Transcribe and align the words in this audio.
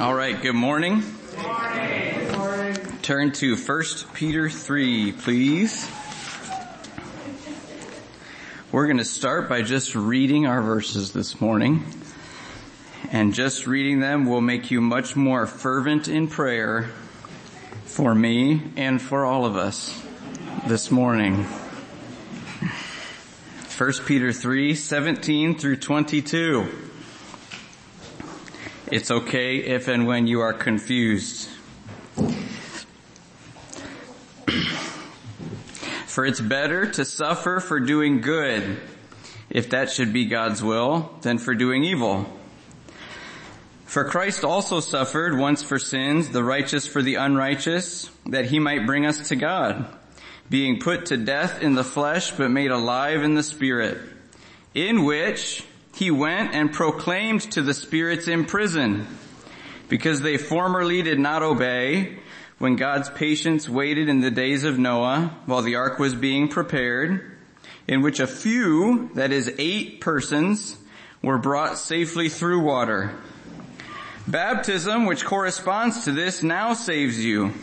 All 0.00 0.14
right, 0.14 0.40
good 0.40 0.54
morning. 0.54 1.02
Turn 3.02 3.32
to 3.32 3.56
1 3.56 3.84
Peter 4.14 4.48
3, 4.48 5.10
please. 5.10 5.90
We're 8.70 8.86
going 8.86 8.98
to 8.98 9.04
start 9.04 9.48
by 9.48 9.62
just 9.62 9.96
reading 9.96 10.46
our 10.46 10.62
verses 10.62 11.10
this 11.12 11.40
morning. 11.40 11.84
And 13.10 13.34
just 13.34 13.66
reading 13.66 13.98
them 13.98 14.26
will 14.26 14.40
make 14.40 14.70
you 14.70 14.80
much 14.80 15.16
more 15.16 15.48
fervent 15.48 16.06
in 16.06 16.28
prayer 16.28 16.90
for 17.84 18.14
me 18.14 18.70
and 18.76 19.02
for 19.02 19.24
all 19.24 19.46
of 19.46 19.56
us 19.56 20.00
this 20.68 20.92
morning. 20.92 21.42
1 23.76 23.92
Peter 24.06 24.32
3, 24.32 24.76
17 24.76 25.58
through 25.58 25.76
22. 25.78 26.87
It's 28.90 29.10
okay 29.10 29.56
if 29.58 29.86
and 29.86 30.06
when 30.06 30.26
you 30.26 30.40
are 30.40 30.54
confused. 30.54 31.46
for 36.06 36.24
it's 36.24 36.40
better 36.40 36.90
to 36.92 37.04
suffer 37.04 37.60
for 37.60 37.80
doing 37.80 38.22
good, 38.22 38.80
if 39.50 39.68
that 39.70 39.90
should 39.90 40.14
be 40.14 40.24
God's 40.24 40.62
will, 40.62 41.14
than 41.20 41.36
for 41.36 41.54
doing 41.54 41.84
evil. 41.84 42.26
For 43.84 44.04
Christ 44.04 44.42
also 44.42 44.80
suffered 44.80 45.38
once 45.38 45.62
for 45.62 45.78
sins, 45.78 46.30
the 46.30 46.42
righteous 46.42 46.86
for 46.86 47.02
the 47.02 47.16
unrighteous, 47.16 48.10
that 48.26 48.46
he 48.46 48.58
might 48.58 48.86
bring 48.86 49.04
us 49.04 49.28
to 49.28 49.36
God, 49.36 49.86
being 50.48 50.80
put 50.80 51.06
to 51.06 51.18
death 51.18 51.62
in 51.62 51.74
the 51.74 51.84
flesh, 51.84 52.30
but 52.30 52.50
made 52.50 52.70
alive 52.70 53.22
in 53.22 53.34
the 53.34 53.42
spirit, 53.42 53.98
in 54.74 55.04
which 55.04 55.62
he 55.98 56.12
went 56.12 56.54
and 56.54 56.72
proclaimed 56.72 57.40
to 57.40 57.60
the 57.60 57.74
spirits 57.74 58.28
in 58.28 58.44
prison, 58.44 59.04
because 59.88 60.20
they 60.20 60.36
formerly 60.36 61.02
did 61.02 61.18
not 61.18 61.42
obey 61.42 62.16
when 62.58 62.76
God's 62.76 63.10
patience 63.10 63.68
waited 63.68 64.08
in 64.08 64.20
the 64.20 64.30
days 64.30 64.62
of 64.62 64.78
Noah 64.78 65.36
while 65.46 65.62
the 65.62 65.74
ark 65.74 65.98
was 65.98 66.14
being 66.14 66.46
prepared, 66.46 67.36
in 67.88 68.00
which 68.00 68.20
a 68.20 68.28
few, 68.28 69.10
that 69.14 69.32
is 69.32 69.52
eight 69.58 70.00
persons, 70.00 70.76
were 71.20 71.38
brought 71.38 71.78
safely 71.78 72.28
through 72.28 72.60
water. 72.60 73.12
Baptism, 74.28 75.04
which 75.04 75.24
corresponds 75.24 76.04
to 76.04 76.12
this, 76.12 76.44
now 76.44 76.74
saves 76.74 77.18
you, 77.18 77.54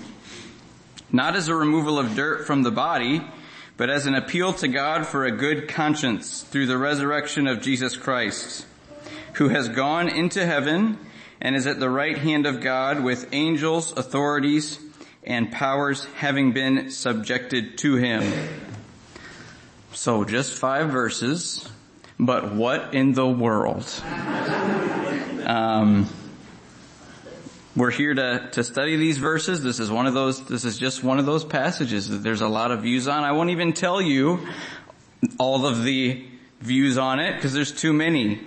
not 1.09 1.37
as 1.37 1.47
a 1.47 1.55
removal 1.55 1.97
of 1.97 2.15
dirt 2.15 2.45
from 2.45 2.63
the 2.63 2.71
body, 2.71 3.21
but 3.77 3.89
as 3.89 4.05
an 4.05 4.15
appeal 4.15 4.53
to 4.53 4.67
God 4.67 5.05
for 5.05 5.25
a 5.25 5.31
good 5.31 5.67
conscience 5.67 6.41
through 6.43 6.67
the 6.67 6.77
resurrection 6.77 7.47
of 7.47 7.61
Jesus 7.61 7.97
Christ, 7.97 8.65
who 9.33 9.49
has 9.49 9.67
gone 9.69 10.07
into 10.07 10.45
heaven 10.45 10.97
and 11.41 11.55
is 11.55 11.67
at 11.67 11.79
the 11.79 11.89
right 11.89 12.17
hand 12.17 12.45
of 12.45 12.61
God 12.61 13.03
with 13.03 13.27
angels, 13.33 13.91
authorities, 13.91 14.79
and 15.23 15.51
powers 15.51 16.05
having 16.15 16.53
been 16.53 16.89
subjected 16.89 17.77
to 17.79 17.95
him. 17.95 18.49
So 19.91 20.23
just 20.23 20.53
five 20.53 20.89
verses, 20.89 21.69
but 22.19 22.53
what 22.53 22.93
in 22.93 23.13
the 23.13 23.27
world? 23.27 23.85
Um, 25.45 26.07
we're 27.75 27.91
here 27.91 28.13
to, 28.13 28.49
to 28.53 28.63
study 28.63 28.95
these 28.95 29.17
verses. 29.17 29.61
This 29.61 29.79
is 29.79 29.91
one 29.91 30.07
of 30.07 30.13
those, 30.13 30.45
this 30.45 30.63
is 30.63 30.77
just 30.77 31.03
one 31.03 31.19
of 31.19 31.25
those 31.25 31.43
passages 31.43 32.07
that 32.09 32.17
there's 32.19 32.41
a 32.41 32.47
lot 32.47 32.71
of 32.71 32.83
views 32.83 33.07
on. 33.07 33.23
I 33.23 33.33
won't 33.33 33.49
even 33.49 33.73
tell 33.73 34.01
you 34.01 34.47
all 35.37 35.65
of 35.65 35.83
the 35.83 36.25
views 36.61 36.97
on 36.97 37.19
it 37.19 37.35
because 37.35 37.53
there's 37.53 37.73
too 37.73 37.91
many. 37.91 38.39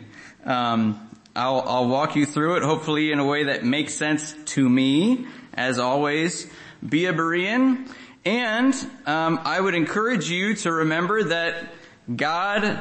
Um, 0.44 1.10
I'll, 1.36 1.60
I'll 1.66 1.88
walk 1.88 2.16
you 2.16 2.24
through 2.24 2.56
it 2.56 2.62
hopefully 2.62 3.12
in 3.12 3.18
a 3.18 3.24
way 3.24 3.44
that 3.44 3.64
makes 3.64 3.94
sense 3.94 4.34
to 4.46 4.66
me. 4.66 5.26
As 5.52 5.78
always, 5.78 6.50
be 6.86 7.06
a 7.06 7.12
Berean. 7.12 7.90
And 8.24 8.74
um, 9.04 9.40
I 9.44 9.60
would 9.60 9.74
encourage 9.74 10.30
you 10.30 10.54
to 10.56 10.72
remember 10.72 11.24
that 11.24 11.72
God 12.14 12.80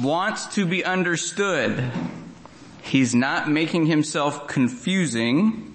wants 0.00 0.46
to 0.56 0.66
be 0.66 0.84
understood. 0.84 1.92
He's 2.82 3.14
not 3.14 3.48
making 3.48 3.86
himself 3.86 4.48
confusing 4.48 5.65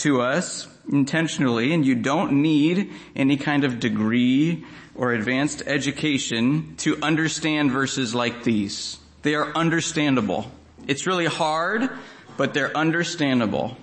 to 0.00 0.20
us 0.20 0.66
intentionally 0.90 1.72
and 1.72 1.86
you 1.86 1.94
don't 1.94 2.42
need 2.42 2.92
any 3.14 3.36
kind 3.36 3.64
of 3.64 3.80
degree 3.80 4.64
or 4.94 5.12
advanced 5.12 5.62
education 5.66 6.74
to 6.78 6.98
understand 7.02 7.70
verses 7.70 8.14
like 8.14 8.44
these. 8.44 8.98
They 9.22 9.34
are 9.34 9.52
understandable. 9.54 10.50
It's 10.86 11.06
really 11.06 11.26
hard, 11.26 11.88
but 12.36 12.54
they're 12.54 12.76
understandable. 12.76 13.76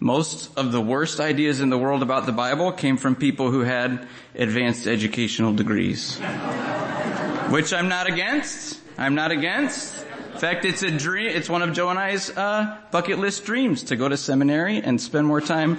Most 0.00 0.56
of 0.56 0.72
the 0.72 0.80
worst 0.80 1.20
ideas 1.20 1.60
in 1.60 1.70
the 1.70 1.78
world 1.78 2.02
about 2.02 2.26
the 2.26 2.32
Bible 2.32 2.72
came 2.72 2.96
from 2.96 3.16
people 3.16 3.50
who 3.50 3.60
had 3.60 4.06
advanced 4.34 4.86
educational 4.86 5.52
degrees. 5.52 6.18
Which 7.50 7.72
I'm 7.72 7.88
not 7.88 8.08
against. 8.08 8.80
I'm 8.96 9.14
not 9.14 9.30
against. 9.30 10.03
In 10.44 10.50
fact, 10.50 10.66
it's 10.66 10.82
a 10.82 10.90
dream, 10.90 11.30
it's 11.30 11.48
one 11.48 11.62
of 11.62 11.72
Joe 11.72 11.88
and 11.88 11.98
I's, 11.98 12.28
uh, 12.28 12.76
bucket 12.90 13.18
list 13.18 13.46
dreams 13.46 13.84
to 13.84 13.96
go 13.96 14.10
to 14.10 14.16
seminary 14.18 14.76
and 14.76 15.00
spend 15.00 15.26
more 15.26 15.40
time 15.40 15.78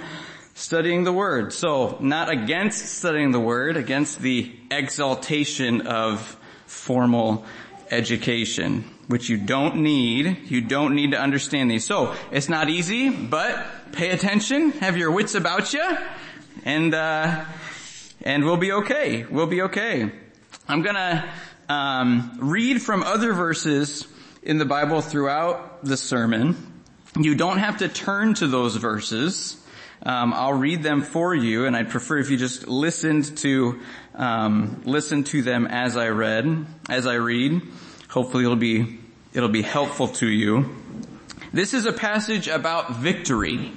studying 0.54 1.04
the 1.04 1.12
Word. 1.12 1.52
So, 1.52 1.98
not 2.00 2.30
against 2.30 2.84
studying 2.84 3.30
the 3.30 3.38
Word, 3.38 3.76
against 3.76 4.18
the 4.18 4.52
exaltation 4.72 5.86
of 5.86 6.36
formal 6.66 7.44
education, 7.92 8.82
which 9.06 9.28
you 9.28 9.36
don't 9.36 9.76
need. 9.82 10.50
You 10.50 10.62
don't 10.62 10.96
need 10.96 11.12
to 11.12 11.20
understand 11.20 11.70
these. 11.70 11.84
So, 11.84 12.16
it's 12.32 12.48
not 12.48 12.68
easy, 12.68 13.08
but 13.08 13.92
pay 13.92 14.10
attention, 14.10 14.72
have 14.72 14.96
your 14.96 15.12
wits 15.12 15.36
about 15.36 15.74
you, 15.74 15.96
and, 16.64 16.92
uh, 16.92 17.44
and 18.22 18.44
we'll 18.44 18.56
be 18.56 18.72
okay. 18.72 19.26
We'll 19.30 19.46
be 19.46 19.62
okay. 19.62 20.10
I'm 20.68 20.82
gonna, 20.82 21.24
um, 21.68 22.36
read 22.40 22.82
from 22.82 23.04
other 23.04 23.32
verses 23.32 24.08
in 24.46 24.58
the 24.58 24.64
Bible 24.64 25.00
throughout 25.02 25.84
the 25.84 25.96
sermon. 25.96 26.56
You 27.18 27.34
don't 27.34 27.58
have 27.58 27.78
to 27.78 27.88
turn 27.88 28.34
to 28.34 28.46
those 28.46 28.76
verses. 28.76 29.60
Um, 30.04 30.32
I'll 30.32 30.52
read 30.52 30.84
them 30.84 31.02
for 31.02 31.34
you, 31.34 31.66
and 31.66 31.76
I'd 31.76 31.90
prefer 31.90 32.18
if 32.18 32.30
you 32.30 32.36
just 32.36 32.68
listened 32.68 33.38
to 33.38 33.80
um, 34.14 34.82
listen 34.84 35.24
to 35.24 35.42
them 35.42 35.66
as 35.66 35.96
I 35.96 36.08
read, 36.08 36.64
as 36.88 37.06
I 37.06 37.14
read. 37.14 37.60
Hopefully, 38.08 38.44
it'll 38.44 38.56
be 38.56 39.00
it'll 39.34 39.48
be 39.48 39.62
helpful 39.62 40.08
to 40.08 40.28
you. 40.28 40.76
This 41.52 41.74
is 41.74 41.84
a 41.84 41.92
passage 41.92 42.46
about 42.46 42.96
victory. 42.96 43.72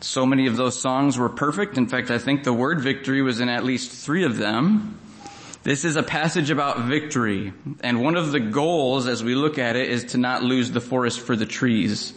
So 0.00 0.26
many 0.26 0.48
of 0.48 0.56
those 0.56 0.80
songs 0.80 1.18
were 1.18 1.28
perfect. 1.28 1.78
In 1.78 1.86
fact, 1.86 2.10
I 2.10 2.18
think 2.18 2.42
the 2.42 2.52
word 2.52 2.80
victory 2.80 3.22
was 3.22 3.38
in 3.38 3.48
at 3.48 3.62
least 3.62 3.92
three 3.92 4.24
of 4.24 4.38
them. 4.38 4.98
This 5.62 5.84
is 5.84 5.96
a 5.96 6.02
passage 6.02 6.48
about 6.48 6.86
victory. 6.86 7.52
And 7.82 8.02
one 8.02 8.16
of 8.16 8.32
the 8.32 8.40
goals 8.40 9.06
as 9.06 9.22
we 9.22 9.34
look 9.34 9.58
at 9.58 9.76
it 9.76 9.90
is 9.90 10.04
to 10.12 10.18
not 10.18 10.42
lose 10.42 10.70
the 10.70 10.80
forest 10.80 11.20
for 11.20 11.36
the 11.36 11.44
trees. 11.44 12.14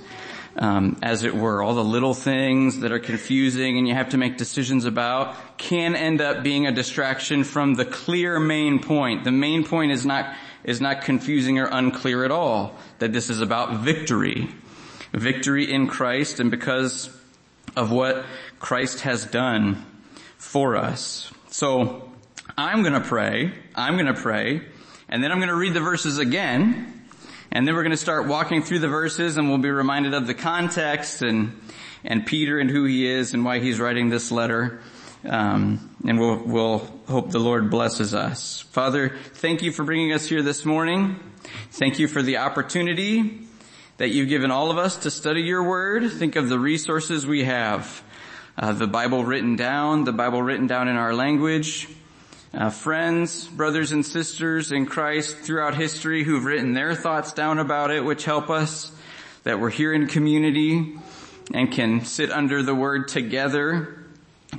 Um, 0.55 0.97
as 1.01 1.23
it 1.23 1.35
were, 1.35 1.61
all 1.61 1.73
the 1.73 1.83
little 1.83 2.13
things 2.13 2.81
that 2.81 2.91
are 2.91 2.99
confusing 2.99 3.79
and 3.79 3.87
you 3.87 3.95
have 3.95 4.09
to 4.09 4.17
make 4.17 4.37
decisions 4.37 4.85
about 4.85 5.35
can 5.57 5.95
end 5.95 6.21
up 6.21 6.43
being 6.43 6.67
a 6.67 6.71
distraction 6.71 7.43
from 7.43 7.73
the 7.73 7.85
clear 7.85 8.39
main 8.39 8.79
point. 8.79 9.23
The 9.23 9.31
main 9.31 9.65
point 9.65 9.91
is 9.91 10.05
not 10.05 10.35
is 10.63 10.79
not 10.79 11.01
confusing 11.01 11.57
or 11.59 11.65
unclear 11.65 12.23
at 12.23 12.31
all. 12.31 12.75
That 12.99 13.11
this 13.11 13.31
is 13.31 13.41
about 13.41 13.79
victory, 13.79 14.47
victory 15.11 15.69
in 15.73 15.87
Christ, 15.87 16.39
and 16.39 16.51
because 16.51 17.09
of 17.75 17.91
what 17.91 18.23
Christ 18.59 19.01
has 19.01 19.25
done 19.25 19.83
for 20.37 20.77
us. 20.77 21.33
So 21.49 22.12
I'm 22.57 22.83
gonna 22.83 23.01
pray, 23.01 23.51
I'm 23.73 23.97
gonna 23.97 24.13
pray, 24.13 24.61
and 25.09 25.23
then 25.23 25.31
I'm 25.31 25.39
gonna 25.39 25.55
read 25.55 25.73
the 25.73 25.79
verses 25.79 26.19
again, 26.19 27.01
and 27.51 27.67
then 27.67 27.73
we're 27.73 27.81
gonna 27.81 27.97
start 27.97 28.27
walking 28.27 28.61
through 28.61 28.79
the 28.79 28.87
verses 28.87 29.37
and 29.37 29.49
we'll 29.49 29.57
be 29.57 29.71
reminded 29.71 30.13
of 30.13 30.27
the 30.27 30.35
context 30.35 31.23
and, 31.23 31.59
and 32.03 32.25
Peter 32.25 32.59
and 32.59 32.69
who 32.69 32.85
he 32.85 33.07
is 33.07 33.33
and 33.33 33.43
why 33.43 33.59
he's 33.59 33.79
writing 33.79 34.09
this 34.09 34.31
letter. 34.31 34.81
Um, 35.25 35.95
and 36.05 36.19
we'll, 36.19 36.37
we'll 36.43 36.77
hope 37.07 37.31
the 37.31 37.39
Lord 37.39 37.71
blesses 37.71 38.13
us. 38.13 38.61
Father, 38.71 39.17
thank 39.33 39.63
you 39.63 39.71
for 39.71 39.83
bringing 39.83 40.11
us 40.11 40.27
here 40.27 40.41
this 40.43 40.65
morning. 40.65 41.19
Thank 41.71 41.97
you 41.97 42.07
for 42.07 42.21
the 42.21 42.37
opportunity 42.37 43.47
that 43.97 44.09
you've 44.09 44.29
given 44.29 44.51
all 44.51 44.69
of 44.69 44.77
us 44.77 44.97
to 44.97 45.11
study 45.11 45.41
your 45.41 45.63
word. 45.63 46.11
Think 46.11 46.35
of 46.35 46.49
the 46.49 46.59
resources 46.59 47.25
we 47.25 47.45
have. 47.45 48.03
Uh, 48.57 48.73
the 48.73 48.87
Bible 48.87 49.23
written 49.23 49.55
down, 49.55 50.03
the 50.03 50.11
Bible 50.11 50.43
written 50.43 50.67
down 50.67 50.87
in 50.87 50.95
our 50.95 51.13
language, 51.13 51.87
uh, 52.53 52.69
friends, 52.69 53.47
brothers 53.47 53.91
and 53.91 54.05
sisters 54.05 54.71
in 54.71 54.85
Christ 54.85 55.37
throughout 55.37 55.75
history 55.75 56.23
who've 56.23 56.45
written 56.45 56.73
their 56.73 56.93
thoughts 56.93 57.33
down 57.33 57.57
about 57.57 57.89
it, 57.89 58.05
which 58.05 58.25
help 58.25 58.49
us, 58.49 58.91
that 59.43 59.59
we're 59.59 59.71
here 59.71 59.91
in 59.91 60.07
community 60.07 60.95
and 61.53 61.71
can 61.71 62.05
sit 62.05 62.31
under 62.31 62.61
the 62.61 62.75
word 62.75 63.07
together 63.07 63.97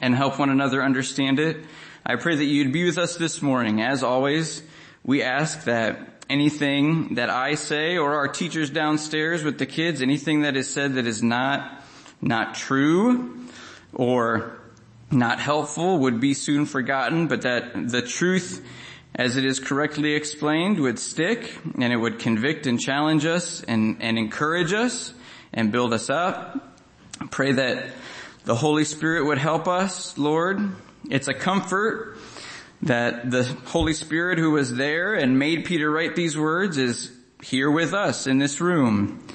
and 0.02 0.14
help 0.14 0.38
one 0.38 0.50
another 0.50 0.82
understand 0.82 1.38
it. 1.38 1.58
I 2.04 2.16
pray 2.16 2.34
that 2.34 2.44
you'd 2.44 2.72
be 2.72 2.84
with 2.84 2.98
us 2.98 3.16
this 3.16 3.40
morning. 3.40 3.80
As 3.80 4.02
always, 4.02 4.62
we 5.04 5.22
ask 5.22 5.64
that 5.64 6.24
anything 6.28 7.14
that 7.14 7.30
I 7.30 7.54
say 7.54 7.96
or 7.96 8.14
our 8.14 8.28
teachers 8.28 8.70
downstairs 8.70 9.44
with 9.44 9.58
the 9.58 9.66
kids, 9.66 10.02
anything 10.02 10.42
that 10.42 10.56
is 10.56 10.68
said 10.68 10.94
that 10.94 11.06
is 11.06 11.22
not, 11.22 11.84
not 12.20 12.56
true 12.56 13.46
or 13.92 14.58
not 15.14 15.40
helpful 15.40 15.98
would 15.98 16.20
be 16.20 16.34
soon 16.34 16.66
forgotten, 16.66 17.26
but 17.26 17.42
that 17.42 17.88
the 17.90 18.02
truth 18.02 18.64
as 19.14 19.36
it 19.36 19.44
is 19.44 19.60
correctly 19.60 20.14
explained 20.14 20.80
would 20.80 20.98
stick 20.98 21.56
and 21.78 21.92
it 21.92 21.96
would 21.96 22.18
convict 22.18 22.66
and 22.66 22.80
challenge 22.80 23.24
us 23.24 23.62
and, 23.62 23.98
and 24.00 24.18
encourage 24.18 24.72
us 24.72 25.14
and 25.52 25.70
build 25.70 25.92
us 25.94 26.10
up. 26.10 26.78
Pray 27.30 27.52
that 27.52 27.92
the 28.44 28.56
Holy 28.56 28.84
Spirit 28.84 29.24
would 29.26 29.38
help 29.38 29.68
us, 29.68 30.18
Lord. 30.18 30.60
It's 31.08 31.28
a 31.28 31.34
comfort 31.34 32.18
that 32.82 33.30
the 33.30 33.44
Holy 33.66 33.94
Spirit 33.94 34.38
who 34.38 34.50
was 34.50 34.74
there 34.74 35.14
and 35.14 35.38
made 35.38 35.64
Peter 35.64 35.90
write 35.90 36.16
these 36.16 36.36
words 36.36 36.76
is 36.76 37.10
here 37.42 37.70
with 37.70 37.94
us 37.94 38.26
in 38.26 38.38
this 38.38 38.60
room. 38.60 39.26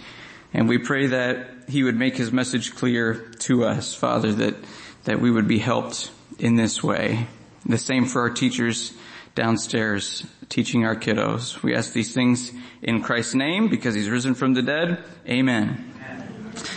And 0.53 0.67
we 0.67 0.77
pray 0.77 1.07
that 1.07 1.69
he 1.69 1.83
would 1.83 1.95
make 1.95 2.17
his 2.17 2.31
message 2.31 2.75
clear 2.75 3.31
to 3.39 3.65
us, 3.65 3.93
Father, 3.93 4.33
that, 4.33 4.55
that 5.03 5.19
we 5.19 5.31
would 5.31 5.47
be 5.47 5.59
helped 5.59 6.11
in 6.37 6.55
this 6.55 6.83
way. 6.83 7.27
The 7.65 7.77
same 7.77 8.05
for 8.05 8.21
our 8.21 8.29
teachers 8.29 8.93
downstairs 9.35 10.25
teaching 10.49 10.85
our 10.85 10.95
kiddos. 10.95 11.61
We 11.61 11.75
ask 11.75 11.93
these 11.93 12.13
things 12.13 12.51
in 12.81 13.01
Christ's 13.01 13.35
name 13.35 13.69
because 13.69 13.95
he's 13.95 14.09
risen 14.09 14.33
from 14.33 14.53
the 14.53 14.61
dead. 14.61 15.03
Amen. 15.27 15.93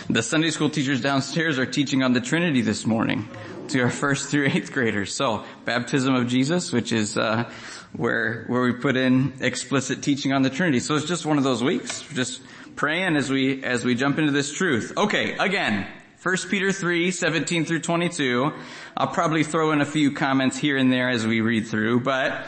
The 0.09 0.23
Sunday 0.23 0.51
school 0.51 0.69
teachers 0.69 1.01
downstairs 1.01 1.57
are 1.57 1.65
teaching 1.65 2.03
on 2.03 2.13
the 2.13 2.21
Trinity 2.21 2.61
this 2.61 2.85
morning 2.85 3.27
to 3.69 3.81
our 3.81 3.89
first 3.89 4.29
through 4.29 4.47
eighth 4.47 4.71
graders. 4.71 5.13
So, 5.13 5.43
baptism 5.65 6.13
of 6.15 6.27
Jesus, 6.27 6.71
which 6.71 6.91
is 6.91 7.17
uh, 7.17 7.49
where 7.93 8.45
where 8.47 8.61
we 8.61 8.73
put 8.73 8.95
in 8.95 9.33
explicit 9.39 10.01
teaching 10.01 10.33
on 10.33 10.41
the 10.41 10.49
Trinity. 10.49 10.79
So 10.79 10.95
it's 10.95 11.05
just 11.05 11.25
one 11.25 11.37
of 11.37 11.43
those 11.43 11.63
weeks, 11.63 12.03
just 12.13 12.41
praying 12.75 13.15
as 13.15 13.29
we 13.29 13.63
as 13.63 13.85
we 13.85 13.95
jump 13.95 14.19
into 14.19 14.31
this 14.31 14.51
truth. 14.51 14.93
Okay, 14.97 15.37
again, 15.37 15.87
1 16.23 16.37
Peter 16.49 16.71
3, 16.71 17.11
17 17.11 17.65
through 17.65 17.81
22. 17.81 18.53
I'll 18.95 19.07
probably 19.07 19.43
throw 19.43 19.73
in 19.73 19.81
a 19.81 19.85
few 19.85 20.13
comments 20.13 20.57
here 20.57 20.77
and 20.77 20.89
there 20.89 21.09
as 21.09 21.27
we 21.27 21.41
read 21.41 21.67
through, 21.67 21.99
but 21.99 22.45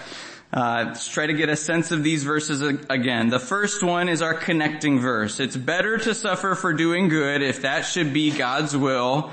uh, 0.53 0.85
let's 0.87 1.09
try 1.09 1.27
to 1.27 1.33
get 1.33 1.49
a 1.49 1.57
sense 1.57 1.91
of 1.91 2.01
these 2.01 2.23
verses 2.23 2.61
again. 2.61 3.27
The 3.27 3.37
first 3.37 3.83
one 3.83 4.07
is 4.07 4.21
our 4.21 4.33
connecting 4.33 5.01
verse. 5.01 5.41
It's 5.41 5.57
better 5.57 5.97
to 5.97 6.15
suffer 6.15 6.55
for 6.55 6.71
doing 6.71 7.09
good 7.09 7.41
if 7.41 7.63
that 7.63 7.81
should 7.81 8.13
be 8.13 8.31
God's 8.31 8.77
will 8.77 9.29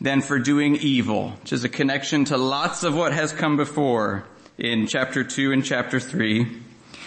than 0.00 0.22
for 0.22 0.38
doing 0.38 0.76
evil, 0.76 1.32
which 1.42 1.52
is 1.52 1.64
a 1.64 1.68
connection 1.68 2.24
to 2.26 2.38
lots 2.38 2.84
of 2.84 2.96
what 2.96 3.12
has 3.12 3.34
come 3.34 3.58
before 3.58 4.24
in 4.56 4.86
chapter 4.86 5.22
2 5.22 5.52
and 5.52 5.62
chapter 5.62 6.00
3. 6.00 6.46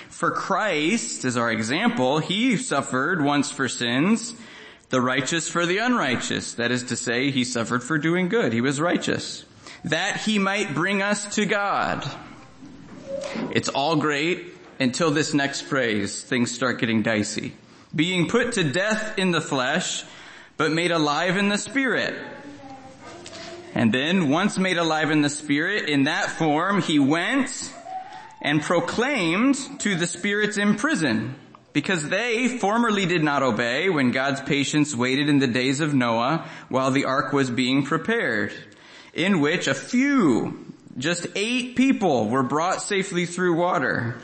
For 0.09 0.29
Christ, 0.29 1.25
as 1.25 1.35
our 1.35 1.51
example, 1.51 2.19
he 2.19 2.57
suffered 2.57 3.23
once 3.23 3.49
for 3.49 3.67
sins, 3.67 4.35
the 4.89 5.01
righteous 5.01 5.49
for 5.49 5.65
the 5.65 5.79
unrighteous. 5.79 6.53
That 6.53 6.71
is 6.71 6.83
to 6.85 6.95
say, 6.95 7.31
he 7.31 7.43
suffered 7.43 7.83
for 7.83 7.97
doing 7.97 8.29
good. 8.29 8.53
He 8.53 8.61
was 8.61 8.79
righteous. 8.79 9.45
That 9.85 10.21
he 10.21 10.39
might 10.39 10.73
bring 10.73 11.01
us 11.01 11.35
to 11.35 11.45
God. 11.45 12.09
It's 13.51 13.69
all 13.69 13.95
great 13.95 14.53
until 14.79 15.11
this 15.11 15.33
next 15.33 15.61
phrase, 15.61 16.21
things 16.21 16.53
start 16.53 16.79
getting 16.79 17.01
dicey. 17.01 17.53
Being 17.95 18.27
put 18.27 18.53
to 18.53 18.63
death 18.63 19.17
in 19.17 19.31
the 19.31 19.41
flesh, 19.41 20.03
but 20.57 20.71
made 20.71 20.91
alive 20.91 21.37
in 21.37 21.49
the 21.49 21.57
spirit 21.57 22.15
and 23.75 23.93
then, 23.93 24.29
once 24.29 24.57
made 24.57 24.77
alive 24.77 25.11
in 25.11 25.21
the 25.21 25.29
Spirit, 25.29 25.89
in 25.89 26.05
that 26.05 26.29
form, 26.29 26.81
he 26.81 26.97
went 26.97 27.73
and 28.41 28.61
proclaimed 28.61 29.57
to 29.81 29.95
the 29.95 30.07
spirits 30.07 30.57
in 30.57 30.75
prison, 30.77 31.35
because 31.75 32.07
they 32.07 32.47
formerly 32.47 33.05
did 33.05 33.21
not 33.21 33.43
obey 33.43 33.89
when 33.89 34.11
God's 34.11 34.39
patience 34.39 34.95
waited 34.95 35.27
in 35.27 35.39
the 35.39 35.45
days 35.45 35.81
of 35.81 35.93
Noah 35.93 36.47
while 36.69 36.89
the 36.89 37.03
ark 37.03 37.33
was 37.33 37.51
being 37.51 37.83
prepared, 37.83 38.53
in 39.13 39.41
which 39.41 39.67
a 39.67 39.73
few, 39.73 40.73
just 40.97 41.27
eight 41.35 41.75
people 41.75 42.29
were 42.29 42.43
brought 42.43 42.81
safely 42.81 43.25
through 43.25 43.57
water. 43.57 44.15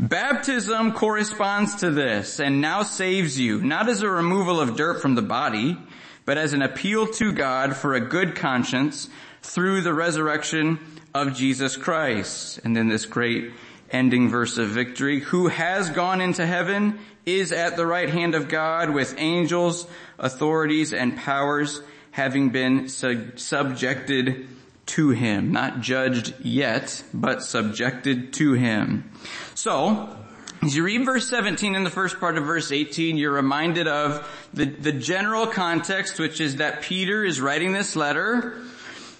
Baptism 0.00 0.92
corresponds 0.92 1.74
to 1.76 1.90
this 1.90 2.40
and 2.40 2.62
now 2.62 2.82
saves 2.82 3.38
you, 3.38 3.60
not 3.60 3.90
as 3.90 4.00
a 4.00 4.08
removal 4.08 4.58
of 4.58 4.74
dirt 4.74 5.02
from 5.02 5.14
the 5.14 5.20
body, 5.20 5.76
but 6.24 6.38
as 6.38 6.54
an 6.54 6.62
appeal 6.62 7.08
to 7.08 7.34
God 7.34 7.76
for 7.76 7.92
a 7.92 8.00
good 8.00 8.36
conscience 8.36 9.10
through 9.42 9.82
the 9.82 9.92
resurrection 9.92 10.78
of 11.12 11.34
Jesus 11.34 11.76
Christ. 11.76 12.58
And 12.64 12.74
then 12.74 12.88
this 12.88 13.04
great 13.04 13.52
ending 13.92 14.28
verse 14.28 14.58
of 14.58 14.68
victory, 14.68 15.20
who 15.20 15.48
has 15.48 15.90
gone 15.90 16.20
into 16.20 16.46
heaven 16.46 16.98
is 17.24 17.52
at 17.52 17.76
the 17.76 17.86
right 17.86 18.08
hand 18.08 18.34
of 18.34 18.48
God 18.48 18.90
with 18.90 19.14
angels, 19.18 19.86
authorities, 20.18 20.92
and 20.92 21.16
powers 21.16 21.80
having 22.10 22.50
been 22.50 22.88
subjected 22.88 24.48
to 24.86 25.10
him. 25.10 25.52
Not 25.52 25.80
judged 25.80 26.34
yet, 26.40 27.04
but 27.14 27.42
subjected 27.42 28.32
to 28.34 28.54
him. 28.54 29.10
So, 29.54 30.16
as 30.62 30.76
you 30.76 30.84
read 30.84 31.04
verse 31.04 31.28
17 31.28 31.74
in 31.74 31.84
the 31.84 31.90
first 31.90 32.20
part 32.20 32.36
of 32.36 32.44
verse 32.44 32.70
18, 32.72 33.16
you're 33.16 33.32
reminded 33.32 33.88
of 33.88 34.28
the, 34.52 34.64
the 34.64 34.92
general 34.92 35.46
context, 35.46 36.18
which 36.18 36.40
is 36.40 36.56
that 36.56 36.82
Peter 36.82 37.24
is 37.24 37.40
writing 37.40 37.72
this 37.72 37.96
letter, 37.96 38.60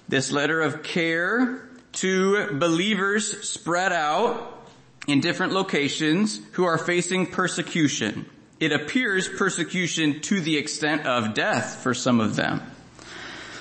this 0.09 0.31
letter 0.31 0.61
of 0.61 0.83
care 0.83 1.69
to 1.93 2.53
believers 2.53 3.49
spread 3.49 3.93
out 3.93 4.62
in 5.07 5.21
different 5.21 5.53
locations 5.53 6.41
who 6.53 6.65
are 6.65 6.79
facing 6.79 7.27
persecution. 7.27 8.27
It 8.61 8.73
appears 8.73 9.29
persecution 9.29 10.21
to 10.23 10.41
the 10.41 10.57
extent 10.57 11.07
of 11.07 11.35
death 11.35 11.83
for 11.83 11.95
some 11.95 12.21
of 12.21 12.37
them. 12.37 12.63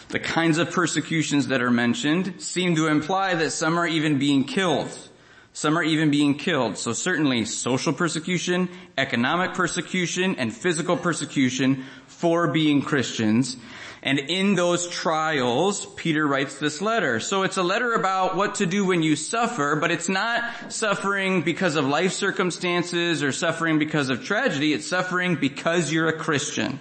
The 0.09 0.19
kinds 0.19 0.57
of 0.57 0.71
persecutions 0.71 1.47
that 1.47 1.61
are 1.61 1.71
mentioned 1.71 2.41
seem 2.41 2.75
to 2.75 2.87
imply 2.87 3.33
that 3.33 3.51
some 3.51 3.79
are 3.79 3.87
even 3.87 4.19
being 4.19 4.43
killed. 4.43 4.95
Some 5.53 5.77
are 5.77 5.83
even 5.83 6.11
being 6.11 6.37
killed. 6.37 6.77
So 6.77 6.93
certainly 6.93 7.45
social 7.45 7.93
persecution, 7.93 8.69
economic 8.97 9.53
persecution, 9.53 10.35
and 10.35 10.55
physical 10.55 10.95
persecution 10.95 11.85
for 12.07 12.47
being 12.47 12.81
Christians. 12.81 13.57
And 14.03 14.17
in 14.17 14.55
those 14.55 14.87
trials, 14.89 15.85
Peter 15.85 16.25
writes 16.25 16.57
this 16.57 16.81
letter. 16.81 17.19
So 17.19 17.43
it's 17.43 17.57
a 17.57 17.63
letter 17.63 17.93
about 17.93 18.35
what 18.35 18.55
to 18.55 18.65
do 18.65 18.85
when 18.85 19.03
you 19.03 19.15
suffer, 19.15 19.75
but 19.75 19.91
it's 19.91 20.09
not 20.09 20.71
suffering 20.73 21.43
because 21.43 21.75
of 21.75 21.85
life 21.85 22.13
circumstances 22.13 23.21
or 23.21 23.31
suffering 23.31 23.77
because 23.77 24.09
of 24.09 24.23
tragedy. 24.23 24.73
It's 24.73 24.87
suffering 24.87 25.35
because 25.35 25.91
you're 25.91 26.07
a 26.07 26.17
Christian. 26.17 26.79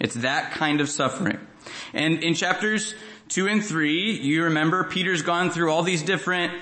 It's 0.00 0.16
that 0.16 0.52
kind 0.52 0.80
of 0.80 0.88
suffering. 0.88 1.38
And 1.92 2.24
in 2.24 2.34
chapters 2.34 2.94
two 3.28 3.46
and 3.46 3.64
three, 3.64 4.12
you 4.12 4.44
remember 4.44 4.84
Peter's 4.84 5.22
gone 5.22 5.50
through 5.50 5.70
all 5.70 5.82
these 5.82 6.02
different 6.02 6.52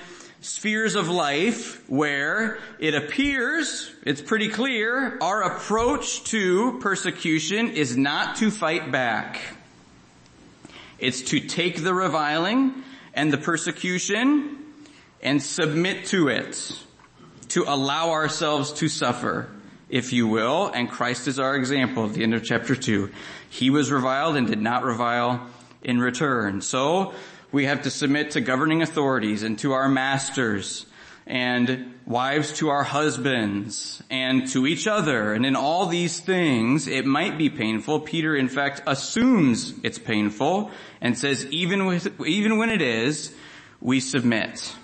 spheres 0.45 0.93
of 0.93 1.09
life 1.09 1.81
where 1.89 2.59
it 2.77 2.93
appears, 2.93 3.91
it's 4.03 4.21
pretty 4.21 4.47
clear, 4.47 5.17
our 5.19 5.41
approach 5.41 6.23
to 6.25 6.77
persecution 6.79 7.71
is 7.71 7.97
not 7.97 8.35
to 8.37 8.51
fight 8.51 8.91
back. 8.91 9.41
It's 10.99 11.23
to 11.23 11.39
take 11.39 11.83
the 11.83 11.95
reviling 11.95 12.83
and 13.15 13.33
the 13.33 13.39
persecution 13.39 14.59
and 15.21 15.41
submit 15.41 16.05
to 16.07 16.27
it. 16.27 16.71
To 17.49 17.63
allow 17.67 18.11
ourselves 18.11 18.73
to 18.73 18.87
suffer, 18.87 19.49
if 19.89 20.13
you 20.13 20.27
will, 20.27 20.67
and 20.67 20.89
Christ 20.89 21.27
is 21.27 21.39
our 21.39 21.55
example 21.55 22.05
at 22.05 22.13
the 22.13 22.23
end 22.23 22.33
of 22.33 22.43
chapter 22.43 22.75
2. 22.75 23.09
He 23.49 23.69
was 23.69 23.91
reviled 23.91 24.35
and 24.35 24.45
did 24.45 24.61
not 24.61 24.83
revile 24.83 25.47
in 25.81 25.99
return. 25.99 26.61
So, 26.61 27.13
we 27.55 27.63
have 27.63 27.83
to 27.83 27.89
submit 27.89 28.31
to 28.31 28.41
governing 28.41 28.81
authorities 28.81 29.41
and 29.41 29.57
to 29.57 29.71
our 29.71 29.87
masters 29.87 30.85
and 31.25 31.93
wives 32.05 32.51
to 32.51 32.67
our 32.67 32.83
husbands 32.83 34.03
and 34.09 34.49
to 34.49 34.67
each 34.67 34.87
other. 34.87 35.31
And 35.31 35.45
in 35.45 35.55
all 35.55 35.85
these 35.85 36.19
things, 36.19 36.85
it 36.85 37.05
might 37.05 37.37
be 37.37 37.49
painful. 37.49 38.01
Peter, 38.01 38.35
in 38.35 38.49
fact, 38.49 38.81
assumes 38.85 39.73
it's 39.83 39.97
painful 39.97 40.69
and 40.99 41.17
says, 41.17 41.45
even 41.45 41.85
with, 41.85 42.19
even 42.27 42.57
when 42.57 42.69
it 42.69 42.81
is, 42.81 43.33
we 43.79 44.01
submit. 44.01 44.75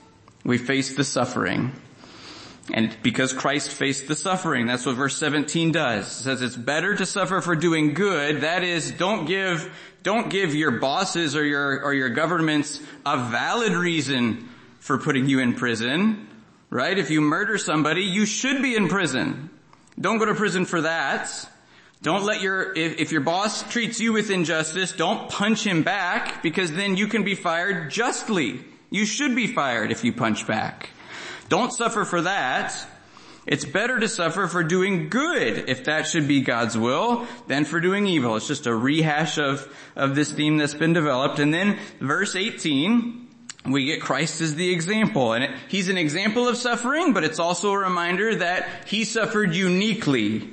We 0.46 0.58
face 0.58 0.96
the 0.96 1.04
suffering. 1.04 1.74
And 2.74 2.96
because 3.04 3.34
Christ 3.34 3.70
faced 3.70 4.08
the 4.08 4.16
suffering, 4.16 4.68
that's 4.68 4.86
what 4.86 4.96
verse 4.96 5.18
17 5.18 5.74
does. 5.74 6.06
It 6.06 6.24
says 6.24 6.42
it's 6.42 6.56
better 6.56 6.96
to 6.96 7.06
suffer 7.06 7.42
for 7.42 7.56
doing 7.56 7.94
good. 7.94 8.42
That 8.42 8.64
is, 8.64 8.92
don't 8.92 9.26
give, 9.26 9.70
don't 10.04 10.30
give 10.30 10.56
your 10.56 10.72
bosses 10.72 11.36
or 11.36 11.46
your, 11.46 11.84
or 11.84 11.94
your 11.94 12.10
governments 12.10 12.82
a 13.06 13.18
valid 13.30 13.74
reason 13.74 14.50
for 14.80 14.98
putting 14.98 15.28
you 15.28 15.40
in 15.40 15.54
prison. 15.54 16.28
Right? 16.70 16.98
If 16.98 17.10
you 17.10 17.22
murder 17.22 17.58
somebody, 17.58 18.04
you 18.04 18.26
should 18.26 18.62
be 18.62 18.76
in 18.76 18.88
prison. 18.88 19.50
Don't 20.00 20.18
go 20.20 20.26
to 20.26 20.36
prison 20.36 20.66
for 20.66 20.82
that. 20.82 21.30
Don't 22.02 22.24
let 22.24 22.42
your, 22.42 22.74
if, 22.76 23.00
if 23.00 23.12
your 23.12 23.22
boss 23.22 23.62
treats 23.70 24.00
you 24.00 24.14
with 24.14 24.32
injustice, 24.32 24.94
don't 24.94 25.30
punch 25.30 25.66
him 25.66 25.84
back 25.84 26.42
because 26.42 26.72
then 26.72 26.98
you 26.98 27.08
can 27.08 27.24
be 27.24 27.36
fired 27.36 27.92
justly. 27.92 28.62
You 28.90 29.06
should 29.06 29.36
be 29.36 29.48
fired 29.48 29.92
if 29.92 30.04
you 30.04 30.12
punch 30.12 30.48
back. 30.48 30.90
Don't 31.50 31.72
suffer 31.72 32.06
for 32.06 32.22
that. 32.22 32.74
It's 33.48 33.66
better 33.66 34.00
to 34.00 34.08
suffer 34.08 34.48
for 34.48 34.64
doing 34.64 35.10
good, 35.10 35.68
if 35.68 35.86
that 35.86 36.06
should 36.08 36.28
be 36.28 36.42
God's 36.42 36.78
will, 36.78 37.26
than 37.48 37.66
for 37.66 37.80
doing 37.80 38.06
evil. 38.06 38.36
It's 38.36 38.48
just 38.48 38.68
a 38.68 38.76
rehash 38.76 39.40
of, 39.40 39.68
of 39.96 40.14
this 40.14 40.32
theme 40.32 40.58
that's 40.58 40.76
been 40.76 40.94
developed. 40.94 41.40
And 41.40 41.52
then 41.52 41.80
verse 42.00 42.36
18, 42.36 43.28
we 43.66 43.86
get 43.86 44.02
Christ 44.02 44.42
as 44.42 44.54
the 44.56 44.72
example. 44.72 45.34
And 45.34 45.44
it, 45.44 45.52
he's 45.70 45.90
an 45.90 45.98
example 45.98 46.48
of 46.48 46.56
suffering, 46.56 47.14
but 47.14 47.24
it's 47.24 47.40
also 47.40 47.72
a 47.72 47.80
reminder 47.80 48.36
that 48.36 48.70
he 48.88 49.06
suffered 49.06 49.56
uniquely. 49.56 50.48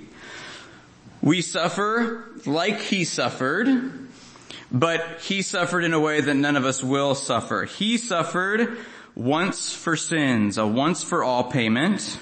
We 1.21 1.43
suffer 1.43 2.25
like 2.47 2.81
he 2.81 3.05
suffered, 3.05 4.09
but 4.73 5.21
he 5.21 5.43
suffered 5.43 5.85
in 5.85 5.93
a 5.93 6.01
way 6.01 6.23
that 6.23 6.35
none 6.35 6.57
of 6.57 6.65
us 6.65 6.83
will 6.83 7.15
suffer. 7.15 7.65
He 7.65 7.99
suffered 7.99 8.79
once 9.15 9.75
for 9.75 9.97
sins, 9.97 10.57
a 10.57 10.67
once 10.67 11.03
for 11.03 11.23
all 11.23 11.45
payment. 11.45 12.19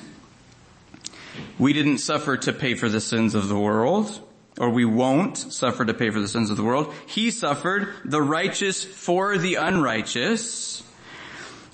We 1.58 1.72
didn't 1.72 1.98
suffer 1.98 2.36
to 2.36 2.52
pay 2.52 2.74
for 2.74 2.88
the 2.88 3.00
sins 3.00 3.34
of 3.34 3.48
the 3.48 3.58
world, 3.58 4.20
or 4.58 4.70
we 4.70 4.84
won't 4.84 5.36
suffer 5.36 5.84
to 5.84 5.94
pay 5.94 6.10
for 6.10 6.20
the 6.20 6.28
sins 6.28 6.50
of 6.50 6.56
the 6.56 6.64
world. 6.64 6.92
He 7.06 7.30
suffered 7.30 7.88
the 8.04 8.22
righteous 8.22 8.84
for 8.84 9.38
the 9.38 9.56
unrighteous. 9.56 10.82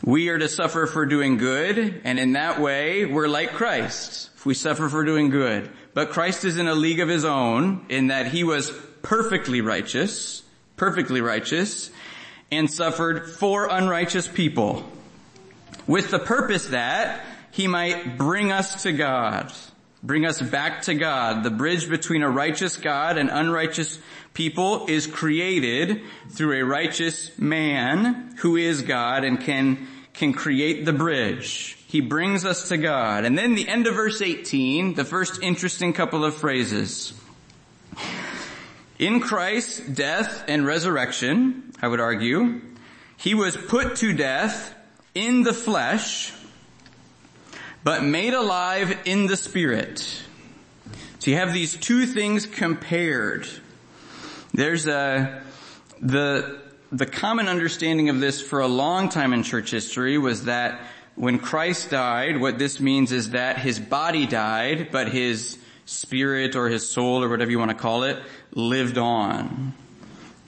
We 0.05 0.29
are 0.31 0.39
to 0.39 0.49
suffer 0.49 0.87
for 0.87 1.07
doing 1.07 1.37
good, 1.37 2.01
and 2.05 2.19
in 2.19 2.33
that 2.33 2.61
way, 2.61 3.05
we're 3.05 3.29
like 3.29 3.53
Christ. 3.53 4.31
If 4.35 4.47
we 4.47 4.55
suffer 4.55 4.89
for 4.89 5.05
doing 5.05 5.31
good. 5.31 5.71
But 5.95 6.11
Christ 6.11 6.45
is 6.45 6.57
in 6.57 6.67
a 6.67 6.75
league 6.75 7.01
of 7.01 7.09
his 7.09 7.25
own, 7.25 7.87
in 7.89 8.09
that 8.09 8.27
he 8.27 8.43
was 8.43 8.73
perfectly 9.03 9.61
righteous, 9.61 10.43
perfectly 10.77 11.21
righteous, 11.21 11.91
and 12.51 12.71
suffered 12.71 13.31
for 13.31 13.69
unrighteous 13.69 14.27
people. 14.27 14.91
With 15.87 16.11
the 16.11 16.19
purpose 16.19 16.67
that 16.69 17.25
he 17.53 17.69
might 17.69 18.17
bring 18.17 18.51
us 18.51 18.83
to 18.83 18.93
God. 18.93 19.53
Bring 20.03 20.27
us 20.27 20.43
back 20.43 20.83
to 20.83 20.95
God. 20.95 21.45
The 21.45 21.51
bridge 21.51 21.89
between 21.89 22.23
a 22.23 22.31
righteous 22.31 22.77
God 22.77 23.19
and 23.19 23.31
unrighteous 23.31 24.01
people 24.35 24.87
is 24.89 25.07
created 25.07 26.01
through 26.31 26.61
a 26.61 26.65
righteous 26.65 27.39
man 27.39 28.35
who 28.39 28.57
is 28.57 28.83
God 28.83 29.23
and 29.23 29.39
can, 29.39 29.87
can 30.15 30.33
create 30.33 30.87
the 30.87 30.95
bridge. 30.95 31.79
He 31.87 32.01
brings 32.01 32.47
us 32.47 32.71
to 32.71 32.79
God. 32.79 33.27
And 33.27 33.39
then 33.39 33.55
the 33.55 33.69
end 33.69 33.87
of 33.87 33.95
verse 33.95 34.23
18, 34.23 34.95
the 34.95 35.05
first 35.05 35.43
interesting 35.43 35.93
couple 35.93 36.25
of 36.25 36.35
phrases. 36.35 37.13
In 38.99 39.21
Christ's 39.21 39.79
death 39.81 40.45
and 40.49 40.67
resurrection, 40.67 41.71
I 41.83 41.89
would 41.89 42.01
argue, 42.01 42.63
he 43.19 43.35
was 43.35 43.57
put 43.57 43.97
to 43.97 44.15
death 44.15 44.75
in 45.15 45.43
the 45.43 45.53
flesh 45.53 46.33
but 47.85 48.05
made 48.05 48.35
alive 48.35 48.97
in 49.05 49.27
the 49.27 49.37
spirit. 49.37 50.23
So 51.19 51.31
you 51.31 51.37
have 51.37 51.53
these 51.53 51.77
two 51.77 52.07
things 52.07 52.47
compared. 52.47 53.47
There's 54.53 54.87
a, 54.87 55.43
the, 56.01 56.61
the 56.91 57.07
common 57.07 57.49
understanding 57.49 58.09
of 58.09 58.21
this 58.21 58.41
for 58.41 58.61
a 58.61 58.67
long 58.67 59.09
time 59.09 59.33
in 59.33 59.43
church 59.43 59.71
history 59.71 60.19
was 60.19 60.45
that 60.45 60.81
when 61.15 61.39
Christ 61.39 61.91
died, 61.91 62.41
what 62.41 62.59
this 62.59 62.81
means 62.81 63.13
is 63.13 63.31
that 63.31 63.59
his 63.59 63.79
body 63.79 64.27
died, 64.27 64.91
but 64.91 65.09
his 65.09 65.59
spirit 65.85 66.57
or 66.57 66.69
his 66.69 66.89
soul 66.89 67.23
or 67.23 67.29
whatever 67.29 67.51
you 67.51 67.59
want 67.59 67.71
to 67.71 67.77
call 67.77 68.05
it 68.05 68.21
lived 68.53 68.99
on. 68.99 69.75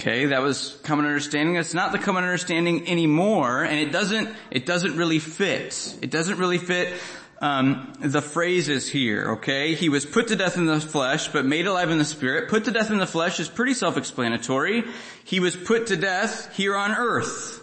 Okay, 0.01 0.27
that 0.27 0.43
was 0.43 0.79
common 0.83 1.07
understanding. 1.07 1.57
It's 1.57 1.73
not 1.75 1.93
the 1.93 1.99
common 1.99 2.25
understanding 2.25 2.89
anymore, 2.89 3.63
and 3.63 3.79
it 3.79 3.93
doesn't, 3.93 4.29
it 4.51 4.67
doesn't 4.67 4.97
really 4.97 5.19
fit. 5.19 5.97
It 6.03 6.11
doesn't 6.11 6.39
really 6.39 6.59
fit 6.59 6.95
um, 7.45 7.93
the 8.01 8.23
phrases 8.23 8.89
here, 8.89 9.33
okay? 9.33 9.75
He 9.75 9.91
was 9.91 10.07
put 10.07 10.29
to 10.29 10.37
death 10.37 10.57
in 10.57 10.65
the 10.65 10.81
flesh, 10.81 11.29
but 11.29 11.45
made 11.45 11.67
alive 11.67 11.91
in 11.91 11.99
the 11.99 12.05
spirit. 12.07 12.49
Put 12.49 12.65
to 12.65 12.71
death 12.71 12.91
in 12.91 12.97
the 12.97 13.07
flesh 13.07 13.39
is 13.39 13.51
pretty 13.51 13.75
self-explanatory. 13.75 14.85
He 15.25 15.41
was 15.41 15.55
put 15.55 15.89
to 15.89 15.97
death 15.97 16.57
here 16.57 16.75
on 16.75 16.93
earth. 16.93 17.61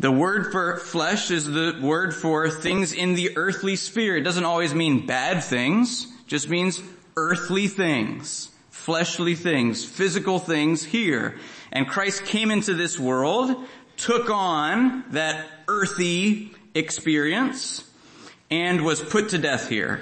The 0.00 0.10
word 0.10 0.50
for 0.50 0.78
flesh 0.78 1.30
is 1.30 1.46
the 1.46 1.78
word 1.80 2.16
for 2.16 2.50
things 2.50 2.92
in 2.92 3.14
the 3.14 3.36
earthly 3.36 3.76
sphere. 3.76 4.16
It 4.16 4.24
doesn't 4.24 4.44
always 4.44 4.74
mean 4.74 5.06
bad 5.06 5.44
things, 5.44 6.08
just 6.26 6.48
means 6.48 6.82
earthly 7.16 7.68
things, 7.68 8.48
fleshly 8.70 9.36
things, 9.36 9.84
physical 9.84 10.40
things 10.40 10.82
here. 10.82 11.38
And 11.70 11.86
Christ 11.86 12.24
came 12.24 12.50
into 12.50 12.74
this 12.74 12.98
world, 12.98 13.54
took 13.96 14.30
on 14.30 15.04
that 15.10 15.46
earthy 15.68 16.50
experience, 16.74 17.85
and 18.50 18.84
was 18.84 19.00
put 19.00 19.30
to 19.30 19.38
death 19.38 19.68
here. 19.68 20.00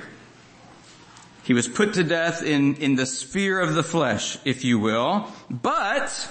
He 1.44 1.52
was 1.52 1.68
put 1.68 1.94
to 1.94 2.04
death 2.04 2.42
in, 2.42 2.76
in 2.76 2.96
the 2.96 3.06
sphere 3.06 3.60
of 3.60 3.74
the 3.74 3.82
flesh, 3.82 4.38
if 4.44 4.64
you 4.64 4.78
will. 4.78 5.28
But, 5.50 6.30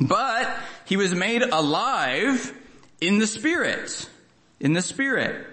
but, 0.00 0.56
he 0.84 0.96
was 0.96 1.14
made 1.14 1.42
alive 1.42 2.54
in 3.00 3.18
the 3.18 3.26
spirit. 3.26 4.08
In 4.60 4.72
the 4.72 4.82
spirit. 4.82 5.44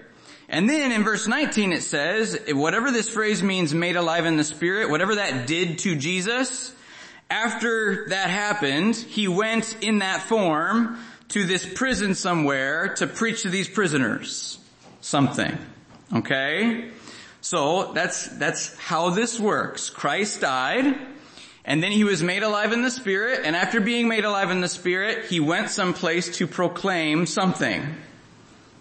And 0.48 0.68
then 0.68 0.92
in 0.92 1.02
verse 1.02 1.26
19 1.26 1.72
it 1.72 1.82
says, 1.82 2.38
whatever 2.48 2.92
this 2.92 3.08
phrase 3.08 3.42
means 3.42 3.74
made 3.74 3.96
alive 3.96 4.26
in 4.26 4.36
the 4.36 4.44
spirit, 4.44 4.88
whatever 4.88 5.16
that 5.16 5.48
did 5.48 5.78
to 5.80 5.96
Jesus, 5.96 6.72
after 7.28 8.08
that 8.10 8.30
happened, 8.30 8.94
he 8.94 9.26
went 9.26 9.76
in 9.82 9.98
that 9.98 10.22
form 10.22 10.98
to 11.30 11.44
this 11.44 11.66
prison 11.74 12.14
somewhere 12.14 12.94
to 12.94 13.08
preach 13.08 13.42
to 13.42 13.48
these 13.48 13.68
prisoners 13.68 14.60
something. 15.00 15.58
Okay? 16.14 16.90
So 17.40 17.92
that's, 17.92 18.26
that's 18.28 18.76
how 18.76 19.10
this 19.10 19.38
works. 19.38 19.90
Christ 19.90 20.40
died, 20.40 20.96
and 21.64 21.82
then 21.82 21.92
he 21.92 22.04
was 22.04 22.22
made 22.22 22.42
alive 22.42 22.72
in 22.72 22.82
the 22.82 22.90
Spirit, 22.90 23.40
and 23.44 23.54
after 23.54 23.80
being 23.80 24.08
made 24.08 24.24
alive 24.24 24.50
in 24.50 24.60
the 24.60 24.68
Spirit, 24.68 25.26
he 25.26 25.40
went 25.40 25.70
someplace 25.70 26.36
to 26.38 26.46
proclaim 26.46 27.26
something. 27.26 27.82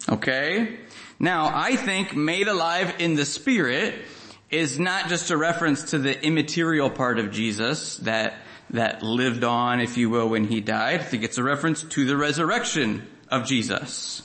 Okay? 0.09 0.77
Now, 1.19 1.51
I 1.53 1.75
think 1.75 2.15
made 2.15 2.47
alive 2.47 2.95
in 2.99 3.15
the 3.15 3.25
Spirit 3.25 3.95
is 4.49 4.79
not 4.79 5.09
just 5.09 5.31
a 5.31 5.37
reference 5.37 5.91
to 5.91 5.99
the 5.99 6.23
immaterial 6.23 6.89
part 6.89 7.19
of 7.19 7.31
Jesus 7.31 7.97
that, 7.97 8.35
that 8.69 9.01
lived 9.01 9.43
on, 9.43 9.79
if 9.79 9.97
you 9.97 10.09
will, 10.09 10.29
when 10.29 10.45
he 10.45 10.61
died. 10.61 11.01
I 11.01 11.03
think 11.03 11.23
it's 11.23 11.37
a 11.37 11.43
reference 11.43 11.83
to 11.83 12.05
the 12.05 12.17
resurrection 12.17 13.07
of 13.29 13.45
Jesus. 13.45 14.21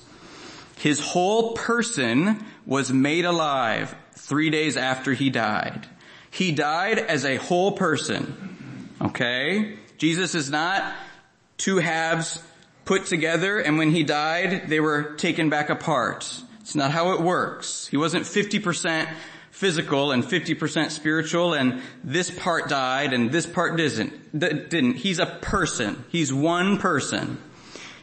His 0.80 0.98
whole 0.98 1.52
person 1.52 2.42
was 2.64 2.90
made 2.90 3.26
alive 3.26 3.94
three 4.12 4.48
days 4.48 4.78
after 4.78 5.12
he 5.12 5.28
died. 5.28 5.86
He 6.30 6.52
died 6.52 6.98
as 6.98 7.26
a 7.26 7.36
whole 7.36 7.72
person. 7.72 8.88
Okay? 8.98 9.76
Jesus 9.98 10.34
is 10.34 10.50
not 10.50 10.94
two 11.58 11.76
halves 11.76 12.42
put 12.86 13.04
together 13.04 13.58
and 13.58 13.76
when 13.76 13.90
he 13.90 14.04
died, 14.04 14.70
they 14.70 14.80
were 14.80 15.16
taken 15.16 15.50
back 15.50 15.68
apart. 15.68 16.42
It's 16.62 16.74
not 16.74 16.92
how 16.92 17.12
it 17.12 17.20
works. 17.20 17.86
He 17.88 17.98
wasn't 17.98 18.24
50% 18.24 19.06
physical 19.50 20.12
and 20.12 20.24
50% 20.24 20.90
spiritual 20.92 21.52
and 21.52 21.82
this 22.02 22.30
part 22.30 22.70
died 22.70 23.12
and 23.12 23.30
this 23.30 23.44
part 23.44 23.76
didn't. 23.76 24.38
Didn't. 24.38 24.94
He's 24.94 25.18
a 25.18 25.26
person. 25.26 26.06
He's 26.08 26.32
one 26.32 26.78
person. 26.78 27.36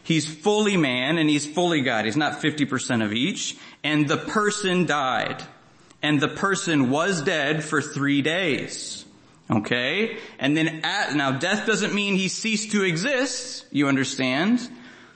He's 0.07 0.25
fully 0.25 0.77
man 0.77 1.17
and 1.17 1.29
he's 1.29 1.45
fully 1.45 1.81
God. 1.81 2.05
He's 2.05 2.15
not 2.15 2.41
50% 2.41 3.03
of 3.03 3.11
each. 3.11 3.57
And 3.83 4.07
the 4.07 4.15
person 4.15 4.85
died. 4.85 5.43
And 6.01 6.21
the 6.21 6.29
person 6.29 6.89
was 6.89 7.21
dead 7.21 7.61
for 7.61 7.81
three 7.81 8.21
days. 8.21 9.03
Okay? 9.51 10.17
And 10.39 10.55
then 10.55 10.79
at, 10.85 11.13
now 11.13 11.31
death 11.31 11.65
doesn't 11.65 11.93
mean 11.93 12.15
he 12.15 12.29
ceased 12.29 12.71
to 12.71 12.83
exist. 12.83 13.65
You 13.69 13.89
understand? 13.89 14.65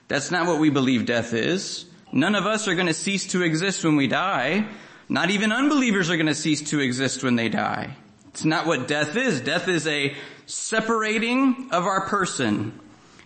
That's 0.09 0.29
not 0.29 0.45
what 0.45 0.59
we 0.59 0.69
believe 0.69 1.05
death 1.05 1.33
is. 1.33 1.85
None 2.11 2.35
of 2.35 2.45
us 2.45 2.67
are 2.67 2.75
to 2.75 2.93
cease 2.93 3.27
to 3.27 3.43
exist 3.43 3.85
when 3.85 3.95
we 3.95 4.07
die. 4.07 4.67
Not 5.07 5.29
even 5.29 5.53
unbelievers 5.53 6.09
are 6.09 6.17
to 6.17 6.35
cease 6.35 6.69
to 6.71 6.81
exist 6.81 7.23
when 7.23 7.37
they 7.37 7.47
die. 7.47 7.95
It's 8.27 8.43
not 8.43 8.67
what 8.67 8.89
death 8.89 9.15
is. 9.15 9.39
Death 9.39 9.69
is 9.69 9.87
a 9.87 10.13
separating 10.47 11.69
of 11.71 11.85
our 11.85 12.07
person 12.07 12.77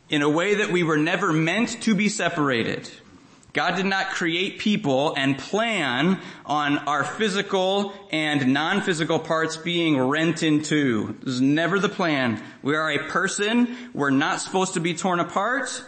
in 0.09 0.21
a 0.21 0.29
way 0.29 0.55
that 0.55 0.71
we 0.71 0.83
were 0.83 0.97
never 0.97 1.33
meant 1.33 1.81
to 1.83 1.95
be 1.95 2.09
separated. 2.09 2.89
God 3.53 3.77
did 3.77 3.85
not 3.85 4.09
create 4.09 4.59
people 4.59 5.13
and 5.15 5.37
plan 5.37 6.19
on 6.45 6.77
our 6.79 7.05
physical 7.05 7.93
and 8.11 8.53
non-physical 8.53 9.19
parts 9.19 9.55
being 9.55 9.97
rent 9.97 10.43
in 10.43 10.61
two. 10.61 11.15
This 11.21 11.35
is 11.35 11.41
never 11.41 11.79
the 11.79 11.87
plan. 11.87 12.43
We 12.61 12.75
are 12.75 12.91
a 12.91 13.07
person. 13.07 13.75
We're 13.93 14.09
not 14.09 14.41
supposed 14.41 14.73
to 14.73 14.81
be 14.81 14.93
torn 14.93 15.21
apart, 15.21 15.81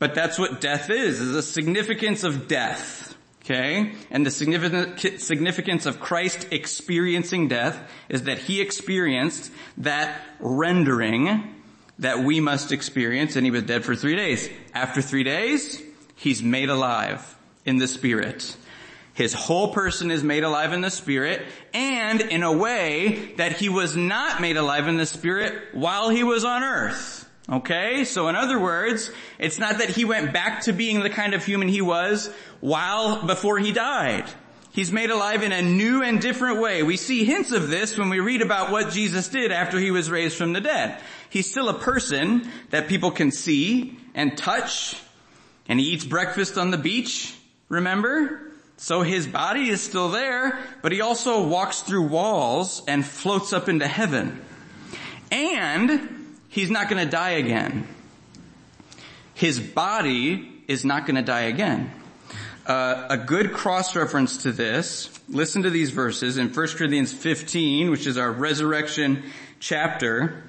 but 0.00 0.16
that's 0.16 0.40
what 0.40 0.60
death 0.60 0.90
is, 0.90 1.20
is 1.20 1.32
the 1.32 1.42
significance 1.42 2.24
of 2.24 2.48
death. 2.48 3.16
Okay? 3.44 3.92
And 4.10 4.26
the 4.26 4.30
significance 4.32 5.86
of 5.86 6.00
Christ 6.00 6.48
experiencing 6.50 7.46
death 7.46 7.78
is 8.08 8.24
that 8.24 8.38
he 8.38 8.60
experienced 8.60 9.52
that 9.78 10.20
rendering 10.40 11.54
that 11.98 12.20
we 12.20 12.40
must 12.40 12.72
experience 12.72 13.36
and 13.36 13.46
he 13.46 13.50
was 13.50 13.62
dead 13.62 13.84
for 13.84 13.94
three 13.94 14.16
days. 14.16 14.48
After 14.72 15.00
three 15.00 15.22
days, 15.22 15.80
he's 16.16 16.42
made 16.42 16.70
alive 16.70 17.36
in 17.64 17.78
the 17.78 17.88
spirit. 17.88 18.56
His 19.14 19.32
whole 19.32 19.72
person 19.72 20.10
is 20.10 20.24
made 20.24 20.42
alive 20.42 20.72
in 20.72 20.80
the 20.80 20.90
Spirit 20.90 21.42
and 21.72 22.20
in 22.20 22.42
a 22.42 22.52
way 22.52 23.32
that 23.36 23.52
he 23.52 23.68
was 23.68 23.96
not 23.96 24.40
made 24.40 24.56
alive 24.56 24.88
in 24.88 24.96
the 24.96 25.06
Spirit 25.06 25.54
while 25.72 26.08
he 26.08 26.24
was 26.24 26.44
on 26.44 26.64
earth. 26.64 27.28
Okay? 27.48 28.04
So 28.04 28.26
in 28.26 28.34
other 28.34 28.58
words, 28.58 29.12
it's 29.38 29.60
not 29.60 29.78
that 29.78 29.90
he 29.90 30.04
went 30.04 30.32
back 30.32 30.62
to 30.62 30.72
being 30.72 31.00
the 31.00 31.10
kind 31.10 31.32
of 31.32 31.44
human 31.44 31.68
he 31.68 31.80
was 31.80 32.28
while 32.60 33.24
before 33.24 33.58
he 33.58 33.70
died. 33.70 34.24
He's 34.74 34.90
made 34.90 35.10
alive 35.10 35.44
in 35.44 35.52
a 35.52 35.62
new 35.62 36.02
and 36.02 36.20
different 36.20 36.60
way. 36.60 36.82
We 36.82 36.96
see 36.96 37.24
hints 37.24 37.52
of 37.52 37.70
this 37.70 37.96
when 37.96 38.10
we 38.10 38.18
read 38.18 38.42
about 38.42 38.72
what 38.72 38.90
Jesus 38.90 39.28
did 39.28 39.52
after 39.52 39.78
he 39.78 39.92
was 39.92 40.10
raised 40.10 40.36
from 40.36 40.52
the 40.52 40.60
dead. 40.60 41.00
He's 41.30 41.48
still 41.48 41.68
a 41.68 41.78
person 41.78 42.50
that 42.70 42.88
people 42.88 43.12
can 43.12 43.30
see 43.30 43.96
and 44.16 44.36
touch, 44.36 45.00
and 45.68 45.78
he 45.78 45.86
eats 45.86 46.04
breakfast 46.04 46.58
on 46.58 46.72
the 46.72 46.76
beach, 46.76 47.36
remember? 47.68 48.50
So 48.76 49.02
his 49.02 49.28
body 49.28 49.68
is 49.68 49.80
still 49.80 50.08
there, 50.08 50.58
but 50.82 50.90
he 50.90 51.02
also 51.02 51.46
walks 51.46 51.82
through 51.82 52.08
walls 52.08 52.82
and 52.88 53.06
floats 53.06 53.52
up 53.52 53.68
into 53.68 53.86
heaven. 53.86 54.44
And 55.30 56.36
he's 56.48 56.72
not 56.72 56.88
gonna 56.88 57.06
die 57.06 57.34
again. 57.34 57.86
His 59.34 59.60
body 59.60 60.64
is 60.66 60.84
not 60.84 61.06
gonna 61.06 61.22
die 61.22 61.42
again. 61.42 61.92
Uh, 62.66 63.08
a 63.10 63.18
good 63.18 63.52
cross-reference 63.52 64.44
to 64.44 64.52
this, 64.52 65.10
listen 65.28 65.64
to 65.64 65.70
these 65.70 65.90
verses 65.90 66.38
in 66.38 66.48
1 66.48 66.68
Corinthians 66.68 67.12
15, 67.12 67.90
which 67.90 68.06
is 68.06 68.16
our 68.16 68.32
resurrection 68.32 69.22
chapter. 69.60 70.44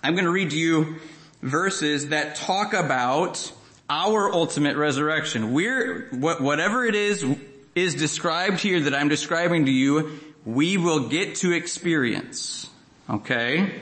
I'm 0.00 0.14
going 0.14 0.26
to 0.26 0.30
read 0.30 0.50
to 0.50 0.58
you 0.58 0.96
verses 1.42 2.10
that 2.10 2.36
talk 2.36 2.72
about 2.72 3.52
our 3.90 4.32
ultimate 4.32 4.76
resurrection. 4.76 5.52
We're, 5.52 6.08
whatever 6.12 6.84
it 6.84 6.94
is, 6.94 7.24
is 7.74 7.96
described 7.96 8.60
here 8.60 8.82
that 8.82 8.94
I'm 8.94 9.08
describing 9.08 9.66
to 9.66 9.72
you, 9.72 10.20
we 10.44 10.76
will 10.76 11.08
get 11.08 11.34
to 11.36 11.50
experience. 11.50 12.70
Okay? 13.10 13.80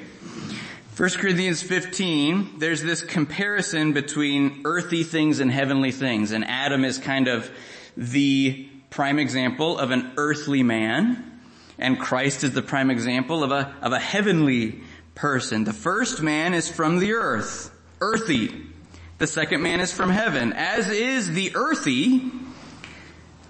1 0.96 1.10
Corinthians 1.10 1.62
15, 1.62 2.60
there's 2.60 2.80
this 2.80 3.02
comparison 3.02 3.92
between 3.92 4.62
earthly 4.64 5.02
things 5.02 5.40
and 5.40 5.50
heavenly 5.50 5.90
things, 5.90 6.32
and 6.32 6.46
Adam 6.46 6.82
is 6.82 6.96
kind 6.96 7.28
of 7.28 7.50
the 7.96 8.68
prime 8.90 9.18
example 9.18 9.78
of 9.78 9.90
an 9.90 10.12
earthly 10.16 10.62
man, 10.62 11.40
and 11.78 11.98
Christ 11.98 12.44
is 12.44 12.52
the 12.52 12.62
prime 12.62 12.90
example 12.90 13.42
of 13.42 13.50
a, 13.50 13.74
of 13.82 13.92
a 13.92 13.98
heavenly 13.98 14.80
person. 15.14 15.64
The 15.64 15.72
first 15.72 16.22
man 16.22 16.54
is 16.54 16.68
from 16.68 16.98
the 16.98 17.14
earth, 17.14 17.70
earthy. 18.00 18.66
The 19.18 19.26
second 19.26 19.62
man 19.62 19.80
is 19.80 19.92
from 19.92 20.10
heaven, 20.10 20.52
as 20.52 20.88
is 20.88 21.30
the 21.30 21.54
earthy. 21.54 22.30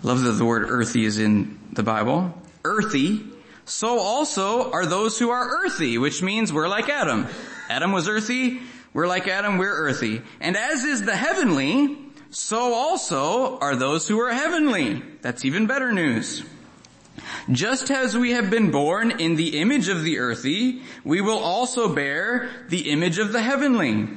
Love 0.03 0.23
that 0.23 0.33
the 0.33 0.45
word 0.45 0.67
earthy 0.69 1.05
is 1.05 1.19
in 1.19 1.59
the 1.73 1.83
Bible. 1.83 2.35
Earthy. 2.65 3.25
So 3.65 3.99
also 3.99 4.71
are 4.73 4.85
those 4.85 5.19
who 5.19 5.31
are 5.31 5.65
earthy, 5.65 5.97
which 5.97 6.23
means 6.23 6.53
we're 6.53 6.69
like 6.69 6.91
Adam. 6.91 7.27
Adam 7.71 7.93
was 7.93 8.09
earthy. 8.09 8.61
We're 8.93 9.07
like 9.07 9.27
Adam. 9.27 9.57
We're 9.57 9.75
earthy. 9.75 10.21
And 10.41 10.57
as 10.57 10.85
is 10.85 11.03
the 11.03 11.17
heavenly, 11.17 11.97
so 12.35 12.75
also 12.75 13.59
are 13.61 13.77
those 13.77 14.09
who 14.09 14.21
are 14.21 14.33
heavenly. 14.33 15.03
That's 15.23 15.45
even 15.45 15.67
better 15.67 15.93
news. 15.93 16.45
Just 17.51 17.93
as 17.93 18.17
we 18.17 18.33
have 18.33 18.51
been 18.51 18.73
born 18.73 19.21
in 19.21 19.37
the 19.37 19.61
image 19.61 19.89
of 19.89 20.03
the 20.03 20.19
earthy, 20.19 20.83
we 21.05 21.21
will 21.21 21.39
also 21.39 21.95
bear 21.95 22.51
the 22.69 22.91
image 22.91 23.19
of 23.19 23.33
the 23.33 23.41
heavenly. 23.41 24.09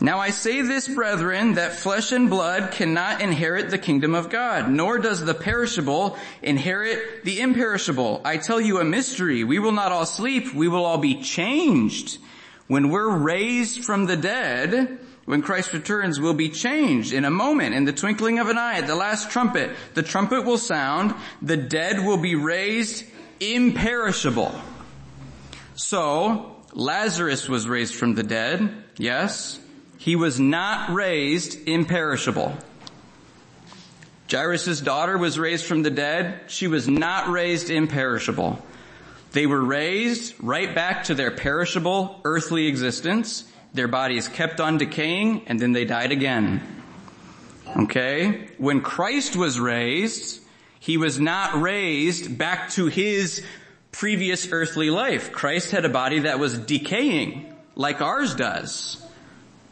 Now 0.00 0.20
I 0.20 0.30
say 0.30 0.60
this, 0.62 0.86
brethren, 0.86 1.54
that 1.54 1.74
flesh 1.74 2.12
and 2.12 2.30
blood 2.30 2.70
cannot 2.70 3.20
inherit 3.20 3.70
the 3.70 3.78
kingdom 3.78 4.14
of 4.14 4.30
God, 4.30 4.70
nor 4.70 4.98
does 4.98 5.24
the 5.24 5.34
perishable 5.34 6.16
inherit 6.40 7.24
the 7.24 7.40
imperishable. 7.40 8.20
I 8.24 8.36
tell 8.36 8.60
you 8.60 8.78
a 8.78 8.84
mystery. 8.84 9.42
We 9.42 9.58
will 9.58 9.72
not 9.72 9.90
all 9.90 10.06
sleep. 10.06 10.54
We 10.54 10.68
will 10.68 10.84
all 10.84 10.98
be 10.98 11.20
changed. 11.20 12.18
When 12.68 12.90
we're 12.90 13.16
raised 13.16 13.84
from 13.84 14.06
the 14.06 14.16
dead, 14.16 15.00
when 15.24 15.42
Christ 15.42 15.72
returns 15.72 16.20
will 16.20 16.34
be 16.34 16.50
changed 16.50 17.12
in 17.12 17.24
a 17.24 17.30
moment, 17.30 17.74
in 17.74 17.84
the 17.84 17.92
twinkling 17.92 18.38
of 18.38 18.48
an 18.48 18.58
eye, 18.58 18.78
at 18.78 18.86
the 18.86 18.94
last 18.94 19.30
trumpet. 19.30 19.70
The 19.94 20.02
trumpet 20.02 20.44
will 20.44 20.58
sound, 20.58 21.14
the 21.40 21.56
dead 21.56 22.04
will 22.04 22.18
be 22.18 22.34
raised 22.34 23.04
imperishable. 23.40 24.54
So, 25.76 26.56
Lazarus 26.72 27.48
was 27.48 27.68
raised 27.68 27.94
from 27.94 28.14
the 28.14 28.22
dead, 28.22 28.84
yes. 28.96 29.58
He 29.98 30.16
was 30.16 30.38
not 30.38 30.92
raised 30.92 31.66
imperishable. 31.66 32.54
Jairus' 34.30 34.80
daughter 34.80 35.16
was 35.16 35.38
raised 35.38 35.64
from 35.64 35.82
the 35.82 35.90
dead. 35.90 36.40
She 36.48 36.66
was 36.66 36.88
not 36.88 37.28
raised 37.28 37.70
imperishable. 37.70 38.62
They 39.32 39.46
were 39.46 39.62
raised 39.62 40.34
right 40.40 40.74
back 40.74 41.04
to 41.04 41.14
their 41.14 41.30
perishable 41.30 42.20
earthly 42.24 42.66
existence 42.66 43.44
their 43.74 43.88
bodies 43.88 44.28
kept 44.28 44.60
on 44.60 44.78
decaying 44.78 45.42
and 45.46 45.60
then 45.60 45.72
they 45.72 45.84
died 45.84 46.12
again. 46.12 46.62
Okay? 47.76 48.48
When 48.56 48.80
Christ 48.80 49.36
was 49.36 49.58
raised, 49.60 50.40
he 50.78 50.96
was 50.96 51.18
not 51.20 51.60
raised 51.60 52.38
back 52.38 52.70
to 52.70 52.86
his 52.86 53.44
previous 53.90 54.50
earthly 54.50 54.90
life. 54.90 55.32
Christ 55.32 55.72
had 55.72 55.84
a 55.84 55.88
body 55.88 56.20
that 56.20 56.38
was 56.38 56.56
decaying 56.56 57.52
like 57.74 58.00
ours 58.00 58.34
does. 58.34 59.04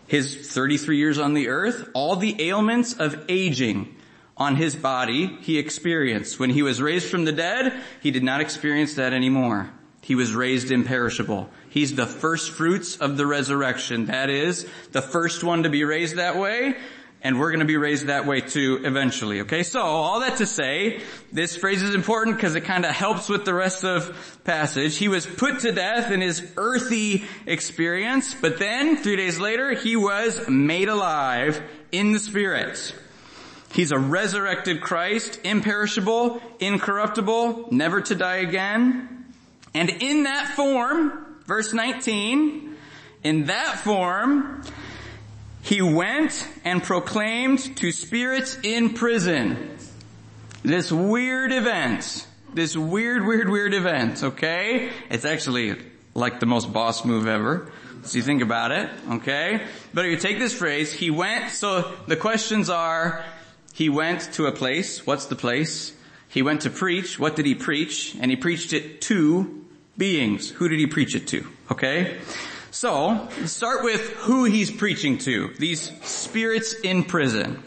His 0.09 0.53
33 0.53 0.99
years 0.99 1.19
on 1.19 1.35
the 1.35 1.49
earth, 1.49 1.89
all 1.95 2.17
the 2.17 2.49
ailments 2.49 2.95
of 2.95 3.25
aging 3.29 3.95
on 4.37 4.57
his 4.57 4.75
body 4.75 5.39
he 5.43 5.59
experienced. 5.59 6.41
When 6.41 6.51
he 6.51 6.63
was 6.63 6.83
raised 6.83 7.09
from 7.09 7.25
the 7.25 7.33
dead, 7.33 7.73
he 8.01 8.11
did 8.11 8.25
not 8.25 8.41
experience 8.41 8.95
that 8.95 9.13
anymore. 9.13 9.71
He 10.03 10.17
was 10.17 10.35
raised 10.35 10.73
imperishable. 10.73 11.49
He's 11.71 11.95
the 11.95 12.07
first 12.07 12.51
fruits 12.51 12.97
of 12.97 13.17
the 13.17 13.25
resurrection. 13.25 14.07
That 14.07 14.31
is, 14.31 14.67
the 14.91 15.01
first 15.01 15.45
one 15.45 15.63
to 15.63 15.71
be 15.71 15.85
raised 15.85 16.17
that 16.17 16.37
way, 16.37 16.77
and 17.23 17.39
we're 17.39 17.53
gonna 17.53 17.65
be 17.65 17.77
raised 17.77 18.09
that 18.09 18.27
way 18.27 18.41
too 18.41 18.81
eventually, 18.83 19.43
okay? 19.43 19.63
So, 19.63 19.81
all 19.81 20.19
that 20.21 20.39
to 20.39 20.47
say, 20.47 21.03
this 21.31 21.57
phrase 21.57 21.83
is 21.83 21.95
important 21.95 22.37
because 22.37 22.57
it 22.57 22.63
kind 22.63 22.85
of 22.85 22.91
helps 22.91 23.29
with 23.29 23.45
the 23.45 23.55
rest 23.55 23.85
of 23.85 24.41
passage. 24.43 24.97
He 24.97 25.07
was 25.07 25.25
put 25.25 25.61
to 25.61 25.71
death 25.71 26.11
in 26.11 26.21
his 26.21 26.45
earthy 26.57 27.25
experience, 27.47 28.35
but 28.35 28.59
then, 28.59 28.97
three 28.97 29.15
days 29.15 29.39
later, 29.39 29.73
he 29.73 29.95
was 29.95 30.49
made 30.49 30.89
alive 30.89 31.63
in 31.93 32.11
the 32.11 32.19
Spirit. 32.19 32.93
He's 33.73 33.93
a 33.93 33.99
resurrected 33.99 34.81
Christ, 34.81 35.39
imperishable, 35.45 36.43
incorruptible, 36.59 37.69
never 37.71 38.01
to 38.01 38.17
die 38.17 38.39
again. 38.39 39.22
And 39.75 39.89
in 39.89 40.25
that 40.25 40.49
form, 40.55 41.37
verse 41.47 41.73
19, 41.73 42.77
in 43.25 43.47
that 43.47 43.79
form, 43.79 44.63
he 45.63 45.81
went 45.81 46.47
and 46.65 46.83
proclaimed 46.83 47.77
to 47.77 47.93
spirits 47.93 48.59
in 48.63 48.95
prison. 48.95 49.77
This 50.63 50.93
weird 50.93 51.53
event. 51.53 52.27
This 52.53 52.77
weird, 52.77 53.25
weird, 53.25 53.49
weird 53.49 53.73
event, 53.73 54.23
okay? 54.23 54.91
It's 55.09 55.25
actually 55.25 55.77
like 56.15 56.41
the 56.41 56.47
most 56.47 56.73
boss 56.73 57.05
move 57.05 57.27
ever. 57.27 57.71
So 58.03 58.17
you 58.19 58.23
think 58.23 58.43
about 58.43 58.73
it, 58.73 58.91
okay? 59.11 59.67
But 59.95 60.05
if 60.05 60.11
you 60.11 60.17
take 60.19 60.39
this 60.39 60.53
phrase, 60.53 60.93
he 60.93 61.11
went, 61.11 61.51
so 61.51 61.93
the 62.09 62.17
questions 62.17 62.69
are, 62.69 63.25
he 63.73 63.89
went 63.89 64.33
to 64.35 64.47
a 64.47 64.53
place, 64.53 65.07
what's 65.07 65.27
the 65.27 65.37
place? 65.37 65.95
He 66.29 66.43
went 66.43 66.63
to 66.63 66.71
preach, 66.71 67.19
what 67.19 67.37
did 67.37 67.47
he 67.47 67.55
preach? 67.55 68.17
And 68.21 68.31
he 68.31 68.37
preached 68.37 68.73
it 68.73 69.01
to 69.03 69.62
beings. 69.97 70.51
Who 70.51 70.69
did 70.69 70.79
he 70.79 70.87
preach 70.87 71.15
it 71.15 71.29
to? 71.29 71.47
Okay? 71.71 72.19
So, 72.71 73.29
start 73.45 73.85
with 73.85 74.01
who 74.15 74.45
he's 74.45 74.71
preaching 74.71 75.19
to. 75.19 75.53
These 75.59 75.93
spirits 76.03 76.75
in 76.75 77.05
prison. 77.05 77.63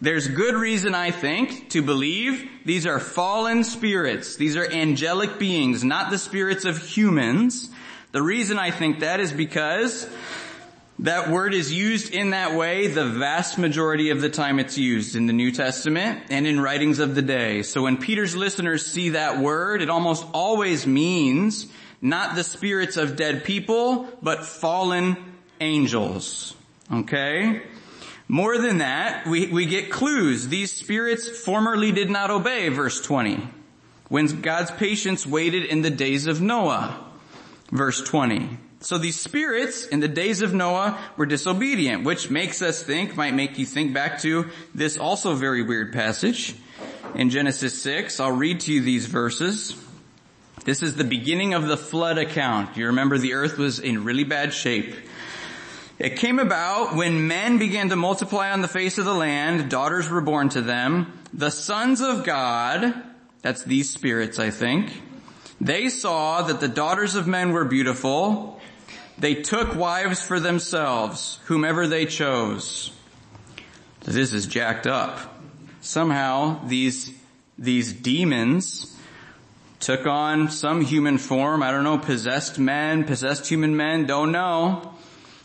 There's 0.00 0.28
good 0.28 0.54
reason, 0.54 0.94
I 0.94 1.10
think, 1.10 1.70
to 1.70 1.82
believe 1.82 2.48
these 2.64 2.86
are 2.86 3.00
fallen 3.00 3.64
spirits. 3.64 4.36
These 4.36 4.56
are 4.56 4.70
angelic 4.70 5.38
beings, 5.38 5.82
not 5.82 6.10
the 6.10 6.18
spirits 6.18 6.64
of 6.64 6.78
humans. 6.78 7.68
The 8.12 8.22
reason 8.22 8.58
I 8.58 8.70
think 8.70 9.00
that 9.00 9.20
is 9.20 9.32
because 9.32 10.08
that 11.00 11.30
word 11.30 11.54
is 11.54 11.72
used 11.72 12.12
in 12.12 12.30
that 12.30 12.54
way 12.54 12.88
the 12.88 13.06
vast 13.06 13.56
majority 13.56 14.10
of 14.10 14.20
the 14.20 14.28
time 14.28 14.58
it's 14.58 14.76
used 14.76 15.14
in 15.14 15.26
the 15.26 15.32
New 15.32 15.52
Testament 15.52 16.24
and 16.28 16.46
in 16.46 16.60
writings 16.60 16.98
of 16.98 17.14
the 17.14 17.22
day. 17.22 17.62
So 17.62 17.82
when 17.82 17.98
Peter's 17.98 18.34
listeners 18.34 18.84
see 18.84 19.10
that 19.10 19.38
word, 19.38 19.80
it 19.80 19.90
almost 19.90 20.26
always 20.34 20.86
means 20.86 21.66
not 22.00 22.34
the 22.34 22.42
spirits 22.42 22.96
of 22.96 23.16
dead 23.16 23.44
people, 23.44 24.08
but 24.22 24.44
fallen 24.44 25.16
angels. 25.60 26.54
Okay? 26.92 27.62
More 28.26 28.58
than 28.58 28.78
that, 28.78 29.26
we, 29.26 29.46
we 29.46 29.66
get 29.66 29.90
clues. 29.90 30.48
These 30.48 30.72
spirits 30.72 31.28
formerly 31.28 31.92
did 31.92 32.10
not 32.10 32.30
obey, 32.30 32.68
verse 32.70 33.00
20. 33.00 33.48
When 34.08 34.40
God's 34.40 34.70
patience 34.72 35.26
waited 35.26 35.64
in 35.64 35.82
the 35.82 35.90
days 35.90 36.26
of 36.26 36.40
Noah, 36.40 37.04
verse 37.70 38.02
20. 38.02 38.58
So 38.80 38.96
these 38.96 39.18
spirits 39.18 39.86
in 39.86 40.00
the 40.00 40.08
days 40.08 40.40
of 40.40 40.54
Noah 40.54 40.98
were 41.16 41.26
disobedient, 41.26 42.04
which 42.04 42.30
makes 42.30 42.62
us 42.62 42.82
think, 42.82 43.16
might 43.16 43.34
make 43.34 43.58
you 43.58 43.66
think 43.66 43.92
back 43.92 44.20
to 44.20 44.50
this 44.74 44.98
also 44.98 45.34
very 45.34 45.62
weird 45.62 45.92
passage 45.92 46.54
in 47.16 47.30
Genesis 47.30 47.82
6. 47.82 48.20
I'll 48.20 48.30
read 48.32 48.60
to 48.60 48.72
you 48.72 48.80
these 48.80 49.06
verses. 49.06 49.74
This 50.64 50.82
is 50.82 50.94
the 50.94 51.04
beginning 51.04 51.54
of 51.54 51.66
the 51.66 51.76
flood 51.76 52.18
account. 52.18 52.76
You 52.76 52.86
remember 52.86 53.18
the 53.18 53.34
earth 53.34 53.58
was 53.58 53.80
in 53.80 54.04
really 54.04 54.24
bad 54.24 54.52
shape. 54.52 54.94
It 55.98 56.16
came 56.16 56.38
about 56.38 56.94
when 56.94 57.26
men 57.26 57.58
began 57.58 57.88
to 57.88 57.96
multiply 57.96 58.52
on 58.52 58.60
the 58.60 58.68
face 58.68 58.98
of 58.98 59.04
the 59.04 59.14
land, 59.14 59.68
daughters 59.68 60.08
were 60.08 60.20
born 60.20 60.50
to 60.50 60.60
them. 60.60 61.18
The 61.34 61.50
sons 61.50 62.00
of 62.00 62.24
God, 62.24 62.94
that's 63.42 63.64
these 63.64 63.90
spirits 63.90 64.38
I 64.38 64.50
think, 64.50 65.02
they 65.60 65.88
saw 65.88 66.42
that 66.42 66.60
the 66.60 66.68
daughters 66.68 67.16
of 67.16 67.26
men 67.26 67.50
were 67.50 67.64
beautiful. 67.64 68.57
They 69.18 69.34
took 69.34 69.74
wives 69.74 70.22
for 70.22 70.38
themselves, 70.38 71.40
whomever 71.46 71.88
they 71.88 72.06
chose. 72.06 72.92
This 74.02 74.32
is 74.32 74.46
jacked 74.46 74.86
up. 74.86 75.18
Somehow 75.80 76.64
these, 76.66 77.12
these 77.58 77.92
demons 77.92 78.96
took 79.80 80.06
on 80.06 80.50
some 80.50 80.82
human 80.82 81.18
form. 81.18 81.62
I 81.64 81.72
don't 81.72 81.84
know, 81.84 81.98
possessed 81.98 82.58
men, 82.58 83.04
possessed 83.04 83.48
human 83.48 83.76
men, 83.76 84.06
don't 84.06 84.30
know. 84.30 84.94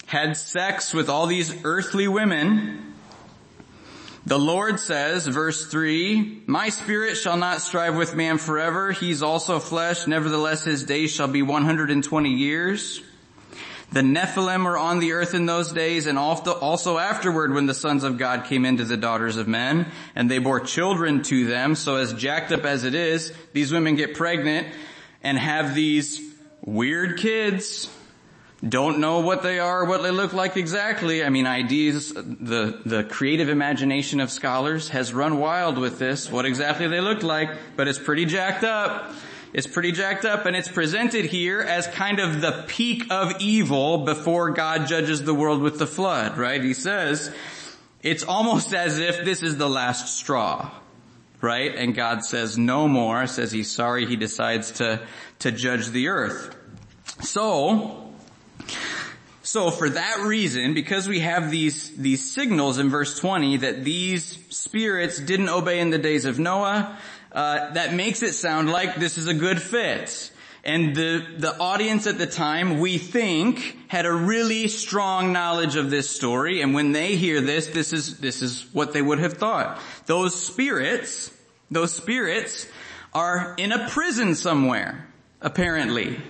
Had 0.05 0.37
sex 0.37 0.93
with 0.93 1.09
all 1.09 1.25
these 1.25 1.63
earthly 1.63 2.07
women. 2.07 2.93
The 4.25 4.39
Lord 4.39 4.79
says, 4.79 5.25
verse 5.27 5.65
3, 5.65 6.43
My 6.45 6.69
spirit 6.69 7.15
shall 7.15 7.37
not 7.37 7.61
strive 7.61 7.97
with 7.97 8.15
man 8.15 8.37
forever. 8.37 8.91
He's 8.91 9.23
also 9.23 9.59
flesh. 9.59 10.07
Nevertheless, 10.07 10.63
his 10.63 10.83
days 10.83 11.11
shall 11.11 11.27
be 11.27 11.41
120 11.41 12.29
years. 12.29 13.01
The 13.93 14.01
Nephilim 14.01 14.65
were 14.65 14.75
on 14.75 14.97
the 14.97 15.11
earth 15.11 15.35
in 15.35 15.45
those 15.45 15.71
days 15.71 16.07
and 16.07 16.17
also 16.17 16.97
afterward 16.97 17.53
when 17.53 17.67
the 17.67 17.75
sons 17.75 18.03
of 18.03 18.17
God 18.17 18.45
came 18.45 18.65
into 18.65 18.85
the 18.85 18.97
daughters 18.97 19.37
of 19.37 19.47
men 19.47 19.85
and 20.15 20.31
they 20.31 20.39
bore 20.39 20.59
children 20.59 21.21
to 21.23 21.45
them. 21.45 21.75
So 21.75 21.97
as 21.97 22.11
jacked 22.11 22.51
up 22.51 22.65
as 22.65 22.85
it 22.85 22.95
is, 22.95 23.31
these 23.53 23.71
women 23.71 23.95
get 23.95 24.15
pregnant 24.15 24.67
and 25.21 25.37
have 25.37 25.75
these 25.75 26.19
weird 26.61 27.19
kids. 27.19 27.87
Don't 28.67 28.97
know 28.97 29.19
what 29.19 29.43
they 29.43 29.59
are, 29.59 29.85
what 29.85 30.01
they 30.01 30.09
look 30.09 30.33
like 30.33 30.57
exactly. 30.57 31.23
I 31.23 31.29
mean, 31.29 31.45
ideas, 31.45 32.13
the, 32.13 32.81
the 32.83 33.03
creative 33.03 33.49
imagination 33.49 34.21
of 34.21 34.31
scholars 34.31 34.89
has 34.89 35.13
run 35.13 35.37
wild 35.37 35.77
with 35.77 35.99
this, 35.99 36.31
what 36.31 36.45
exactly 36.45 36.87
they 36.87 37.01
look 37.01 37.21
like, 37.21 37.51
but 37.75 37.87
it's 37.87 37.99
pretty 37.99 38.25
jacked 38.25 38.63
up. 38.63 39.13
It's 39.53 39.67
pretty 39.67 39.91
jacked 39.91 40.25
up 40.25 40.47
and 40.47 40.55
it's 40.55 40.67
presented 40.67 41.25
here 41.25 41.61
as 41.61 41.85
kind 41.85 42.19
of 42.19 42.41
the 42.41 42.65
peak 42.67 43.05
of 43.11 43.33
evil 43.39 43.99
before 43.99 44.49
God 44.49 44.87
judges 44.87 45.23
the 45.23 45.33
world 45.33 45.61
with 45.61 45.77
the 45.77 45.85
flood, 45.85 46.39
right? 46.39 46.61
He 46.61 46.73
says, 46.73 47.31
it's 48.01 48.23
almost 48.23 48.73
as 48.73 48.97
if 48.97 49.23
this 49.23 49.43
is 49.43 49.57
the 49.57 49.69
last 49.69 50.17
straw, 50.17 50.71
right? 51.39 51.75
And 51.75 51.93
God 51.93 52.25
says 52.25 52.57
no 52.57 52.87
more, 52.87 53.27
says 53.27 53.51
he's 53.51 53.69
sorry, 53.69 54.07
he 54.07 54.15
decides 54.15 54.71
to, 54.71 55.05
to 55.39 55.51
judge 55.51 55.87
the 55.89 56.07
earth. 56.07 56.55
So, 57.21 58.11
so 59.43 59.69
for 59.69 59.87
that 59.87 60.21
reason, 60.21 60.73
because 60.73 61.07
we 61.07 61.19
have 61.19 61.51
these, 61.51 61.95
these 61.95 62.33
signals 62.33 62.79
in 62.79 62.89
verse 62.89 63.19
20 63.19 63.57
that 63.57 63.83
these 63.83 64.39
spirits 64.49 65.19
didn't 65.19 65.49
obey 65.49 65.79
in 65.79 65.91
the 65.91 65.99
days 65.99 66.25
of 66.25 66.39
Noah, 66.39 66.97
uh, 67.33 67.71
that 67.73 67.93
makes 67.93 68.21
it 68.21 68.33
sound 68.33 68.69
like 68.69 68.95
this 68.95 69.17
is 69.17 69.27
a 69.27 69.33
good 69.33 69.61
fit. 69.61 70.31
And 70.65 70.95
the, 70.95 71.25
the 71.37 71.57
audience 71.57 72.07
at 72.07 72.17
the 72.17 72.27
time, 72.27 72.79
we 72.79 72.97
think, 72.97 73.77
had 73.89 74.05
a 74.05 74.13
really 74.13 74.69
strong 74.69 75.33
knowledge 75.33 75.75
of 75.75 75.89
this 75.89 76.09
story, 76.09 76.61
and 76.61 76.73
when 76.73 76.93
they 76.93 77.17
hear 77.17 77.41
this, 77.41 77.67
this 77.67 77.91
is, 77.91 78.19
this 78.19 78.41
is 78.41 78.65
what 78.71 78.93
they 78.93 79.01
would 79.01 79.19
have 79.19 79.33
thought. 79.33 79.81
Those 80.05 80.41
spirits, 80.41 81.31
those 81.69 81.93
spirits 81.93 82.65
are 83.13 83.55
in 83.57 83.73
a 83.73 83.89
prison 83.89 84.35
somewhere, 84.35 85.05
apparently. 85.41 86.21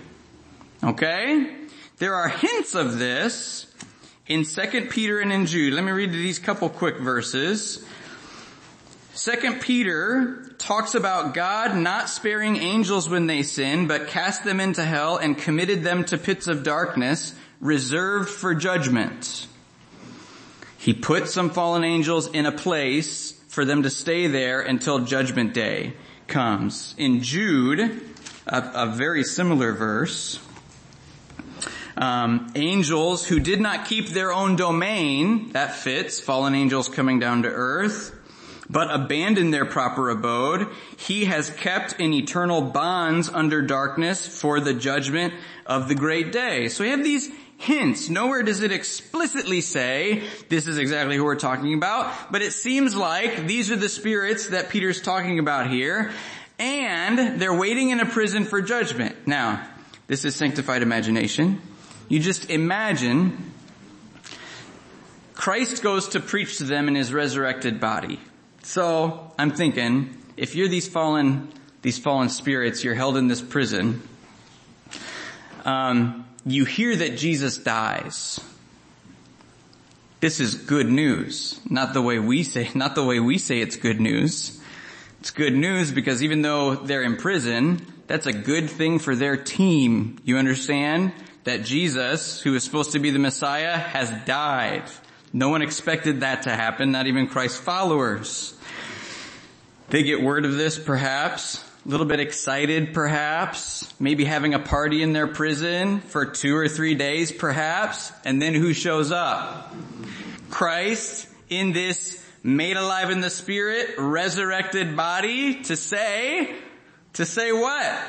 Okay? 0.83 1.55
There 1.97 2.15
are 2.15 2.27
hints 2.27 2.73
of 2.73 2.97
this 2.97 3.67
in 4.25 4.45
2 4.45 4.87
Peter 4.89 5.19
and 5.19 5.31
in 5.31 5.45
Jude. 5.45 5.73
Let 5.73 5.83
me 5.83 5.91
read 5.91 6.11
these 6.11 6.39
couple 6.39 6.69
quick 6.69 6.97
verses. 6.97 7.85
Second 9.15 9.61
Peter 9.61 10.43
talks 10.57 10.95
about 10.95 11.35
God 11.35 11.77
not 11.77 12.09
sparing 12.09 12.57
angels 12.57 13.07
when 13.07 13.27
they 13.27 13.43
sin, 13.43 13.85
but 13.85 14.07
cast 14.07 14.43
them 14.43 14.59
into 14.59 14.83
hell 14.83 15.17
and 15.17 15.37
committed 15.37 15.83
them 15.83 16.03
to 16.05 16.17
pits 16.17 16.47
of 16.47 16.63
darkness 16.63 17.35
reserved 17.61 18.27
for 18.27 18.55
judgment. 18.55 19.45
He 20.79 20.95
put 20.95 21.29
some 21.29 21.51
fallen 21.51 21.83
angels 21.83 22.27
in 22.27 22.47
a 22.47 22.51
place 22.51 23.33
for 23.49 23.65
them 23.65 23.83
to 23.83 23.91
stay 23.91 24.25
there 24.25 24.61
until 24.61 25.05
judgment 25.05 25.53
day 25.53 25.93
comes. 26.25 26.95
In 26.97 27.21
Jude, 27.21 27.79
a, 28.47 28.71
a 28.73 28.87
very 28.87 29.23
similar 29.23 29.73
verse, 29.73 30.39
um, 31.95 32.51
angels 32.55 33.27
who 33.27 33.39
did 33.39 33.61
not 33.61 33.85
keep 33.85 34.07
their 34.07 34.33
own 34.33 34.55
domain, 34.55 35.51
that 35.51 35.75
fits, 35.75 36.19
fallen 36.19 36.55
angels 36.55 36.89
coming 36.89 37.19
down 37.19 37.43
to 37.43 37.49
earth, 37.49 38.19
but 38.73 38.93
abandoned 38.93 39.53
their 39.53 39.65
proper 39.65 40.09
abode. 40.09 40.67
He 40.97 41.25
has 41.25 41.51
kept 41.51 41.99
in 41.99 42.11
eternal 42.11 42.61
bonds 42.61 43.29
under 43.29 43.61
darkness 43.61 44.25
for 44.27 44.59
the 44.59 44.73
judgment 44.73 45.33
of 45.65 45.87
the 45.87 45.95
great 45.95 46.31
day. 46.31 46.67
So 46.69 46.83
we 46.83 46.89
have 46.89 47.03
these 47.03 47.29
hints. 47.57 48.09
Nowhere 48.09 48.41
does 48.41 48.61
it 48.61 48.71
explicitly 48.71 49.61
say 49.61 50.23
this 50.49 50.67
is 50.67 50.79
exactly 50.79 51.15
who 51.15 51.23
we're 51.23 51.35
talking 51.35 51.75
about, 51.75 52.31
but 52.31 52.41
it 52.41 52.51
seems 52.51 52.95
like 52.95 53.45
these 53.45 53.69
are 53.69 53.75
the 53.75 53.87
spirits 53.87 54.47
that 54.47 54.69
Peter's 54.69 55.01
talking 55.01 55.37
about 55.37 55.69
here, 55.69 56.11
and 56.57 57.39
they're 57.39 57.53
waiting 57.53 57.91
in 57.91 57.99
a 57.99 58.05
prison 58.05 58.43
for 58.43 58.59
judgment. 58.61 59.27
Now, 59.27 59.65
this 60.07 60.25
is 60.25 60.35
sanctified 60.35 60.81
imagination. 60.81 61.61
You 62.09 62.19
just 62.19 62.49
imagine 62.49 63.51
Christ 65.35 65.83
goes 65.83 66.09
to 66.09 66.19
preach 66.19 66.57
to 66.57 66.63
them 66.63 66.87
in 66.87 66.95
his 66.95 67.13
resurrected 67.13 67.79
body. 67.79 68.19
So 68.63 69.31
I'm 69.37 69.51
thinking, 69.51 70.17
if 70.37 70.55
you're 70.55 70.69
these 70.69 70.87
fallen, 70.87 71.51
these 71.81 71.99
fallen 71.99 72.29
spirits, 72.29 72.83
you're 72.83 72.95
held 72.95 73.17
in 73.17 73.27
this 73.27 73.41
prison, 73.41 74.01
um, 75.65 76.25
you 76.45 76.63
hear 76.65 76.95
that 76.95 77.17
Jesus 77.17 77.57
dies. 77.57 78.39
This 80.21 80.39
is 80.39 80.55
good 80.55 80.89
news. 80.89 81.59
Not 81.69 81.93
the 81.93 82.01
way 82.01 82.19
we 82.19 82.43
say, 82.43 82.69
not 82.75 82.95
the 82.95 83.03
way 83.03 83.19
we 83.19 83.37
say 83.37 83.59
it's 83.59 83.75
good 83.75 83.99
news. 83.99 84.59
It's 85.19 85.31
good 85.31 85.53
news 85.53 85.91
because 85.91 86.23
even 86.23 86.41
though 86.41 86.75
they're 86.75 87.03
in 87.03 87.17
prison, 87.17 87.85
that's 88.07 88.27
a 88.27 88.33
good 88.33 88.69
thing 88.69 88.99
for 88.99 89.15
their 89.15 89.35
team. 89.35 90.19
You 90.23 90.37
understand? 90.37 91.13
That 91.43 91.65
Jesus, 91.65 92.41
who 92.41 92.55
is 92.55 92.63
supposed 92.63 92.93
to 92.93 92.99
be 92.99 93.09
the 93.09 93.19
Messiah, 93.19 93.75
has 93.75 94.09
died. 94.25 94.83
No 95.35 95.49
one 95.49 95.63
expected 95.63 96.19
that 96.19 96.43
to 96.43 96.51
happen, 96.51 96.91
not 96.91 97.07
even 97.07 97.27
Christ's 97.27 97.57
followers. 97.57 98.55
They 99.89 100.03
get 100.03 100.21
word 100.21 100.45
of 100.45 100.55
this 100.55 100.77
perhaps, 100.77 101.63
a 101.85 101.89
little 101.89 102.05
bit 102.05 102.19
excited 102.19 102.93
perhaps, 102.93 103.91
maybe 103.99 104.25
having 104.25 104.53
a 104.53 104.59
party 104.59 105.01
in 105.01 105.11
their 105.11 105.27
prison 105.27 106.01
for 106.01 106.27
two 106.27 106.55
or 106.55 106.67
three 106.67 106.93
days 106.93 107.31
perhaps, 107.31 108.11
and 108.23 108.39
then 108.39 108.53
who 108.53 108.73
shows 108.73 109.11
up? 109.11 109.73
Christ 110.51 111.27
in 111.49 111.73
this 111.73 112.23
made 112.43 112.77
alive 112.77 113.09
in 113.09 113.21
the 113.21 113.29
spirit, 113.29 113.95
resurrected 113.97 114.95
body 114.95 115.63
to 115.63 115.75
say, 115.75 116.55
to 117.13 117.25
say 117.25 117.51
what? 117.51 117.99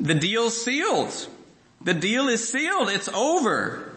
The 0.00 0.14
deal's 0.14 0.62
sealed. 0.62 1.28
The 1.82 1.94
deal 1.94 2.28
is 2.28 2.46
sealed. 2.46 2.90
It's 2.90 3.08
over. 3.08 3.87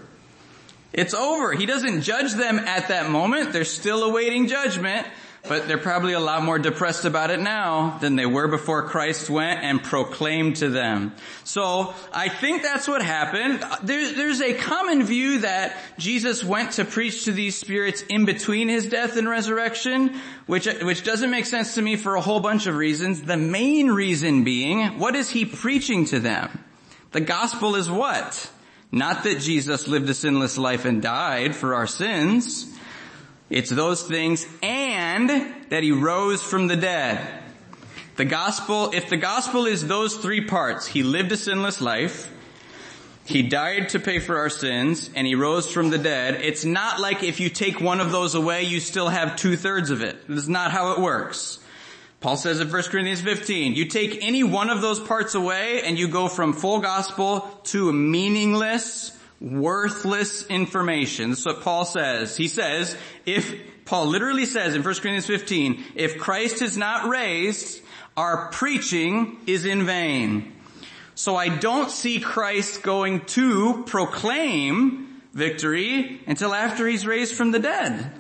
It's 0.93 1.13
over. 1.13 1.54
He 1.54 1.65
doesn't 1.65 2.01
judge 2.01 2.34
them 2.34 2.60
at 2.60 2.89
that 2.89 3.10
moment. 3.10 3.54
They're 3.54 3.63
still 3.63 4.04
awaiting 4.04 4.47
judgment, 4.47 5.08
but 5.47 5.67
they're 5.67 5.77
probably 5.77 6.13
a 6.13 6.19
lot 6.19 6.43
more 6.43 6.60
depressed 6.60 7.06
about 7.06 7.32
it 7.32 7.39
now 7.39 7.97
than 8.01 8.17
they 8.17 8.25
were 8.25 8.49
before 8.49 8.89
Christ 8.89 9.30
went 9.30 9.62
and 9.63 9.82
proclaimed 9.82 10.58
to 10.58 10.69
them. 10.69 11.13
So 11.45 11.93
I 12.13 12.27
think 12.27 12.62
that's 12.62 12.89
what 12.89 13.01
happened. 13.01 13.63
There, 13.84 14.13
there's 14.13 14.41
a 14.41 14.54
common 14.54 15.04
view 15.04 15.39
that 15.39 15.77
Jesus 15.97 16.43
went 16.43 16.73
to 16.73 16.84
preach 16.84 17.23
to 17.25 17.32
these 17.32 17.58
spirits 17.58 18.01
in 18.01 18.25
between 18.25 18.67
his 18.67 18.86
death 18.88 19.15
and 19.15 19.30
resurrection, 19.30 20.19
which, 20.45 20.67
which 20.82 21.04
doesn't 21.06 21.32
make 21.32 21.45
sense 21.45 21.75
to 21.75 21.82
me 21.82 21.95
for 21.95 22.15
a 22.15 22.21
whole 22.21 22.41
bunch 22.41 22.67
of 22.67 22.75
reasons. 22.75 23.21
The 23.21 23.38
main 23.38 23.88
reason 23.88 24.43
being, 24.43 24.99
what 24.99 25.15
is 25.15 25.30
he 25.30 25.45
preaching 25.45 26.04
to 26.08 26.19
them? 26.19 26.65
The 27.13 27.21
gospel 27.21 27.75
is 27.75 27.89
what? 27.89 28.51
Not 28.91 29.23
that 29.23 29.39
Jesus 29.39 29.88
lived 29.88 30.10
a 30.10 30.13
sinless 30.13 30.58
life 30.58 30.86
and 30.86 31.01
died 31.01 31.56
for 31.56 31.75
our 31.75 31.88
sins. 31.88 32.67
It's 33.49 33.69
those 33.69 34.04
things 34.04 34.45
and 34.62 35.30
that 35.69 35.84
he 35.84 35.91
rose 35.91 36.43
from 36.43 36.67
the 36.67 36.75
dead. 36.75 37.41
The 38.17 38.25
gospel, 38.25 38.91
if 38.93 39.10
the 39.10 39.17
gospel 39.17 39.65
is 39.65 39.88
those 39.88 40.15
three 40.17 40.41
parts, 40.41 40.86
he 40.86 41.04
lived 41.04 41.32
a 41.32 41.38
sinless 41.38 41.80
life, 41.80 42.30
he 43.25 43.41
died 43.41 43.89
to 43.89 43.99
pay 43.99 44.19
for 44.19 44.38
our 44.38 44.49
sins, 44.49 45.10
and 45.15 45.25
he 45.25 45.36
rose 45.36 45.71
from 45.71 45.89
the 45.89 45.97
dead, 45.97 46.36
it's 46.41 46.65
not 46.65 46.99
like 46.99 47.23
if 47.23 47.39
you 47.39 47.49
take 47.49 47.80
one 47.80 48.01
of 48.01 48.12
those 48.12 48.36
away, 48.36 48.63
you 48.63 48.80
still 48.80 49.08
have 49.08 49.38
two 49.38 49.56
thirds 49.56 49.89
of 49.89 50.01
it. 50.01 50.27
This 50.27 50.39
is 50.39 50.49
not 50.49 50.71
how 50.71 50.91
it 50.91 50.99
works. 50.99 51.60
Paul 52.22 52.38
says 52.38 52.60
in 52.60 52.72
1 52.72 52.84
Corinthians 52.84 53.22
15, 53.22 53.74
you 53.74 53.86
take 53.86 54.24
any 54.24 54.44
one 54.44 54.70
of 54.70 54.80
those 54.80 55.00
parts 55.00 55.34
away 55.34 55.82
and 55.82 55.98
you 55.98 56.08
go 56.08 56.28
from 56.28 56.54
full 56.54 56.80
gospel 56.80 57.42
to 57.64 57.92
meaningless, 57.92 59.18
worthless 59.40 60.46
information. 60.46 61.32
That's 61.32 61.46
what 61.48 61.62
Paul 61.62 61.84
says. 61.84 62.38
He 62.38 62.48
says, 62.48 62.96
if, 63.26 63.56
Paul 63.86 64.06
literally 64.06 64.46
says 64.46 64.76
in 64.76 64.84
1 64.84 64.94
Corinthians 64.96 65.26
15, 65.26 65.84
if 65.96 66.20
Christ 66.20 66.62
is 66.62 66.78
not 66.78 67.10
raised, 67.10 67.82
our 68.16 68.52
preaching 68.52 69.40
is 69.48 69.66
in 69.66 69.88
vain. 69.88 70.54
So 71.16 71.36
I 71.36 71.50
don't 71.50 71.90
see 71.90 72.20
Christ 72.20 72.84
going 72.84 73.22
to 73.26 73.84
proclaim 73.88 75.24
victory 75.34 76.22
until 76.28 76.54
after 76.54 76.88
he's 76.88 77.08
raised 77.08 77.34
from 77.34 77.52
the 77.52 77.60
dead. 77.60 78.12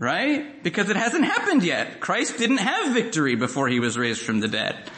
Right? 0.00 0.62
Because 0.62 0.88
it 0.88 0.96
hasn't 0.96 1.26
happened 1.26 1.62
yet. 1.62 2.00
Christ 2.00 2.38
didn't 2.38 2.56
have 2.56 2.94
victory 2.94 3.34
before 3.34 3.68
he 3.68 3.80
was 3.80 3.98
raised 3.98 4.22
from 4.22 4.40
the 4.40 4.48
dead. 4.48 4.90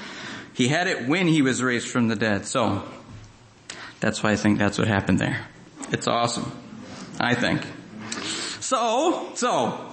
He 0.55 0.69
had 0.69 0.87
it 0.87 1.09
when 1.09 1.27
he 1.27 1.43
was 1.43 1.61
raised 1.61 1.88
from 1.88 2.07
the 2.07 2.15
dead. 2.15 2.47
So, 2.47 2.85
that's 3.99 4.23
why 4.23 4.31
I 4.31 4.37
think 4.37 4.61
that's 4.61 4.79
what 4.79 4.87
happened 4.87 5.19
there. 5.19 5.45
It's 5.91 6.07
awesome. 6.07 6.53
I 7.19 7.35
think. 7.35 7.62
So, 8.61 9.33
so, 9.35 9.93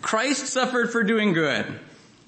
Christ 0.00 0.46
suffered 0.46 0.90
for 0.90 1.04
doing 1.04 1.34
good. 1.34 1.66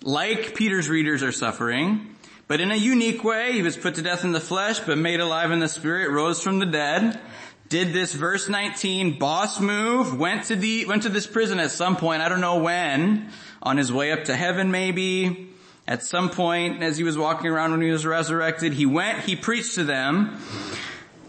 Like 0.02 0.54
Peter's 0.54 0.90
readers 0.90 1.22
are 1.22 1.32
suffering. 1.32 2.14
But 2.46 2.60
in 2.60 2.70
a 2.70 2.76
unique 2.76 3.24
way, 3.24 3.54
he 3.54 3.62
was 3.62 3.76
put 3.76 3.94
to 3.94 4.02
death 4.02 4.22
in 4.22 4.32
the 4.32 4.40
flesh, 4.40 4.80
but 4.80 4.98
made 4.98 5.18
alive 5.18 5.50
in 5.50 5.60
the 5.60 5.68
spirit, 5.68 6.10
rose 6.10 6.42
from 6.42 6.58
the 6.58 6.66
dead 6.66 7.18
did 7.68 7.92
this 7.92 8.12
verse 8.12 8.48
19 8.48 9.18
boss 9.18 9.60
move, 9.60 10.18
went 10.18 10.44
to 10.44 10.56
the, 10.56 10.86
went 10.86 11.02
to 11.02 11.08
this 11.08 11.26
prison 11.26 11.58
at 11.58 11.70
some 11.70 11.96
point, 11.96 12.22
I 12.22 12.28
don't 12.28 12.40
know 12.40 12.58
when, 12.58 13.30
on 13.62 13.76
his 13.76 13.92
way 13.92 14.12
up 14.12 14.24
to 14.24 14.36
heaven 14.36 14.70
maybe, 14.70 15.50
at 15.88 16.02
some 16.02 16.30
point 16.30 16.82
as 16.82 16.96
he 16.96 17.04
was 17.04 17.16
walking 17.16 17.48
around 17.48 17.72
when 17.72 17.82
he 17.82 17.90
was 17.90 18.06
resurrected, 18.06 18.72
he 18.72 18.86
went, 18.86 19.20
he 19.20 19.36
preached 19.36 19.74
to 19.76 19.84
them. 19.84 20.38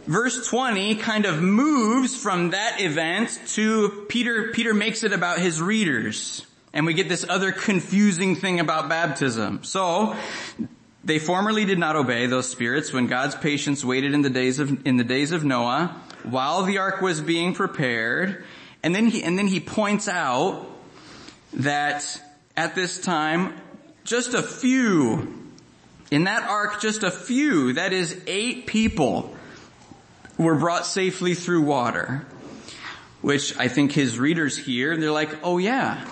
Verse 0.05 0.47
20 0.47 0.95
kind 0.95 1.25
of 1.25 1.41
moves 1.41 2.15
from 2.15 2.51
that 2.51 2.79
event 2.79 3.39
to 3.47 4.05
Peter, 4.07 4.51
Peter 4.51 4.73
makes 4.73 5.03
it 5.03 5.13
about 5.13 5.39
his 5.39 5.61
readers. 5.61 6.45
And 6.73 6.85
we 6.85 6.93
get 6.93 7.09
this 7.09 7.25
other 7.27 7.51
confusing 7.51 8.35
thing 8.35 8.59
about 8.59 8.89
baptism. 8.89 9.63
So, 9.63 10.15
they 11.03 11.19
formerly 11.19 11.65
did 11.65 11.79
not 11.79 11.95
obey 11.95 12.25
those 12.25 12.49
spirits 12.49 12.91
when 12.91 13.07
God's 13.07 13.35
patience 13.35 13.83
waited 13.83 14.13
in 14.13 14.21
the 14.21 14.29
days 14.29 14.59
of, 14.59 14.85
in 14.85 14.97
the 14.97 15.05
days 15.05 15.31
of 15.31 15.43
Noah 15.43 15.95
while 16.23 16.63
the 16.63 16.77
ark 16.77 17.01
was 17.01 17.21
being 17.21 17.53
prepared. 17.53 18.43
And 18.83 18.93
then 18.93 19.07
he, 19.07 19.23
and 19.23 19.37
then 19.37 19.47
he 19.47 19.59
points 19.59 20.07
out 20.07 20.65
that 21.53 22.21
at 22.55 22.75
this 22.75 22.99
time, 22.99 23.53
just 24.03 24.33
a 24.33 24.43
few, 24.43 25.49
in 26.11 26.25
that 26.25 26.43
ark, 26.43 26.81
just 26.81 27.03
a 27.03 27.11
few, 27.11 27.73
that 27.73 27.93
is 27.93 28.21
eight 28.27 28.67
people, 28.67 29.35
were 30.37 30.55
brought 30.55 30.85
safely 30.85 31.33
through 31.33 31.63
water. 31.63 32.25
Which 33.21 33.57
I 33.57 33.67
think 33.67 33.91
his 33.91 34.19
readers 34.19 34.57
hear, 34.57 34.93
and 34.93 35.01
they're 35.01 35.11
like, 35.11 35.43
oh 35.43 35.57
yeah, 35.57 36.07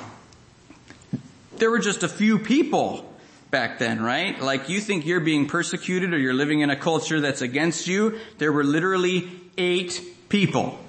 there 1.58 1.70
were 1.70 1.80
just 1.80 2.02
a 2.04 2.10
few 2.10 2.40
people 2.40 3.14
back 3.52 3.78
then, 3.78 4.02
right? 4.02 4.42
Like 4.42 4.70
you 4.70 4.82
think 4.82 5.06
you're 5.06 5.20
being 5.20 5.48
persecuted 5.48 6.14
or 6.14 6.18
you're 6.18 6.34
living 6.34 6.62
in 6.62 6.72
a 6.72 6.76
culture 6.76 7.22
that's 7.22 7.42
against 7.42 7.88
you. 7.88 8.20
There 8.40 8.52
were 8.52 8.64
literally 8.64 9.30
eight 9.58 10.02
people 10.30 10.80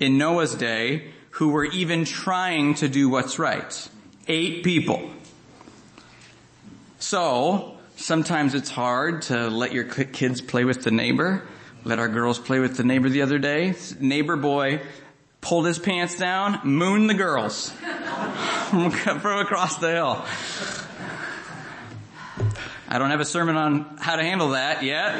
in 0.00 0.18
Noah's 0.18 0.54
day 0.54 1.12
who 1.30 1.50
were 1.50 1.64
even 1.64 2.04
trying 2.04 2.74
to 2.74 2.88
do 2.88 3.08
what's 3.08 3.38
right. 3.38 3.88
Eight 4.26 4.64
people. 4.64 5.10
So, 6.98 7.76
sometimes 7.96 8.54
it's 8.54 8.70
hard 8.70 9.22
to 9.22 9.48
let 9.48 9.72
your 9.72 9.84
kids 9.84 10.40
play 10.40 10.64
with 10.64 10.82
the 10.82 10.90
neighbor. 10.90 11.46
Let 11.84 11.98
our 11.98 12.08
girls 12.08 12.38
play 12.38 12.58
with 12.58 12.76
the 12.76 12.84
neighbor 12.84 13.08
the 13.08 13.22
other 13.22 13.38
day. 13.38 13.74
Neighbor 14.00 14.36
boy 14.36 14.80
pulled 15.40 15.66
his 15.66 15.78
pants 15.78 16.18
down, 16.18 16.60
mooned 16.64 17.08
the 17.08 17.14
girls 17.14 17.70
from 18.70 18.86
across 18.86 19.76
the 19.76 19.90
hill. 19.90 20.24
I 22.90 22.98
don't 22.98 23.10
have 23.10 23.20
a 23.20 23.24
sermon 23.26 23.56
on 23.56 23.98
how 23.98 24.16
to 24.16 24.22
handle 24.22 24.50
that 24.50 24.82
yet, 24.82 25.12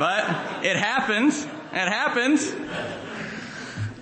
but 0.00 0.64
it 0.64 0.76
happened. 0.76 1.32
It 1.32 1.88
happened. 1.88 2.40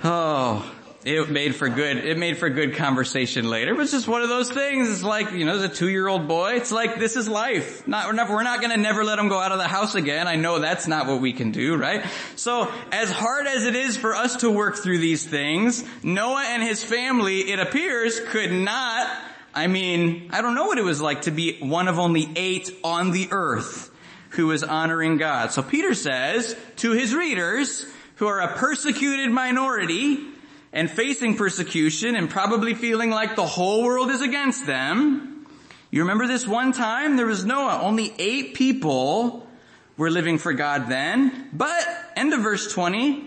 Oh, 0.03 0.75
it 1.05 1.29
made 1.29 1.55
for 1.55 1.69
good, 1.69 1.99
it 1.99 2.17
made 2.17 2.39
for 2.39 2.49
good 2.49 2.77
conversation 2.77 3.51
later, 3.51 3.73
It 3.73 3.77
was 3.77 3.91
just 3.91 4.09
one 4.09 4.23
of 4.23 4.31
those 4.31 4.51
things. 4.51 4.89
It's 4.89 5.03
like, 5.03 5.33
you 5.33 5.45
know, 5.45 5.57
as 5.57 5.63
a 5.63 5.69
two-year-old 5.69 6.27
boy, 6.27 6.55
it's 6.55 6.73
like, 6.73 6.99
this 6.99 7.17
is 7.17 7.29
life. 7.29 7.87
Not, 7.87 8.07
we're 8.07 8.15
not, 8.15 8.31
we're 8.31 8.43
not 8.43 8.63
gonna 8.63 8.79
never 8.79 9.05
let 9.05 9.19
him 9.19 9.29
go 9.29 9.39
out 9.39 9.53
of 9.53 9.59
the 9.59 9.69
house 9.69 9.95
again. 9.95 10.27
I 10.27 10.37
know 10.37 10.61
that's 10.61 10.87
not 10.87 11.07
what 11.07 11.21
we 11.21 11.35
can 11.35 11.51
do, 11.51 11.77
right? 11.77 12.07
So, 12.37 12.73
as 12.91 13.11
hard 13.11 13.47
as 13.47 13.67
it 13.67 13.77
is 13.77 13.99
for 13.99 14.15
us 14.15 14.37
to 14.37 14.51
work 14.51 14.77
through 14.77 14.99
these 14.99 15.27
things, 15.27 15.85
Noah 16.03 16.45
and 16.47 16.63
his 16.63 16.83
family, 16.83 17.51
it 17.51 17.59
appears, 17.59 18.19
could 18.21 18.53
not, 18.53 19.11
I 19.55 19.67
mean, 19.69 20.31
I 20.33 20.43
don't 20.43 20.55
know 20.55 20.67
what 20.67 20.79
it 20.79 20.85
was 20.85 21.01
like 21.01 21.23
to 21.23 21.31
be 21.31 21.59
one 21.61 21.89
of 21.89 21.99
only 21.99 22.29
eight 22.37 22.71
on 22.83 23.13
the 23.13 23.29
earth 23.31 23.91
who 24.31 24.51
is 24.51 24.65
honoring 24.65 25.17
God. 25.17 25.53
So 25.53 25.63
Peter 25.63 25.95
says 25.95 26.57
to 26.77 26.93
his 26.93 27.15
readers, 27.15 27.87
who 28.17 28.27
are 28.27 28.41
a 28.41 28.57
persecuted 28.57 29.31
minority 29.31 30.19
and 30.73 30.91
facing 30.91 31.37
persecution 31.37 32.17
and 32.17 32.31
probably 32.31 32.75
feeling 32.75 33.11
like 33.11 33.37
the 33.37 33.47
whole 33.47 33.85
world 33.85 34.11
is 34.11 34.21
against 34.21 34.67
them. 34.67 35.47
You 35.91 36.03
remember 36.03 36.27
this 36.27 36.47
one 36.47 36.73
time? 36.73 37.17
There 37.17 37.27
was 37.27 37.45
Noah. 37.45 37.81
Only 37.83 38.13
eight 38.19 38.55
people 38.55 39.47
were 39.97 40.11
living 40.11 40.39
for 40.39 40.53
God 40.53 40.89
then. 40.89 41.49
But, 41.53 41.87
end 42.17 42.33
of 42.35 42.41
verse 42.41 42.73
20, 42.73 43.25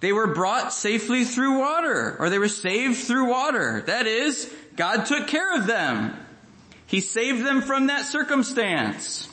they 0.00 0.12
were 0.12 0.34
brought 0.34 0.72
safely 0.72 1.24
through 1.24 1.58
water, 1.58 2.16
or 2.18 2.28
they 2.28 2.38
were 2.38 2.48
saved 2.48 2.98
through 2.98 3.30
water. 3.30 3.82
That 3.86 4.06
is, 4.06 4.52
God 4.76 5.06
took 5.06 5.26
care 5.26 5.54
of 5.54 5.66
them. 5.66 6.16
He 6.86 7.00
saved 7.00 7.44
them 7.44 7.62
from 7.62 7.86
that 7.86 8.04
circumstance. 8.04 9.28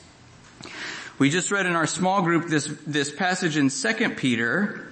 We 1.20 1.30
just 1.30 1.52
read 1.52 1.66
in 1.66 1.76
our 1.76 1.88
small 1.88 2.22
group 2.22 2.48
this, 2.48 2.68
this 2.86 3.12
passage 3.12 3.58
in 3.58 3.70
2 3.70 4.10
Peter, 4.12 4.88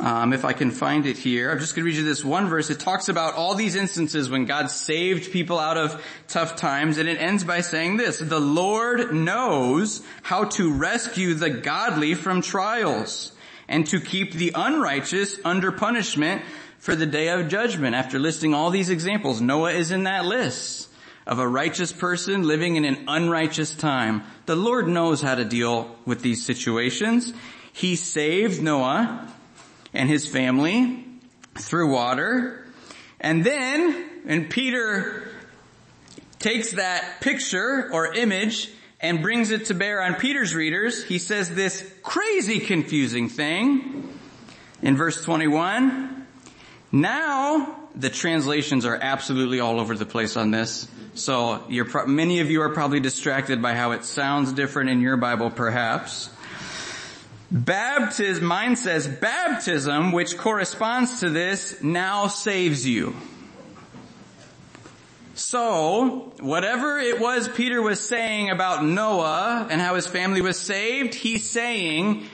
um, 0.00 0.32
if 0.32 0.46
I 0.46 0.54
can 0.54 0.70
find 0.70 1.04
it 1.04 1.18
here, 1.18 1.50
I'm 1.50 1.58
just 1.58 1.74
going 1.74 1.84
to 1.84 1.86
read 1.86 1.96
you 1.96 2.04
this 2.04 2.24
one 2.24 2.48
verse. 2.48 2.70
It 2.70 2.80
talks 2.80 3.10
about 3.10 3.34
all 3.34 3.54
these 3.54 3.74
instances 3.74 4.30
when 4.30 4.46
God 4.46 4.70
saved 4.70 5.30
people 5.30 5.58
out 5.58 5.76
of 5.76 6.02
tough 6.26 6.56
times, 6.56 6.96
and 6.96 7.06
it 7.06 7.20
ends 7.20 7.44
by 7.44 7.60
saying 7.60 7.98
this: 7.98 8.18
"The 8.18 8.40
Lord 8.40 9.14
knows 9.14 10.02
how 10.22 10.44
to 10.44 10.72
rescue 10.72 11.34
the 11.34 11.50
godly 11.50 12.14
from 12.14 12.40
trials, 12.40 13.32
and 13.68 13.86
to 13.88 14.00
keep 14.00 14.32
the 14.32 14.52
unrighteous 14.54 15.38
under 15.44 15.70
punishment 15.70 16.42
for 16.80 16.96
the 16.96 17.06
day 17.06 17.28
of 17.28 17.48
judgment." 17.48 17.94
After 17.94 18.18
listing 18.18 18.52
all 18.52 18.70
these 18.70 18.90
examples, 18.90 19.40
Noah 19.40 19.72
is 19.72 19.92
in 19.92 20.02
that 20.04 20.24
list 20.24 20.88
of 21.26 21.38
a 21.38 21.46
righteous 21.46 21.92
person 21.92 22.42
living 22.42 22.74
in 22.74 22.84
an 22.84 23.04
unrighteous 23.06 23.74
time. 23.74 24.22
The 24.46 24.56
Lord 24.56 24.88
knows 24.88 25.22
how 25.22 25.36
to 25.36 25.44
deal 25.44 25.96
with 26.04 26.22
these 26.22 26.44
situations. 26.44 27.32
He 27.72 27.94
saved 27.94 28.60
Noah 28.60 29.28
and 29.94 30.08
his 30.08 30.26
family 30.26 31.06
through 31.54 31.92
water. 31.92 32.66
And 33.20 33.44
then, 33.44 34.04
and 34.26 34.50
Peter 34.50 35.28
takes 36.38 36.72
that 36.72 37.20
picture 37.20 37.90
or 37.92 38.14
image 38.14 38.70
and 39.00 39.22
brings 39.22 39.50
it 39.50 39.66
to 39.66 39.74
bear 39.74 40.02
on 40.02 40.14
Peter's 40.14 40.54
readers, 40.54 41.04
he 41.04 41.18
says 41.18 41.54
this 41.54 41.84
crazy 42.02 42.60
confusing 42.60 43.28
thing 43.28 44.08
in 44.82 44.96
verse 44.96 45.22
21. 45.22 46.19
Now, 46.92 47.76
the 47.94 48.10
translations 48.10 48.84
are 48.84 48.98
absolutely 49.00 49.60
all 49.60 49.78
over 49.78 49.96
the 49.96 50.06
place 50.06 50.36
on 50.36 50.50
this. 50.50 50.88
So 51.14 51.64
you're, 51.68 52.06
many 52.06 52.40
of 52.40 52.50
you 52.50 52.62
are 52.62 52.70
probably 52.70 53.00
distracted 53.00 53.62
by 53.62 53.74
how 53.74 53.92
it 53.92 54.04
sounds 54.04 54.52
different 54.52 54.90
in 54.90 55.00
your 55.00 55.16
Bible 55.16 55.50
perhaps. 55.50 56.30
Baptism, 57.50 58.44
mine 58.44 58.76
says 58.76 59.08
baptism, 59.08 60.12
which 60.12 60.38
corresponds 60.38 61.20
to 61.20 61.30
this, 61.30 61.82
now 61.82 62.28
saves 62.28 62.86
you. 62.86 63.14
So, 65.34 66.32
whatever 66.40 66.98
it 66.98 67.18
was 67.18 67.48
Peter 67.48 67.80
was 67.82 67.98
saying 67.98 68.50
about 68.50 68.84
Noah 68.84 69.66
and 69.70 69.80
how 69.80 69.94
his 69.94 70.06
family 70.06 70.42
was 70.42 70.60
saved, 70.60 71.14
he's 71.14 71.48
saying 71.48 72.26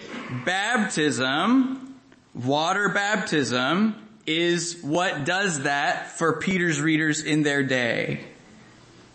baptism, 0.45 1.95
water 2.35 2.89
baptism, 2.91 3.95
is 4.27 4.81
what 4.83 5.25
does 5.25 5.63
that 5.63 6.13
for 6.19 6.41
Peter's 6.41 6.81
readers 6.81 7.23
in 7.23 7.43
their 7.43 7.63
day. 7.63 8.21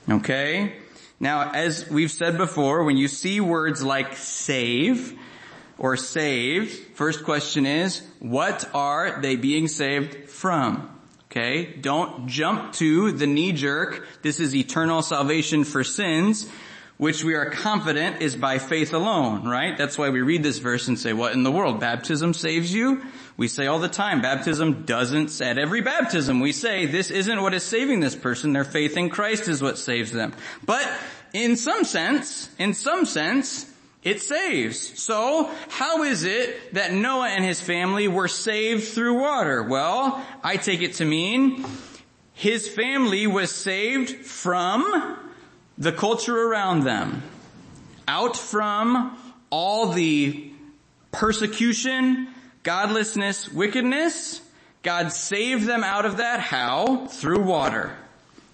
Okay? 0.09 0.75
Now, 1.19 1.51
as 1.51 1.89
we've 1.89 2.11
said 2.11 2.37
before, 2.37 2.83
when 2.83 2.97
you 2.97 3.07
see 3.07 3.39
words 3.39 3.83
like 3.83 4.15
save, 4.15 5.17
or 5.81 5.97
saved, 5.97 6.95
first 6.95 7.23
question 7.23 7.65
is, 7.65 8.03
what 8.19 8.69
are 8.75 9.19
they 9.19 9.35
being 9.35 9.67
saved 9.67 10.29
from? 10.29 10.95
Okay? 11.31 11.73
Don't 11.73 12.27
jump 12.27 12.73
to 12.73 13.11
the 13.11 13.25
knee 13.25 13.51
jerk. 13.51 14.07
This 14.21 14.39
is 14.39 14.55
eternal 14.55 15.01
salvation 15.01 15.63
for 15.63 15.83
sins, 15.83 16.47
which 16.97 17.23
we 17.23 17.33
are 17.33 17.49
confident 17.49 18.21
is 18.21 18.35
by 18.35 18.59
faith 18.59 18.93
alone, 18.93 19.47
right? 19.47 19.75
That's 19.75 19.97
why 19.97 20.09
we 20.09 20.21
read 20.21 20.43
this 20.43 20.59
verse 20.59 20.87
and 20.87 20.99
say, 20.99 21.13
what 21.13 21.33
in 21.33 21.41
the 21.41 21.51
world? 21.51 21.79
Baptism 21.79 22.35
saves 22.35 22.71
you? 22.71 23.01
We 23.41 23.47
say 23.47 23.65
all 23.65 23.79
the 23.79 23.89
time, 23.89 24.21
baptism 24.21 24.83
doesn't, 24.83 25.41
at 25.41 25.57
every 25.57 25.81
baptism 25.81 26.41
we 26.41 26.51
say, 26.51 26.85
this 26.85 27.09
isn't 27.09 27.41
what 27.41 27.55
is 27.55 27.63
saving 27.63 27.99
this 27.99 28.15
person, 28.15 28.53
their 28.53 28.63
faith 28.63 28.95
in 28.97 29.09
Christ 29.09 29.47
is 29.47 29.63
what 29.63 29.79
saves 29.79 30.11
them. 30.11 30.33
But 30.63 30.87
in 31.33 31.55
some 31.55 31.83
sense, 31.83 32.51
in 32.59 32.75
some 32.75 33.03
sense, 33.03 33.65
it 34.03 34.21
saves. 34.21 35.01
So, 35.01 35.49
how 35.69 36.03
is 36.03 36.23
it 36.23 36.75
that 36.75 36.93
Noah 36.93 37.29
and 37.29 37.43
his 37.43 37.59
family 37.59 38.07
were 38.07 38.27
saved 38.27 38.89
through 38.89 39.19
water? 39.19 39.63
Well, 39.63 40.23
I 40.43 40.57
take 40.57 40.83
it 40.83 40.93
to 40.97 41.05
mean 41.05 41.65
his 42.33 42.67
family 42.67 43.25
was 43.25 43.51
saved 43.51 44.23
from 44.23 45.17
the 45.79 45.91
culture 45.91 46.39
around 46.39 46.83
them. 46.83 47.23
Out 48.07 48.37
from 48.37 49.17
all 49.49 49.87
the 49.93 50.53
persecution, 51.11 52.27
godlessness, 52.63 53.49
wickedness. 53.49 54.41
God 54.83 55.11
saved 55.11 55.65
them 55.65 55.83
out 55.83 56.05
of 56.05 56.17
that. 56.17 56.39
How? 56.39 57.07
Through 57.07 57.43
water. 57.43 57.95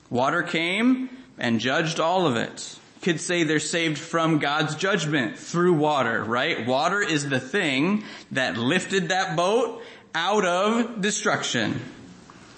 Water 0.09 0.43
came 0.43 1.09
and 1.37 1.59
judged 1.59 1.99
all 1.99 2.27
of 2.27 2.35
it 2.35 2.77
could 3.01 3.21
say 3.21 3.43
they're 3.43 3.59
saved 3.59 3.97
from 3.97 4.39
God's 4.39 4.75
judgment 4.75 5.37
through 5.37 5.73
water, 5.73 6.23
right? 6.23 6.65
Water 6.65 7.01
is 7.01 7.29
the 7.29 7.39
thing 7.39 8.03
that 8.31 8.57
lifted 8.57 9.09
that 9.09 9.35
boat 9.35 9.81
out 10.13 10.45
of 10.45 11.01
destruction. 11.01 11.79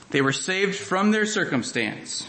They 0.09 0.21
were 0.21 0.31
saved 0.31 0.75
from 0.75 1.11
their 1.11 1.25
circumstance. 1.25 2.27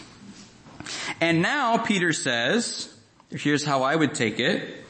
And 1.19 1.41
now 1.41 1.77
Peter 1.77 2.13
says, 2.13 2.95
here's 3.29 3.63
how 3.63 3.83
I 3.83 3.95
would 3.95 4.13
take 4.13 4.39
it, 4.39 4.83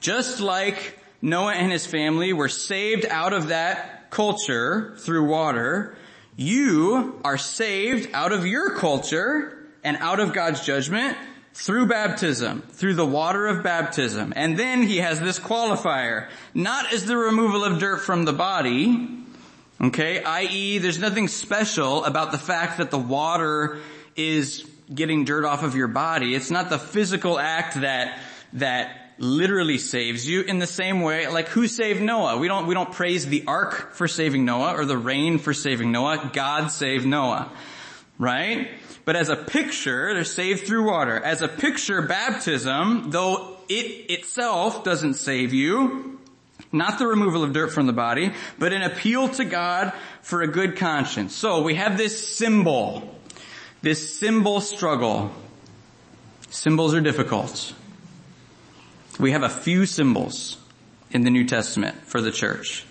just 0.00 0.40
like 0.40 0.97
Noah 1.20 1.54
and 1.54 1.72
his 1.72 1.86
family 1.86 2.32
were 2.32 2.48
saved 2.48 3.06
out 3.06 3.32
of 3.32 3.48
that 3.48 4.10
culture 4.10 4.94
through 4.98 5.28
water, 5.28 5.96
you 6.36 7.20
are 7.24 7.38
saved 7.38 8.10
out 8.12 8.32
of 8.32 8.46
your 8.46 8.76
culture 8.76 9.66
and 9.82 9.96
out 9.96 10.20
of 10.20 10.32
God's 10.32 10.64
judgment 10.64 11.16
through 11.54 11.86
baptism, 11.86 12.62
through 12.70 12.94
the 12.94 13.06
water 13.06 13.48
of 13.48 13.64
baptism. 13.64 14.32
And 14.36 14.56
then 14.56 14.82
he 14.82 14.98
has 14.98 15.18
this 15.18 15.40
qualifier, 15.40 16.28
not 16.54 16.92
as 16.92 17.04
the 17.04 17.16
removal 17.16 17.64
of 17.64 17.80
dirt 17.80 18.02
from 18.02 18.24
the 18.24 18.32
body, 18.32 19.08
okay, 19.80 20.22
i.e. 20.22 20.78
there's 20.78 21.00
nothing 21.00 21.26
special 21.26 22.04
about 22.04 22.30
the 22.30 22.38
fact 22.38 22.78
that 22.78 22.92
the 22.92 22.98
water 22.98 23.80
is 24.14 24.64
getting 24.94 25.24
dirt 25.24 25.44
off 25.44 25.64
of 25.64 25.74
your 25.74 25.88
body. 25.88 26.34
It's 26.34 26.50
not 26.50 26.70
the 26.70 26.78
physical 26.78 27.38
act 27.38 27.80
that, 27.80 28.20
that 28.52 29.07
literally 29.18 29.78
saves 29.78 30.28
you 30.28 30.42
in 30.42 30.58
the 30.58 30.66
same 30.66 31.02
way, 31.02 31.26
like 31.28 31.48
who 31.48 31.66
saved 31.66 32.00
Noah? 32.00 32.38
We 32.38 32.48
don't, 32.48 32.66
we 32.66 32.74
don't 32.74 32.92
praise 32.92 33.26
the 33.26 33.44
ark 33.46 33.94
for 33.94 34.08
saving 34.08 34.44
Noah 34.44 34.74
or 34.74 34.84
the 34.84 34.98
rain 34.98 35.38
for 35.38 35.52
saving 35.52 35.92
Noah. 35.92 36.30
God 36.32 36.68
saved 36.68 37.06
Noah. 37.06 37.50
Right? 38.18 38.70
But 39.04 39.16
as 39.16 39.28
a 39.28 39.36
picture, 39.36 40.12
they're 40.12 40.24
saved 40.24 40.66
through 40.66 40.86
water. 40.86 41.16
As 41.16 41.40
a 41.40 41.48
picture, 41.48 42.02
baptism, 42.02 43.10
though 43.10 43.56
it 43.68 44.10
itself 44.10 44.84
doesn't 44.84 45.14
save 45.14 45.54
you, 45.54 46.18
not 46.72 46.98
the 46.98 47.06
removal 47.06 47.42
of 47.42 47.52
dirt 47.52 47.72
from 47.72 47.86
the 47.86 47.92
body, 47.92 48.32
but 48.58 48.72
an 48.72 48.82
appeal 48.82 49.28
to 49.28 49.44
God 49.44 49.92
for 50.22 50.42
a 50.42 50.46
good 50.46 50.76
conscience. 50.76 51.34
So 51.34 51.62
we 51.62 51.76
have 51.76 51.96
this 51.96 52.28
symbol, 52.28 53.14
this 53.80 54.18
symbol 54.18 54.60
struggle. 54.60 55.30
Symbols 56.50 56.94
are 56.94 57.00
difficult. 57.00 57.74
We 59.18 59.32
have 59.32 59.42
a 59.42 59.48
few 59.48 59.84
symbols 59.84 60.58
in 61.10 61.24
the 61.24 61.30
New 61.30 61.44
Testament 61.44 61.96
for 62.04 62.20
the 62.20 62.30
church. 62.30 62.84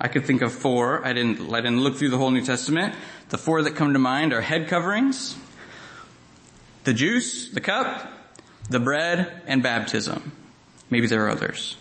I 0.00 0.08
could 0.08 0.24
think 0.24 0.42
of 0.42 0.52
four. 0.52 1.04
I 1.04 1.12
didn't, 1.12 1.52
I 1.52 1.60
didn't 1.60 1.80
look 1.80 1.96
through 1.96 2.10
the 2.10 2.18
whole 2.18 2.30
New 2.30 2.44
Testament. 2.44 2.94
The 3.30 3.38
four 3.38 3.62
that 3.62 3.74
come 3.74 3.92
to 3.92 3.98
mind 3.98 4.32
are 4.32 4.40
head 4.40 4.68
coverings, 4.68 5.36
the 6.84 6.92
juice, 6.92 7.50
the 7.50 7.60
cup, 7.60 8.10
the 8.70 8.78
bread, 8.78 9.42
and 9.46 9.62
baptism. 9.62 10.32
Maybe 10.88 11.06
there 11.06 11.26
are 11.26 11.30
others. 11.30 11.76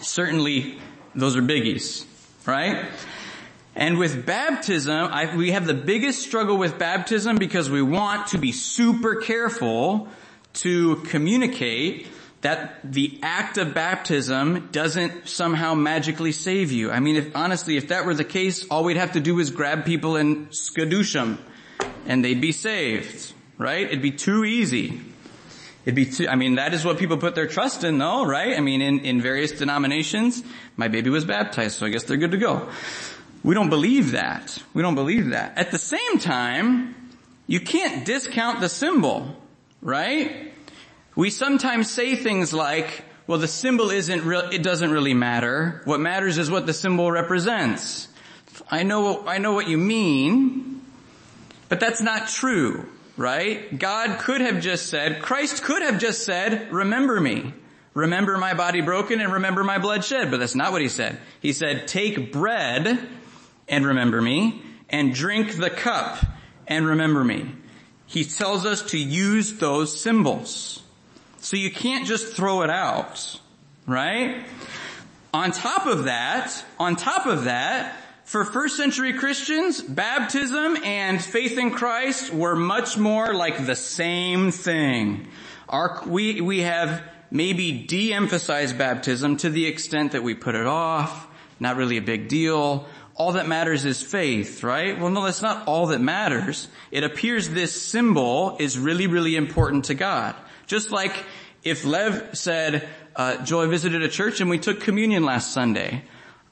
Certainly, 0.00 0.78
those 1.14 1.36
are 1.36 1.42
biggies, 1.42 2.04
right? 2.46 2.90
And 3.74 3.98
with 3.98 4.26
baptism, 4.26 5.08
I, 5.10 5.34
we 5.34 5.52
have 5.52 5.66
the 5.66 5.74
biggest 5.74 6.22
struggle 6.22 6.56
with 6.56 6.78
baptism 6.78 7.36
because 7.36 7.70
we 7.70 7.80
want 7.80 8.28
to 8.28 8.38
be 8.38 8.52
super 8.52 9.16
careful 9.16 10.08
to 10.54 10.96
communicate 10.96 12.06
that 12.44 12.78
the 12.84 13.18
act 13.22 13.58
of 13.58 13.74
baptism 13.74 14.68
doesn't 14.72 15.28
somehow 15.28 15.74
magically 15.74 16.32
save 16.32 16.72
you. 16.72 16.90
I 16.90 17.00
mean, 17.00 17.16
if 17.16 17.36
honestly, 17.36 17.76
if 17.76 17.88
that 17.88 18.06
were 18.06 18.14
the 18.14 18.24
case, 18.24 18.66
all 18.68 18.84
we'd 18.84 18.96
have 18.96 19.12
to 19.12 19.20
do 19.20 19.38
is 19.40 19.50
grab 19.50 19.84
people 19.84 20.16
and 20.16 20.48
skadoosh 20.50 21.12
them 21.12 21.44
and 22.06 22.24
they'd 22.24 22.40
be 22.40 22.52
saved 22.52 23.34
right? 23.58 23.86
It'd 23.86 24.02
be 24.02 24.10
too 24.10 24.44
easy. 24.44 25.00
It'd 25.84 25.94
be 25.94 26.06
too, 26.06 26.28
I 26.28 26.36
mean, 26.36 26.54
that 26.54 26.72
is 26.72 26.84
what 26.84 26.98
people 26.98 27.18
put 27.18 27.34
their 27.34 27.46
trust 27.46 27.84
in 27.84 27.98
though, 27.98 28.24
right? 28.24 28.56
I 28.56 28.60
mean, 28.60 28.80
in, 28.80 29.00
in 29.00 29.20
various 29.20 29.52
denominations, 29.52 30.42
my 30.76 30.88
baby 30.88 31.10
was 31.10 31.24
baptized, 31.24 31.78
so 31.78 31.86
I 31.86 31.90
guess 31.90 32.04
they're 32.04 32.16
good 32.16 32.30
to 32.30 32.38
go. 32.38 32.68
We 33.42 33.54
don't 33.54 33.68
believe 33.68 34.12
that. 34.12 34.62
We 34.72 34.80
don't 34.80 34.94
believe 34.94 35.30
that. 35.30 35.58
At 35.58 35.70
the 35.70 35.78
same 35.78 36.18
time, 36.18 36.94
you 37.46 37.60
can't 37.60 38.06
discount 38.06 38.60
the 38.60 38.70
symbol, 38.70 39.36
right? 39.82 40.53
We 41.16 41.30
sometimes 41.30 41.90
say 41.90 42.16
things 42.16 42.52
like, 42.52 43.04
well, 43.26 43.38
the 43.38 43.48
symbol 43.48 43.90
isn't 43.90 44.24
real, 44.24 44.48
it 44.50 44.62
doesn't 44.62 44.90
really 44.90 45.14
matter. 45.14 45.82
What 45.84 46.00
matters 46.00 46.38
is 46.38 46.50
what 46.50 46.66
the 46.66 46.74
symbol 46.74 47.10
represents. 47.10 48.08
I 48.70 48.82
know, 48.82 49.26
I 49.26 49.38
know 49.38 49.52
what 49.52 49.68
you 49.68 49.78
mean, 49.78 50.82
but 51.68 51.80
that's 51.80 52.00
not 52.00 52.28
true 52.28 52.88
right? 53.16 53.78
God 53.78 54.18
could 54.20 54.40
have 54.40 54.60
just 54.60 54.86
said, 54.86 55.22
Christ 55.22 55.62
could 55.62 55.82
have 55.82 55.98
just 55.98 56.24
said, 56.24 56.72
remember 56.72 57.20
me. 57.20 57.54
Remember 57.94 58.36
my 58.38 58.54
body 58.54 58.80
broken 58.80 59.20
and 59.20 59.34
remember 59.34 59.62
my 59.62 59.78
blood 59.78 60.04
shed. 60.04 60.30
But 60.30 60.40
that's 60.40 60.56
not 60.56 60.72
what 60.72 60.82
he 60.82 60.88
said. 60.88 61.18
He 61.40 61.52
said, 61.52 61.86
take 61.86 62.32
bread 62.32 63.06
and 63.68 63.86
remember 63.86 64.20
me 64.20 64.62
and 64.90 65.14
drink 65.14 65.56
the 65.56 65.70
cup 65.70 66.18
and 66.66 66.86
remember 66.86 67.22
me. 67.22 67.52
He 68.06 68.24
tells 68.24 68.66
us 68.66 68.82
to 68.90 68.98
use 68.98 69.54
those 69.54 69.98
symbols. 69.98 70.82
So 71.44 71.58
you 71.58 71.70
can't 71.70 72.06
just 72.06 72.32
throw 72.32 72.62
it 72.62 72.70
out, 72.70 73.38
right? 73.86 74.46
On 75.34 75.52
top 75.52 75.84
of 75.84 76.04
that, 76.04 76.64
on 76.80 76.96
top 76.96 77.26
of 77.26 77.44
that, 77.44 77.94
for 78.24 78.46
first 78.46 78.78
century 78.78 79.12
Christians, 79.12 79.82
baptism 79.82 80.78
and 80.82 81.22
faith 81.22 81.58
in 81.58 81.70
Christ 81.70 82.32
were 82.32 82.56
much 82.56 82.96
more 82.96 83.34
like 83.34 83.66
the 83.66 83.76
same 83.76 84.52
thing. 84.52 85.28
Our, 85.68 86.02
we, 86.06 86.40
we 86.40 86.60
have 86.60 87.02
maybe 87.30 87.72
de-emphasized 87.72 88.78
baptism 88.78 89.36
to 89.36 89.50
the 89.50 89.66
extent 89.66 90.12
that 90.12 90.22
we 90.22 90.32
put 90.32 90.54
it 90.54 90.66
off, 90.66 91.28
not 91.60 91.76
really 91.76 91.98
a 91.98 92.02
big 92.02 92.28
deal. 92.28 92.86
All 93.16 93.32
that 93.32 93.46
matters 93.46 93.84
is 93.84 94.02
faith, 94.02 94.62
right? 94.62 94.98
Well, 94.98 95.10
no, 95.10 95.22
that's 95.22 95.42
not 95.42 95.68
all 95.68 95.88
that 95.88 96.00
matters. 96.00 96.68
It 96.90 97.04
appears 97.04 97.50
this 97.50 97.82
symbol 97.82 98.56
is 98.60 98.78
really, 98.78 99.08
really 99.08 99.36
important 99.36 99.84
to 99.84 99.94
God. 99.94 100.34
Just 100.66 100.90
like 100.90 101.12
if 101.62 101.84
Lev 101.84 102.36
said, 102.36 102.88
uh, 103.16 103.44
Joy 103.44 103.66
visited 103.68 104.02
a 104.02 104.08
church 104.08 104.40
and 104.40 104.50
we 104.50 104.58
took 104.58 104.80
communion 104.80 105.24
last 105.24 105.52
Sunday. 105.52 106.04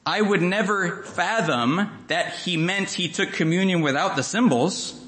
I 0.04 0.20
would 0.20 0.42
never 0.42 1.02
fathom 1.04 1.88
that 2.08 2.34
he 2.34 2.56
meant 2.56 2.90
he 2.90 3.08
took 3.08 3.32
communion 3.32 3.82
without 3.82 4.16
the 4.16 4.22
symbols. 4.22 4.98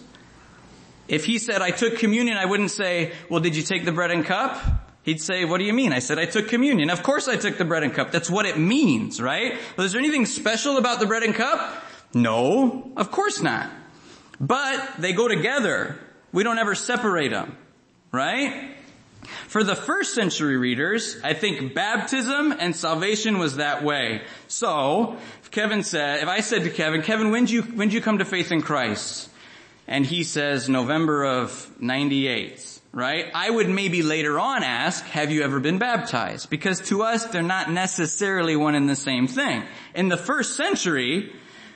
If 1.08 1.24
he 1.24 1.38
said, 1.38 1.62
I 1.62 1.70
took 1.70 1.98
communion, 1.98 2.36
I 2.36 2.44
wouldn't 2.44 2.70
say, 2.70 3.12
well, 3.28 3.40
did 3.40 3.56
you 3.56 3.62
take 3.62 3.84
the 3.84 3.92
bread 3.92 4.10
and 4.10 4.24
cup? 4.24 4.62
He'd 5.02 5.20
say, 5.20 5.44
what 5.44 5.58
do 5.58 5.64
you 5.64 5.74
mean? 5.74 5.92
I 5.92 5.98
said, 5.98 6.18
I 6.18 6.24
took 6.24 6.48
communion. 6.48 6.88
Of 6.88 7.02
course 7.02 7.28
I 7.28 7.36
took 7.36 7.58
the 7.58 7.64
bread 7.64 7.82
and 7.82 7.92
cup. 7.92 8.10
That's 8.10 8.30
what 8.30 8.46
it 8.46 8.58
means, 8.58 9.20
right? 9.20 9.58
But 9.76 9.84
is 9.84 9.92
there 9.92 10.00
anything 10.00 10.24
special 10.24 10.78
about 10.78 10.98
the 11.00 11.06
bread 11.06 11.24
and 11.24 11.34
cup? 11.34 11.84
No, 12.14 12.92
of 12.96 13.10
course 13.10 13.42
not. 13.42 13.70
But 14.40 14.94
they 14.98 15.12
go 15.12 15.28
together. 15.28 15.98
We 16.32 16.42
don't 16.42 16.58
ever 16.58 16.74
separate 16.74 17.32
them, 17.32 17.56
right? 18.12 18.73
For 19.54 19.62
the 19.62 19.76
first 19.76 20.14
century 20.16 20.56
readers, 20.56 21.16
I 21.22 21.32
think 21.32 21.74
baptism 21.74 22.52
and 22.58 22.74
salvation 22.74 23.38
was 23.38 23.58
that 23.58 23.84
way. 23.84 24.22
So, 24.48 25.16
if 25.44 25.52
Kevin 25.52 25.84
said, 25.84 26.24
if 26.24 26.28
I 26.28 26.40
said 26.40 26.64
to 26.64 26.70
Kevin, 26.70 27.02
Kevin, 27.02 27.30
when 27.30 27.44
did 27.44 27.52
you, 27.52 27.62
when 27.62 27.86
did 27.86 27.94
you 27.94 28.00
come 28.00 28.18
to 28.18 28.24
faith 28.24 28.50
in 28.50 28.62
Christ? 28.62 29.30
And 29.86 30.04
he 30.04 30.24
says 30.24 30.68
November 30.68 31.22
of 31.22 31.70
98, 31.80 32.80
right? 32.90 33.26
I 33.32 33.48
would 33.48 33.68
maybe 33.68 34.02
later 34.02 34.40
on 34.40 34.64
ask, 34.64 35.04
have 35.04 35.30
you 35.30 35.44
ever 35.44 35.60
been 35.60 35.78
baptized? 35.78 36.50
Because 36.50 36.80
to 36.88 37.04
us, 37.04 37.24
they're 37.26 37.40
not 37.40 37.70
necessarily 37.70 38.56
one 38.56 38.74
and 38.74 38.90
the 38.90 38.96
same 38.96 39.28
thing. 39.28 39.62
In 39.94 40.08
the 40.08 40.16
first 40.16 40.56
century, 40.56 41.32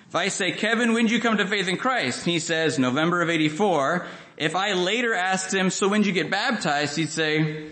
If 0.09 0.15
I 0.15 0.29
say, 0.29 0.53
Kevin, 0.53 0.95
when 0.95 1.05
did 1.05 1.13
you 1.13 1.21
come 1.21 1.37
to 1.37 1.47
faith 1.47 1.69
in 1.69 1.77
Christ? 1.77 2.25
He 2.25 2.39
says, 2.39 2.79
November 2.79 3.21
of 3.21 3.29
84. 3.29 4.07
If 4.39 4.55
I 4.55 4.75
later 4.75 5.15
asked 5.15 5.53
him, 5.53 5.69
so 5.69 5.89
when 5.89 6.03
did 6.03 6.07
you 6.07 6.13
get 6.13 6.31
baptized? 6.31 6.97
He'd 6.97 7.11
say, 7.11 7.71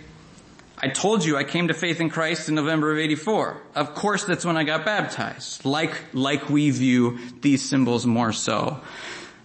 I 0.77 0.89
told 0.89 1.25
you 1.25 1.37
I 1.37 1.45
came 1.45 1.69
to 1.69 1.75
faith 1.75 2.01
in 2.01 2.11
Christ 2.11 2.49
in 2.49 2.57
November 2.57 2.91
of 2.91 2.99
84. 2.99 3.63
Of 3.77 3.95
course 3.95 4.25
that's 4.25 4.45
when 4.45 4.57
I 4.57 4.65
got 4.65 4.85
baptized. 4.85 5.65
Like, 5.65 5.95
like 6.13 6.51
we 6.51 6.71
view 6.71 7.19
these 7.41 7.67
symbols 7.67 8.05
more 8.05 8.33
so. 8.33 8.81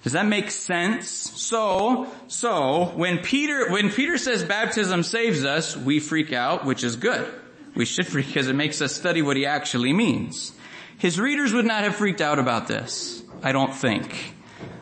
Does 0.04 0.14
that 0.14 0.26
make 0.26 0.50
sense? 0.50 1.08
So, 1.08 2.08
so, 2.28 2.86
when 2.96 3.20
Peter, 3.20 3.70
when 3.70 3.92
Peter 3.92 4.18
says 4.18 4.44
baptism 4.44 5.04
saves 5.04 5.46
us, 5.46 5.78
we 5.78 6.00
freak 6.00 6.34
out, 6.34 6.66
which 6.66 6.84
is 6.84 6.96
good. 6.96 7.32
We 7.76 7.86
should 7.86 8.08
freak 8.08 8.26
because 8.26 8.48
it 8.48 8.56
makes 8.56 8.82
us 8.82 8.96
study 8.96 9.22
what 9.22 9.38
he 9.38 9.46
actually 9.46 9.94
means. 9.94 10.54
His 10.98 11.20
readers 11.20 11.54
would 11.54 11.66
not 11.66 11.84
have 11.84 11.96
freaked 11.96 12.20
out 12.20 12.40
about 12.40 12.68
this. 12.68 13.22
I 13.44 13.52
don't 13.52 13.76
think. 13.76 14.34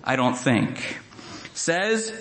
I 0.06 0.16
don't 0.16 0.38
think. 0.38 1.00
Says, 1.54 2.14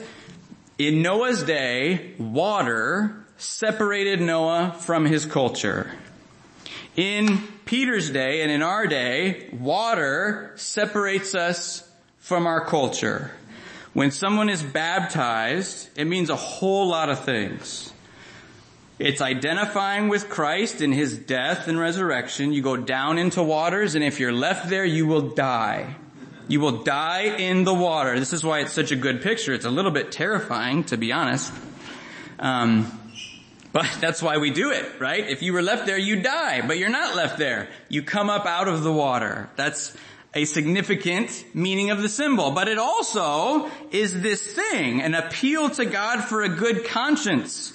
in 0.78 1.02
Noah's 1.02 1.42
day, 1.42 2.14
water 2.18 3.24
separated 3.36 4.20
Noah 4.20 4.76
from 4.78 5.04
his 5.04 5.26
culture. 5.26 5.90
In 6.96 7.38
Peter's 7.64 8.10
day 8.10 8.42
and 8.42 8.50
in 8.50 8.62
our 8.62 8.86
day, 8.86 9.48
water 9.52 10.52
separates 10.56 11.34
us 11.34 11.88
from 12.18 12.46
our 12.46 12.64
culture. 12.64 13.32
When 13.92 14.10
someone 14.12 14.48
is 14.48 14.62
baptized, 14.62 15.88
it 15.96 16.04
means 16.04 16.30
a 16.30 16.36
whole 16.36 16.88
lot 16.88 17.08
of 17.08 17.24
things. 17.24 17.92
It's 18.98 19.20
identifying 19.20 20.08
with 20.08 20.28
Christ 20.28 20.80
in 20.80 20.92
His 20.92 21.16
death 21.16 21.68
and 21.68 21.78
resurrection. 21.78 22.52
You 22.52 22.62
go 22.62 22.76
down 22.76 23.18
into 23.18 23.42
waters 23.42 23.94
and 23.94 24.04
if 24.04 24.18
you're 24.18 24.32
left 24.32 24.68
there, 24.68 24.84
you 24.84 25.06
will 25.06 25.30
die. 25.30 25.96
You 26.48 26.60
will 26.60 26.82
die 26.82 27.24
in 27.24 27.64
the 27.64 27.74
water. 27.74 28.18
This 28.18 28.32
is 28.32 28.42
why 28.42 28.60
it's 28.60 28.72
such 28.72 28.90
a 28.90 28.96
good 28.96 29.22
picture. 29.22 29.52
It's 29.52 29.66
a 29.66 29.70
little 29.70 29.90
bit 29.90 30.10
terrifying, 30.10 30.84
to 30.84 30.96
be 30.96 31.12
honest. 31.12 31.52
Um, 32.38 32.90
but 33.72 33.86
that's 34.00 34.22
why 34.22 34.38
we 34.38 34.50
do 34.50 34.70
it, 34.70 34.98
right? 34.98 35.28
If 35.28 35.42
you 35.42 35.52
were 35.52 35.62
left 35.62 35.86
there, 35.86 35.98
you 35.98 36.22
die, 36.22 36.66
but 36.66 36.78
you're 36.78 36.88
not 36.88 37.14
left 37.14 37.38
there. 37.38 37.68
You 37.88 38.02
come 38.02 38.30
up 38.30 38.46
out 38.46 38.66
of 38.66 38.82
the 38.82 38.92
water. 38.92 39.50
That's 39.56 39.94
a 40.34 40.44
significant 40.44 41.44
meaning 41.54 41.90
of 41.90 42.02
the 42.02 42.08
symbol, 42.08 42.50
but 42.50 42.68
it 42.68 42.78
also 42.78 43.70
is 43.90 44.20
this 44.20 44.42
thing, 44.42 45.02
an 45.02 45.14
appeal 45.14 45.70
to 45.70 45.84
God 45.84 46.24
for 46.24 46.42
a 46.42 46.48
good 46.48 46.84
conscience 46.84 47.72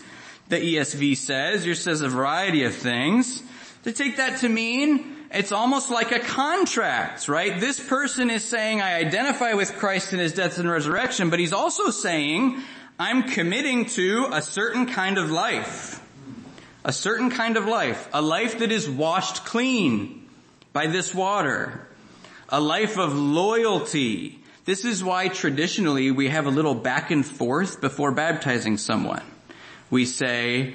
the 0.49 0.57
ESV 0.57 1.17
says. 1.17 1.65
Yours 1.65 1.81
says 1.81 2.01
a 2.01 2.09
variety 2.09 2.63
of 2.63 2.75
things. 2.75 3.41
To 3.83 3.91
take 3.91 4.17
that 4.17 4.39
to 4.39 4.49
mean 4.49 5.22
it's 5.33 5.51
almost 5.51 5.89
like 5.89 6.11
a 6.11 6.19
contract, 6.19 7.27
right? 7.27 7.59
This 7.59 7.79
person 7.79 8.29
is 8.29 8.43
saying, 8.43 8.81
I 8.81 8.95
identify 8.95 9.53
with 9.53 9.75
Christ 9.75 10.13
in 10.13 10.19
his 10.19 10.33
death 10.33 10.59
and 10.59 10.69
resurrection, 10.69 11.29
but 11.29 11.39
he's 11.39 11.53
also 11.53 11.89
saying, 11.89 12.61
I'm 12.99 13.23
committing 13.23 13.85
to 13.85 14.29
a 14.31 14.41
certain 14.41 14.85
kind 14.85 15.17
of 15.17 15.31
life. 15.31 15.99
A 16.85 16.93
certain 16.93 17.29
kind 17.29 17.57
of 17.57 17.65
life. 17.65 18.09
A 18.13 18.21
life 18.21 18.59
that 18.59 18.71
is 18.71 18.89
washed 18.89 19.45
clean 19.45 20.27
by 20.73 20.87
this 20.87 21.13
water. 21.13 21.87
A 22.49 22.59
life 22.59 22.97
of 22.97 23.15
loyalty. 23.15 24.39
This 24.65 24.85
is 24.85 25.03
why 25.03 25.27
traditionally 25.27 26.11
we 26.11 26.29
have 26.29 26.45
a 26.45 26.51
little 26.51 26.75
back 26.75 27.11
and 27.11 27.25
forth 27.25 27.81
before 27.81 28.11
baptizing 28.11 28.77
someone 28.77 29.23
we 29.93 30.05
say, 30.05 30.73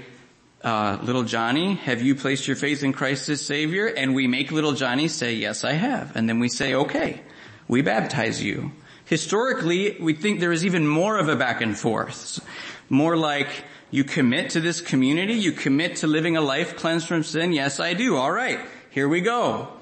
uh, 0.63 0.99
little 1.03 1.23
Johnny, 1.23 1.75
have 1.77 2.03
you 2.03 2.15
placed 2.15 2.47
your 2.47 2.57
faith 2.57 2.83
in 2.83 2.93
Christ 2.93 3.29
as 3.29 3.41
Savior? 3.41 3.87
And 3.87 4.15
we 4.15 4.27
make 4.27 4.51
little 4.51 4.73
Johnny 4.73 5.09
say, 5.09 5.35
yes, 5.35 5.65
I 5.65 5.73
have. 5.73 6.17
And 6.17 6.29
then 6.29 6.41
we 6.41 6.49
say, 6.49 6.75
okay, 6.75 7.23
we 7.69 7.83
baptize 7.83 8.43
you. 8.43 8.73
Historically, 9.05 9.97
we 10.01 10.15
think 10.15 10.41
there 10.41 10.53
is 10.53 10.65
even 10.65 10.87
more 10.87 11.19
of 11.19 11.29
a 11.29 11.37
back 11.37 11.61
and 11.61 11.77
forth. 11.79 12.41
More 12.89 13.17
like, 13.17 13.49
you 13.91 14.05
commit 14.05 14.51
to 14.51 14.61
this 14.61 14.81
community, 14.81 15.35
you 15.35 15.53
commit 15.53 15.97
to 15.97 16.07
living 16.07 16.37
a 16.37 16.43
life 16.43 16.77
cleansed 16.77 17.07
from 17.07 17.23
sin. 17.23 17.53
Yes, 17.53 17.81
I 17.81 17.95
do. 17.95 18.17
All 18.17 18.33
right. 18.33 18.61
Here 18.91 19.09
we 19.09 19.21
go 19.21 19.78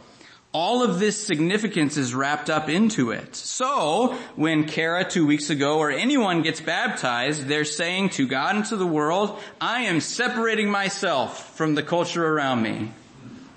all 0.56 0.82
of 0.82 0.98
this 0.98 1.22
significance 1.22 1.98
is 1.98 2.14
wrapped 2.14 2.48
up 2.48 2.70
into 2.70 3.10
it. 3.10 3.36
So, 3.36 4.16
when 4.36 4.64
Kara 4.64 5.04
two 5.04 5.26
weeks 5.26 5.50
ago 5.50 5.80
or 5.80 5.90
anyone 5.90 6.40
gets 6.40 6.62
baptized, 6.62 7.46
they're 7.46 7.66
saying 7.66 8.08
to 8.10 8.26
God 8.26 8.56
and 8.56 8.64
to 8.64 8.76
the 8.78 8.86
world, 8.86 9.38
I 9.60 9.82
am 9.82 10.00
separating 10.00 10.70
myself 10.70 11.54
from 11.58 11.74
the 11.74 11.82
culture 11.82 12.26
around 12.26 12.62
me. 12.62 12.90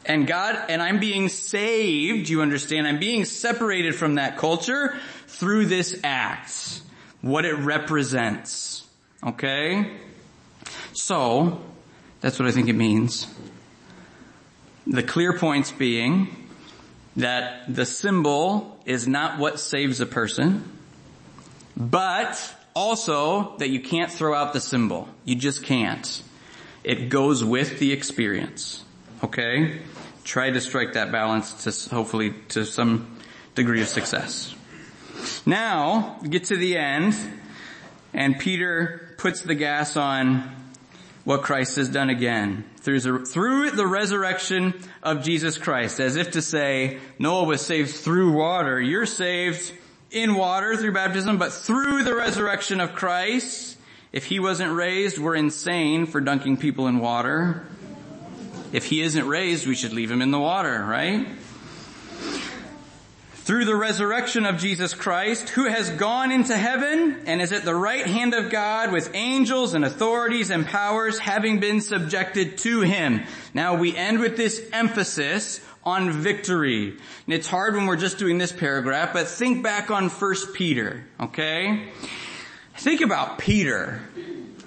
And 0.05 0.27
God, 0.27 0.61
and 0.67 0.81
I'm 0.81 0.99
being 0.99 1.29
saved, 1.29 2.27
you 2.27 2.41
understand, 2.41 2.85
I'm 2.85 2.99
being 2.99 3.23
separated 3.23 3.95
from 3.95 4.15
that 4.15 4.37
culture 4.37 4.97
through 5.27 5.67
this 5.67 6.01
act. 6.03 6.81
What 7.21 7.45
it 7.45 7.53
represents. 7.53 8.85
Okay? 9.25 9.89
So, 10.91 11.61
that's 12.19 12.37
what 12.39 12.49
I 12.49 12.51
think 12.51 12.67
it 12.67 12.73
means. 12.73 13.25
The 14.85 15.01
clear 15.01 15.37
points 15.37 15.71
being, 15.71 16.48
that 17.19 17.73
the 17.73 17.85
symbol 17.85 18.79
is 18.85 19.07
not 19.07 19.39
what 19.39 19.59
saves 19.59 19.99
a 19.99 20.05
person, 20.05 20.63
but 21.75 22.55
also 22.73 23.57
that 23.57 23.69
you 23.69 23.81
can't 23.81 24.11
throw 24.11 24.33
out 24.33 24.53
the 24.53 24.61
symbol. 24.61 25.07
You 25.25 25.35
just 25.35 25.63
can't. 25.63 26.23
It 26.83 27.09
goes 27.09 27.43
with 27.43 27.79
the 27.79 27.91
experience. 27.91 28.83
Okay? 29.23 29.81
Try 30.23 30.49
to 30.51 30.61
strike 30.61 30.93
that 30.93 31.11
balance 31.11 31.65
to 31.65 31.93
hopefully 31.93 32.33
to 32.49 32.65
some 32.65 33.17
degree 33.55 33.81
of 33.81 33.89
success. 33.89 34.55
Now, 35.45 36.19
get 36.27 36.45
to 36.45 36.55
the 36.55 36.77
end, 36.77 37.15
and 38.13 38.39
Peter 38.39 39.15
puts 39.17 39.41
the 39.41 39.55
gas 39.55 39.97
on 39.97 40.55
what 41.25 41.41
Christ 41.43 41.75
has 41.75 41.89
done 41.89 42.09
again 42.09 42.63
through 42.89 43.19
the, 43.19 43.25
through 43.25 43.71
the 43.71 43.85
resurrection 43.85 44.73
of 45.03 45.23
Jesus 45.23 45.59
Christ, 45.59 45.99
as 45.99 46.15
if 46.15 46.31
to 46.31 46.41
say, 46.41 46.97
Noah 47.19 47.43
was 47.43 47.61
saved 47.61 47.91
through 47.91 48.31
water. 48.31 48.81
You're 48.81 49.05
saved 49.05 49.71
in 50.09 50.33
water 50.33 50.75
through 50.75 50.93
baptism, 50.93 51.37
but 51.37 51.53
through 51.53 52.03
the 52.03 52.15
resurrection 52.15 52.81
of 52.81 52.93
Christ. 52.93 53.77
If 54.11 54.25
he 54.25 54.39
wasn't 54.39 54.73
raised, 54.73 55.19
we're 55.19 55.35
insane 55.35 56.07
for 56.07 56.19
dunking 56.19 56.57
people 56.57 56.87
in 56.87 56.97
water. 56.97 57.67
If 58.71 58.85
he 58.85 59.01
isn't 59.01 59.27
raised, 59.27 59.67
we 59.67 59.75
should 59.75 59.93
leave 59.93 60.09
him 60.09 60.23
in 60.23 60.31
the 60.31 60.39
water, 60.39 60.83
right? 60.83 61.27
Through 63.49 63.65
the 63.65 63.75
resurrection 63.75 64.45
of 64.45 64.59
Jesus 64.59 64.93
Christ, 64.93 65.49
who 65.49 65.65
has 65.65 65.89
gone 65.89 66.31
into 66.31 66.55
heaven 66.55 67.23
and 67.25 67.41
is 67.41 67.51
at 67.51 67.65
the 67.65 67.73
right 67.73 68.05
hand 68.05 68.35
of 68.35 68.51
God 68.51 68.91
with 68.91 69.09
angels 69.15 69.73
and 69.73 69.83
authorities 69.83 70.51
and 70.51 70.67
powers 70.67 71.17
having 71.17 71.59
been 71.59 71.81
subjected 71.81 72.59
to 72.59 72.81
him. 72.81 73.23
Now 73.55 73.73
we 73.73 73.97
end 73.97 74.19
with 74.19 74.37
this 74.37 74.63
emphasis 74.71 75.65
on 75.83 76.11
victory. 76.11 76.89
And 76.89 77.33
it's 77.33 77.47
hard 77.47 77.73
when 77.73 77.87
we're 77.87 77.95
just 77.95 78.19
doing 78.19 78.37
this 78.37 78.51
paragraph, 78.51 79.13
but 79.13 79.27
think 79.27 79.63
back 79.63 79.89
on 79.89 80.09
first 80.09 80.53
Peter, 80.53 81.07
okay? 81.19 81.89
Think 82.75 83.01
about 83.01 83.39
Peter. 83.39 83.99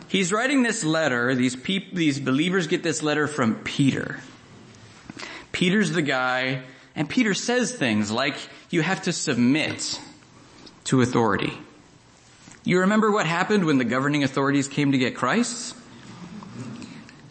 He's 0.08 0.32
writing 0.32 0.64
this 0.64 0.82
letter, 0.82 1.36
these 1.36 1.54
people, 1.54 1.96
these 1.96 2.18
believers 2.18 2.66
get 2.66 2.82
this 2.82 3.00
letter 3.00 3.28
from 3.28 3.62
Peter. 3.62 4.18
Peter's 5.52 5.92
the 5.92 6.02
guy, 6.02 6.64
and 6.96 7.08
Peter 7.08 7.32
says 7.32 7.70
things 7.70 8.10
like, 8.10 8.34
you 8.72 8.80
have 8.80 9.02
to 9.02 9.12
submit 9.12 10.00
to 10.84 11.02
authority. 11.02 11.52
You 12.64 12.80
remember 12.80 13.12
what 13.12 13.26
happened 13.26 13.64
when 13.64 13.76
the 13.76 13.84
governing 13.84 14.24
authorities 14.24 14.66
came 14.66 14.92
to 14.92 14.98
get 14.98 15.14
Christ? 15.14 15.76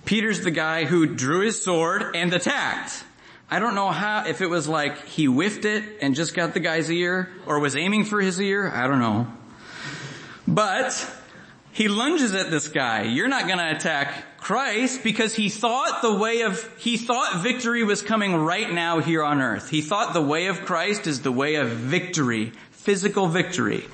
Peter's 0.06 0.42
the 0.42 0.52
guy 0.52 0.86
who 0.86 1.08
drew 1.08 1.42
his 1.42 1.64
sword 1.64 2.16
and 2.16 2.32
attacked. 2.32 3.04
I 3.50 3.60
don't 3.60 3.76
know 3.76 3.90
how, 3.90 4.26
if 4.28 4.42
it 4.42 4.50
was 4.50 4.68
like 4.68 5.06
he 5.08 5.26
whiffed 5.26 5.66
it 5.66 5.84
and 6.02 6.16
just 6.16 6.36
got 6.36 6.54
the 6.54 6.60
guy's 6.60 6.92
ear 6.92 7.30
or 7.46 7.60
was 7.60 7.76
aiming 7.76 8.06
for 8.06 8.22
his 8.22 8.40
ear. 8.40 8.70
I 8.70 8.88
don't 8.88 9.00
know. 9.00 9.28
But 10.48 11.10
he 11.72 11.88
lunges 11.88 12.36
at 12.36 12.52
this 12.52 12.68
guy. 12.68 13.04
You're 13.04 13.28
not 13.28 13.48
gonna 13.48 13.72
attack 13.76 14.31
Christ 14.52 15.02
because 15.02 15.34
he 15.34 15.48
thought 15.48 16.02
the 16.02 16.14
way 16.14 16.42
of, 16.42 16.70
he 16.78 16.98
thought 16.98 17.42
victory 17.42 17.86
was 17.86 18.02
coming 18.02 18.36
right 18.36 18.70
now 18.70 19.00
here 19.00 19.24
on 19.24 19.40
earth. 19.40 19.70
He 19.70 19.82
thought 19.82 20.14
the 20.14 20.22
way 20.22 20.48
of 20.48 20.66
Christ 20.66 21.08
is 21.08 21.22
the 21.22 21.32
way 21.32 21.56
of 21.56 21.70
victory, 21.70 22.52
physical 22.72 23.28
victory. 23.28 23.86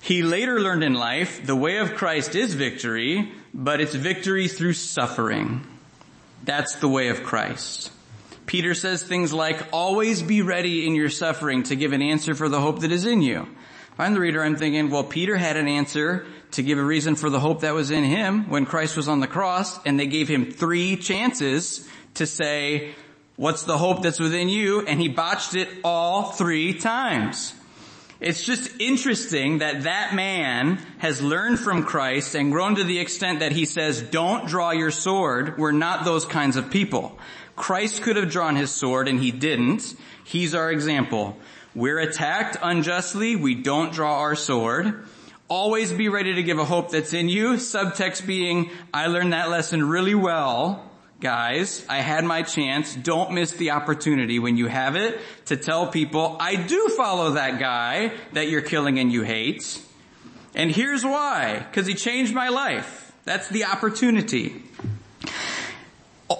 He 0.00 0.22
later 0.22 0.60
learned 0.60 0.84
in 0.84 0.94
life 0.94 1.44
the 1.44 1.56
way 1.56 1.78
of 1.78 1.96
Christ 1.96 2.36
is 2.36 2.54
victory, 2.54 3.32
but 3.52 3.80
it's 3.80 3.92
victory 3.92 4.46
through 4.46 4.74
suffering. 4.74 5.66
That's 6.44 6.76
the 6.76 6.88
way 6.88 7.08
of 7.08 7.24
Christ. 7.24 7.90
Peter 8.46 8.74
says 8.74 9.02
things 9.02 9.32
like, 9.32 9.66
always 9.72 10.22
be 10.22 10.42
ready 10.42 10.86
in 10.86 10.94
your 10.94 11.10
suffering 11.10 11.64
to 11.64 11.74
give 11.74 11.92
an 11.92 12.02
answer 12.02 12.36
for 12.36 12.48
the 12.48 12.60
hope 12.60 12.82
that 12.82 12.92
is 12.92 13.04
in 13.04 13.20
you. 13.20 13.48
If 13.92 13.98
I'm 13.98 14.14
the 14.14 14.20
reader, 14.20 14.44
I'm 14.44 14.54
thinking, 14.54 14.90
well, 14.90 15.02
Peter 15.02 15.36
had 15.36 15.56
an 15.56 15.66
answer 15.66 16.24
to 16.52 16.62
give 16.62 16.78
a 16.78 16.84
reason 16.84 17.16
for 17.16 17.30
the 17.30 17.40
hope 17.40 17.60
that 17.60 17.74
was 17.74 17.90
in 17.90 18.04
him 18.04 18.48
when 18.48 18.66
Christ 18.66 18.96
was 18.96 19.08
on 19.08 19.20
the 19.20 19.26
cross, 19.26 19.84
and 19.84 19.98
they 19.98 20.06
gave 20.06 20.28
him 20.28 20.50
three 20.50 20.96
chances 20.96 21.88
to 22.14 22.26
say, 22.26 22.94
what's 23.36 23.62
the 23.64 23.78
hope 23.78 24.02
that's 24.02 24.20
within 24.20 24.48
you? 24.48 24.82
And 24.82 25.00
he 25.00 25.08
botched 25.08 25.54
it 25.54 25.68
all 25.82 26.32
three 26.32 26.74
times. 26.74 27.54
It's 28.20 28.44
just 28.44 28.80
interesting 28.80 29.58
that 29.58 29.82
that 29.82 30.14
man 30.14 30.78
has 30.98 31.20
learned 31.20 31.58
from 31.58 31.82
Christ 31.82 32.36
and 32.36 32.52
grown 32.52 32.76
to 32.76 32.84
the 32.84 33.00
extent 33.00 33.40
that 33.40 33.50
he 33.50 33.64
says, 33.64 34.00
don't 34.00 34.46
draw 34.46 34.70
your 34.70 34.92
sword. 34.92 35.58
We're 35.58 35.72
not 35.72 36.04
those 36.04 36.24
kinds 36.24 36.54
of 36.54 36.70
people. 36.70 37.18
Christ 37.56 38.02
could 38.02 38.14
have 38.14 38.30
drawn 38.30 38.54
his 38.54 38.70
sword 38.70 39.08
and 39.08 39.18
he 39.18 39.32
didn't. 39.32 39.96
He's 40.24 40.54
our 40.54 40.70
example. 40.70 41.36
We're 41.74 41.98
attacked 41.98 42.56
unjustly. 42.62 43.34
We 43.34 43.56
don't 43.56 43.92
draw 43.92 44.20
our 44.20 44.36
sword. 44.36 45.04
Always 45.54 45.92
be 45.92 46.08
ready 46.08 46.36
to 46.36 46.42
give 46.42 46.58
a 46.58 46.64
hope 46.64 46.92
that's 46.92 47.12
in 47.12 47.28
you. 47.28 47.56
Subtext 47.56 48.26
being, 48.26 48.70
I 48.94 49.08
learned 49.08 49.34
that 49.34 49.50
lesson 49.50 49.86
really 49.86 50.14
well 50.14 50.82
guys, 51.20 51.84
I 51.90 51.98
had 51.98 52.24
my 52.24 52.40
chance. 52.40 52.94
Don't 52.94 53.32
miss 53.32 53.52
the 53.52 53.72
opportunity 53.72 54.38
when 54.38 54.56
you 54.56 54.66
have 54.66 54.96
it 54.96 55.20
to 55.44 55.58
tell 55.58 55.88
people, 55.88 56.38
I 56.40 56.56
do 56.56 56.88
follow 56.96 57.32
that 57.32 57.60
guy 57.60 58.12
that 58.32 58.48
you're 58.48 58.62
killing 58.62 58.98
and 58.98 59.12
you 59.12 59.24
hate. 59.24 59.78
And 60.54 60.70
here's 60.70 61.04
why. 61.04 61.66
Cause 61.74 61.86
he 61.86 61.92
changed 61.92 62.32
my 62.32 62.48
life. 62.48 63.12
That's 63.26 63.50
the 63.50 63.66
opportunity. 63.66 64.62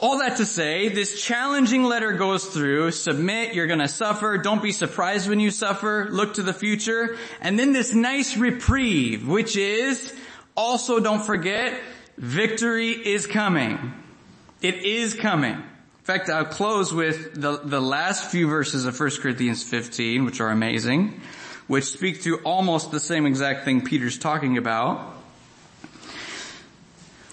All 0.01 0.19
that 0.19 0.37
to 0.37 0.47
say, 0.47 0.89
this 0.89 1.23
challenging 1.23 1.85
letter 1.85 2.13
goes 2.13 2.47
through, 2.47 2.93
submit, 2.93 3.55
you're 3.55 3.67
gonna 3.67 3.89
suffer, 3.89 4.39
don't 4.39 4.63
be 4.63 4.73
surprised 4.73 5.29
when 5.29 5.41
you 5.41 5.51
suffer, 5.51 6.09
look 6.11 6.35
to 6.35 6.43
the 6.43 6.53
future, 6.53 7.17
and 7.41 7.59
then 7.59 7.73
this 7.73 7.93
nice 7.93 8.37
reprieve, 8.37 9.27
which 9.27 9.57
is, 9.57 10.15
also 10.57 11.01
don't 11.01 11.23
forget, 11.23 11.81
victory 12.17 12.91
is 12.91 13.27
coming. 13.27 13.93
It 14.61 14.77
is 14.77 15.15
coming. 15.15 15.55
In 15.55 16.05
fact, 16.05 16.29
I'll 16.29 16.45
close 16.45 16.93
with 16.93 17.41
the, 17.41 17.59
the 17.59 17.81
last 17.81 18.31
few 18.31 18.49
verses 18.49 18.87
of 18.87 18.99
1 18.99 19.11
Corinthians 19.21 19.63
15, 19.63 20.25
which 20.25 20.41
are 20.41 20.49
amazing, 20.49 21.21
which 21.67 21.85
speak 21.85 22.23
to 22.23 22.39
almost 22.39 22.91
the 22.91 23.01
same 23.01 23.27
exact 23.27 23.65
thing 23.65 23.85
Peter's 23.85 24.19
talking 24.19 24.59
about, 24.59 25.15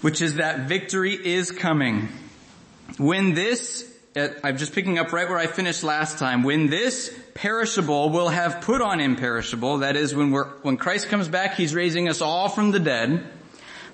which 0.02 0.20
is 0.20 0.36
that 0.36 0.68
victory 0.68 1.14
is 1.14 1.50
coming. 1.50 2.08
When 2.98 3.34
this, 3.34 3.90
I'm 4.16 4.56
just 4.56 4.74
picking 4.74 4.98
up 4.98 5.12
right 5.12 5.28
where 5.28 5.38
I 5.38 5.46
finished 5.46 5.82
last 5.84 6.18
time, 6.18 6.42
when 6.42 6.68
this 6.68 7.16
perishable 7.34 8.10
will 8.10 8.28
have 8.28 8.60
put 8.62 8.82
on 8.82 9.00
imperishable, 9.00 9.78
that 9.78 9.96
is 9.96 10.14
when 10.14 10.30
we're, 10.30 10.48
when 10.62 10.76
Christ 10.76 11.08
comes 11.08 11.28
back, 11.28 11.54
He's 11.54 11.74
raising 11.74 12.08
us 12.08 12.20
all 12.20 12.48
from 12.48 12.70
the 12.70 12.80
dead, 12.80 13.24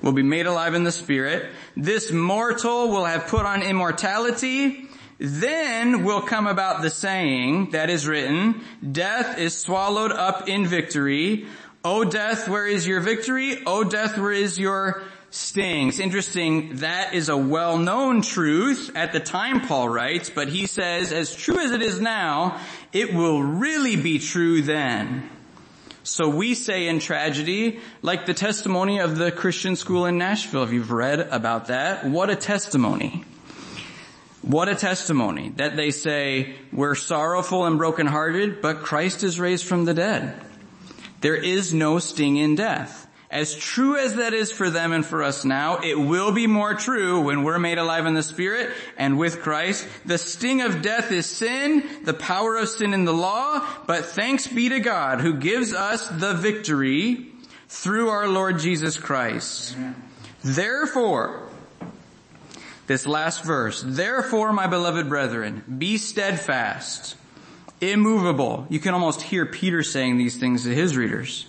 will 0.03 0.13
be 0.13 0.23
made 0.23 0.47
alive 0.47 0.75
in 0.75 0.85
the 0.85 0.93
spirit. 0.93 1.51
This 1.77 2.11
mortal 2.11 2.89
will 2.89 3.05
have 3.05 3.29
put 3.29 3.47
on 3.47 3.63
immortality. 3.63 4.89
Then 5.19 6.05
will 6.05 6.21
come 6.21 6.47
about 6.47 6.83
the 6.83 6.91
saying 6.91 7.71
that 7.71 7.89
is 7.89 8.07
written, 8.07 8.61
death 8.93 9.39
is 9.39 9.57
swallowed 9.57 10.13
up 10.13 10.47
in 10.47 10.67
victory. 10.67 11.47
O 11.83 12.05
death, 12.05 12.49
where 12.49 12.67
is 12.67 12.87
your 12.87 13.01
victory? 13.01 13.63
O 13.65 13.83
death, 13.83 14.19
where 14.19 14.33
is 14.33 14.59
your 14.59 15.03
sting? 15.31 15.89
It's 15.89 15.99
interesting, 15.99 16.77
that 16.77 17.15
is 17.15 17.29
a 17.29 17.37
well-known 17.37 18.23
truth 18.23 18.91
at 18.95 19.13
the 19.13 19.21
time 19.21 19.61
Paul 19.67 19.89
writes, 19.89 20.31
but 20.31 20.49
he 20.49 20.67
says, 20.67 21.13
as 21.13 21.35
true 21.35 21.59
as 21.59 21.73
it 21.73 21.83
is 21.83 22.01
now, 22.01 22.61
it 22.93 23.15
will 23.15 23.43
really 23.43 23.97
be 23.97 24.19
true 24.19 24.63
then. 24.63 25.31
So 26.03 26.29
we 26.29 26.55
say 26.55 26.87
in 26.87 27.01
tragedy, 27.01 27.81
like 28.01 28.27
the 28.27 28.35
testimony 28.35 29.01
of 29.01 29.19
the 29.19 29.33
Christian 29.33 29.75
school 29.75 30.07
in 30.07 30.19
Nashville, 30.19 30.63
if 30.63 30.73
you've 30.73 30.93
read 30.93 31.19
about 31.19 31.67
that, 31.67 32.07
what 32.07 32.31
a 32.31 32.37
testimony. 32.37 33.25
What 34.43 34.69
a 34.69 34.77
testimony 34.77 35.49
that 35.57 35.75
they 35.77 35.91
say, 35.91 36.55
we're 36.73 36.95
sorrowful 36.95 37.65
and 37.65 37.79
brokenhearted, 37.79 38.63
but 38.63 38.85
Christ 38.85 39.25
is 39.25 39.41
raised 39.41 39.67
from 39.67 39.85
the 39.85 39.95
dead. 39.95 40.41
There 41.21 41.35
is 41.35 41.75
no 41.75 41.99
sting 41.99 42.37
in 42.37 42.55
death. 42.55 43.06
As 43.31 43.57
true 43.57 43.97
as 43.97 44.15
that 44.15 44.35
is 44.35 44.53
for 44.53 44.71
them 44.71 44.93
and 44.93 45.05
for 45.05 45.23
us 45.23 45.45
now, 45.45 45.79
it 45.79 45.99
will 45.99 46.31
be 46.31 46.47
more 46.47 46.75
true 46.75 47.23
when 47.23 47.43
we're 47.43 47.59
made 47.59 47.79
alive 47.79 48.07
in 48.07 48.15
the 48.15 48.23
Spirit 48.23 48.71
and 48.97 49.19
with 49.19 49.41
Christ. 49.41 49.87
The 50.05 50.19
sting 50.19 50.61
of 50.61 50.81
death 50.81 51.11
is 51.11 51.27
sin, 51.27 51.83
the 52.05 52.15
power 52.15 52.57
of 52.57 52.69
sin 52.69 52.95
in 52.95 53.05
the 53.05 53.13
law, 53.13 53.67
but 53.87 54.07
thanks 54.07 54.47
be 54.47 54.69
to 54.69 54.79
God 54.79 55.21
who 55.21 55.35
gives 55.35 55.73
us 55.73 56.09
the 56.09 56.35
victory 56.35 57.33
through 57.69 58.11
our 58.11 58.29
Lord 58.29 58.61
Jesus 58.61 58.97
Christ. 58.97 59.75
Amen. 59.77 60.03
Therefore, 60.45 61.49
this 62.87 63.09
last 63.09 63.43
verse, 63.43 63.83
therefore 63.85 64.53
my 64.53 64.69
beloved 64.69 65.09
brethren, 65.09 65.65
be 65.79 65.99
steadfast, 65.99 67.17
immovable. 67.81 68.69
You 68.71 68.79
can 68.79 68.95
almost 68.95 69.21
hear 69.23 69.45
Peter 69.45 69.83
saying 69.83 70.17
these 70.17 70.37
things 70.37 70.63
to 70.63 70.73
his 70.73 70.97
readers 70.97 71.47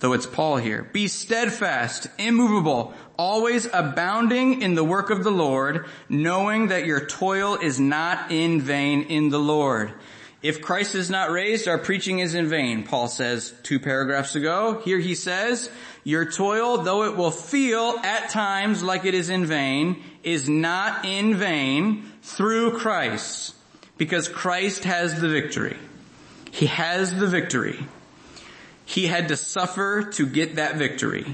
though 0.00 0.12
it's 0.12 0.26
Paul 0.26 0.56
here. 0.56 0.88
Be 0.92 1.08
steadfast, 1.08 2.08
immovable, 2.18 2.94
always 3.18 3.66
abounding 3.72 4.62
in 4.62 4.74
the 4.74 4.84
work 4.84 5.10
of 5.10 5.24
the 5.24 5.30
Lord, 5.30 5.86
knowing 6.08 6.68
that 6.68 6.86
your 6.86 7.04
toil 7.04 7.56
is 7.56 7.80
not 7.80 8.30
in 8.30 8.60
vain 8.60 9.02
in 9.02 9.30
the 9.30 9.40
Lord. 9.40 9.92
If 10.40 10.62
Christ 10.62 10.94
is 10.94 11.10
not 11.10 11.32
raised, 11.32 11.66
our 11.66 11.78
preaching 11.78 12.20
is 12.20 12.34
in 12.34 12.48
vain, 12.48 12.84
Paul 12.84 13.08
says 13.08 13.52
two 13.64 13.80
paragraphs 13.80 14.36
ago. 14.36 14.80
Here 14.84 15.00
he 15.00 15.16
says, 15.16 15.68
your 16.04 16.30
toil, 16.30 16.78
though 16.78 17.02
it 17.04 17.16
will 17.16 17.32
feel 17.32 17.98
at 18.04 18.30
times 18.30 18.82
like 18.84 19.04
it 19.04 19.14
is 19.14 19.30
in 19.30 19.46
vain, 19.46 20.00
is 20.22 20.48
not 20.48 21.04
in 21.04 21.34
vain 21.34 22.04
through 22.22 22.78
Christ, 22.78 23.56
because 23.96 24.28
Christ 24.28 24.84
has 24.84 25.20
the 25.20 25.28
victory. 25.28 25.76
He 26.52 26.66
has 26.66 27.12
the 27.14 27.26
victory. 27.26 27.84
He 28.88 29.06
had 29.06 29.28
to 29.28 29.36
suffer 29.36 30.02
to 30.12 30.24
get 30.24 30.56
that 30.56 30.76
victory. 30.76 31.26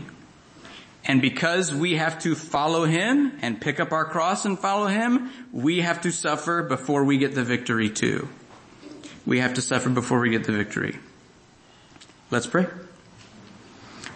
And 1.04 1.22
because 1.22 1.72
we 1.72 1.94
have 1.94 2.18
to 2.24 2.34
follow 2.34 2.84
Him 2.84 3.38
and 3.42 3.60
pick 3.60 3.78
up 3.78 3.92
our 3.92 4.04
cross 4.04 4.44
and 4.44 4.58
follow 4.58 4.88
Him, 4.88 5.30
we 5.52 5.82
have 5.82 6.00
to 6.00 6.10
suffer 6.10 6.64
before 6.64 7.04
we 7.04 7.16
get 7.16 7.36
the 7.36 7.44
victory 7.44 7.90
too. 7.90 8.28
We 9.24 9.38
have 9.38 9.54
to 9.54 9.62
suffer 9.62 9.88
before 9.88 10.18
we 10.18 10.30
get 10.30 10.42
the 10.42 10.52
victory. 10.52 10.98
Let's 12.28 12.48
pray. 12.48 12.66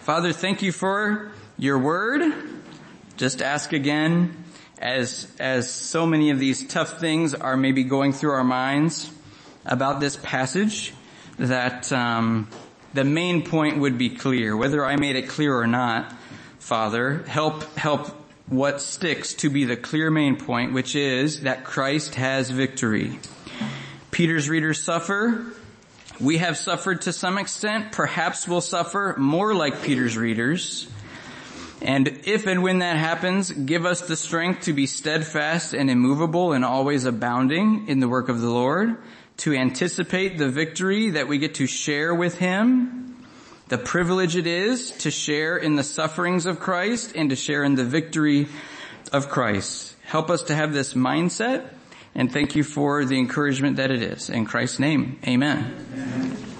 Father, 0.01 0.33
thank 0.33 0.61
you 0.61 0.73
for 0.73 1.31
your 1.57 1.79
word. 1.79 2.33
Just 3.15 3.41
ask 3.41 3.71
again 3.71 4.43
as, 4.79 5.33
as 5.39 5.71
so 5.71 6.05
many 6.05 6.31
of 6.31 6.39
these 6.39 6.67
tough 6.67 6.99
things 6.99 7.33
are 7.33 7.55
maybe 7.55 7.85
going 7.85 8.11
through 8.11 8.31
our 8.31 8.43
minds 8.43 9.09
about 9.65 10.01
this 10.01 10.17
passage 10.17 10.93
that, 11.37 11.89
um, 11.93 12.49
the 12.93 13.03
main 13.03 13.43
point 13.43 13.79
would 13.79 13.97
be 13.97 14.09
clear. 14.09 14.55
Whether 14.55 14.85
I 14.85 14.95
made 14.95 15.15
it 15.15 15.27
clear 15.27 15.55
or 15.55 15.67
not, 15.67 16.13
Father, 16.59 17.23
help, 17.27 17.63
help 17.75 18.07
what 18.47 18.81
sticks 18.81 19.33
to 19.35 19.49
be 19.49 19.65
the 19.65 19.77
clear 19.77 20.09
main 20.09 20.35
point, 20.37 20.73
which 20.73 20.95
is 20.95 21.41
that 21.41 21.63
Christ 21.63 22.15
has 22.15 22.49
victory. 22.49 23.19
Peter's 24.11 24.49
readers 24.49 24.81
suffer. 24.81 25.45
We 26.19 26.37
have 26.39 26.57
suffered 26.57 27.01
to 27.03 27.13
some 27.13 27.37
extent. 27.37 27.91
Perhaps 27.91 28.47
we'll 28.47 28.61
suffer 28.61 29.15
more 29.17 29.53
like 29.53 29.83
Peter's 29.83 30.17
readers. 30.17 30.89
And 31.81 32.07
if 32.25 32.45
and 32.45 32.61
when 32.61 32.79
that 32.79 32.97
happens, 32.97 33.51
give 33.51 33.85
us 33.85 34.01
the 34.01 34.17
strength 34.17 34.63
to 34.63 34.73
be 34.73 34.85
steadfast 34.85 35.73
and 35.73 35.89
immovable 35.89 36.51
and 36.51 36.65
always 36.65 37.05
abounding 37.05 37.87
in 37.87 38.01
the 38.01 38.09
work 38.09 38.27
of 38.27 38.41
the 38.41 38.49
Lord 38.49 38.97
to 39.39 39.53
anticipate 39.53 40.37
the 40.37 40.49
victory 40.49 41.11
that 41.11 41.27
we 41.27 41.37
get 41.37 41.55
to 41.55 41.67
share 41.67 42.13
with 42.13 42.37
Him, 42.37 43.25
the 43.67 43.77
privilege 43.77 44.35
it 44.35 44.47
is 44.47 44.91
to 44.91 45.11
share 45.11 45.57
in 45.57 45.75
the 45.75 45.83
sufferings 45.83 46.45
of 46.45 46.59
Christ 46.59 47.13
and 47.15 47.29
to 47.29 47.35
share 47.35 47.63
in 47.63 47.75
the 47.75 47.85
victory 47.85 48.47
of 49.11 49.29
Christ. 49.29 49.95
Help 50.03 50.29
us 50.29 50.43
to 50.43 50.55
have 50.55 50.73
this 50.73 50.93
mindset 50.93 51.69
and 52.15 52.31
thank 52.31 52.55
you 52.55 52.63
for 52.63 53.05
the 53.05 53.17
encouragement 53.17 53.77
that 53.77 53.91
it 53.91 54.01
is. 54.01 54.29
In 54.29 54.45
Christ's 54.45 54.79
name, 54.79 55.19
amen. 55.27 55.87
amen. 55.93 56.58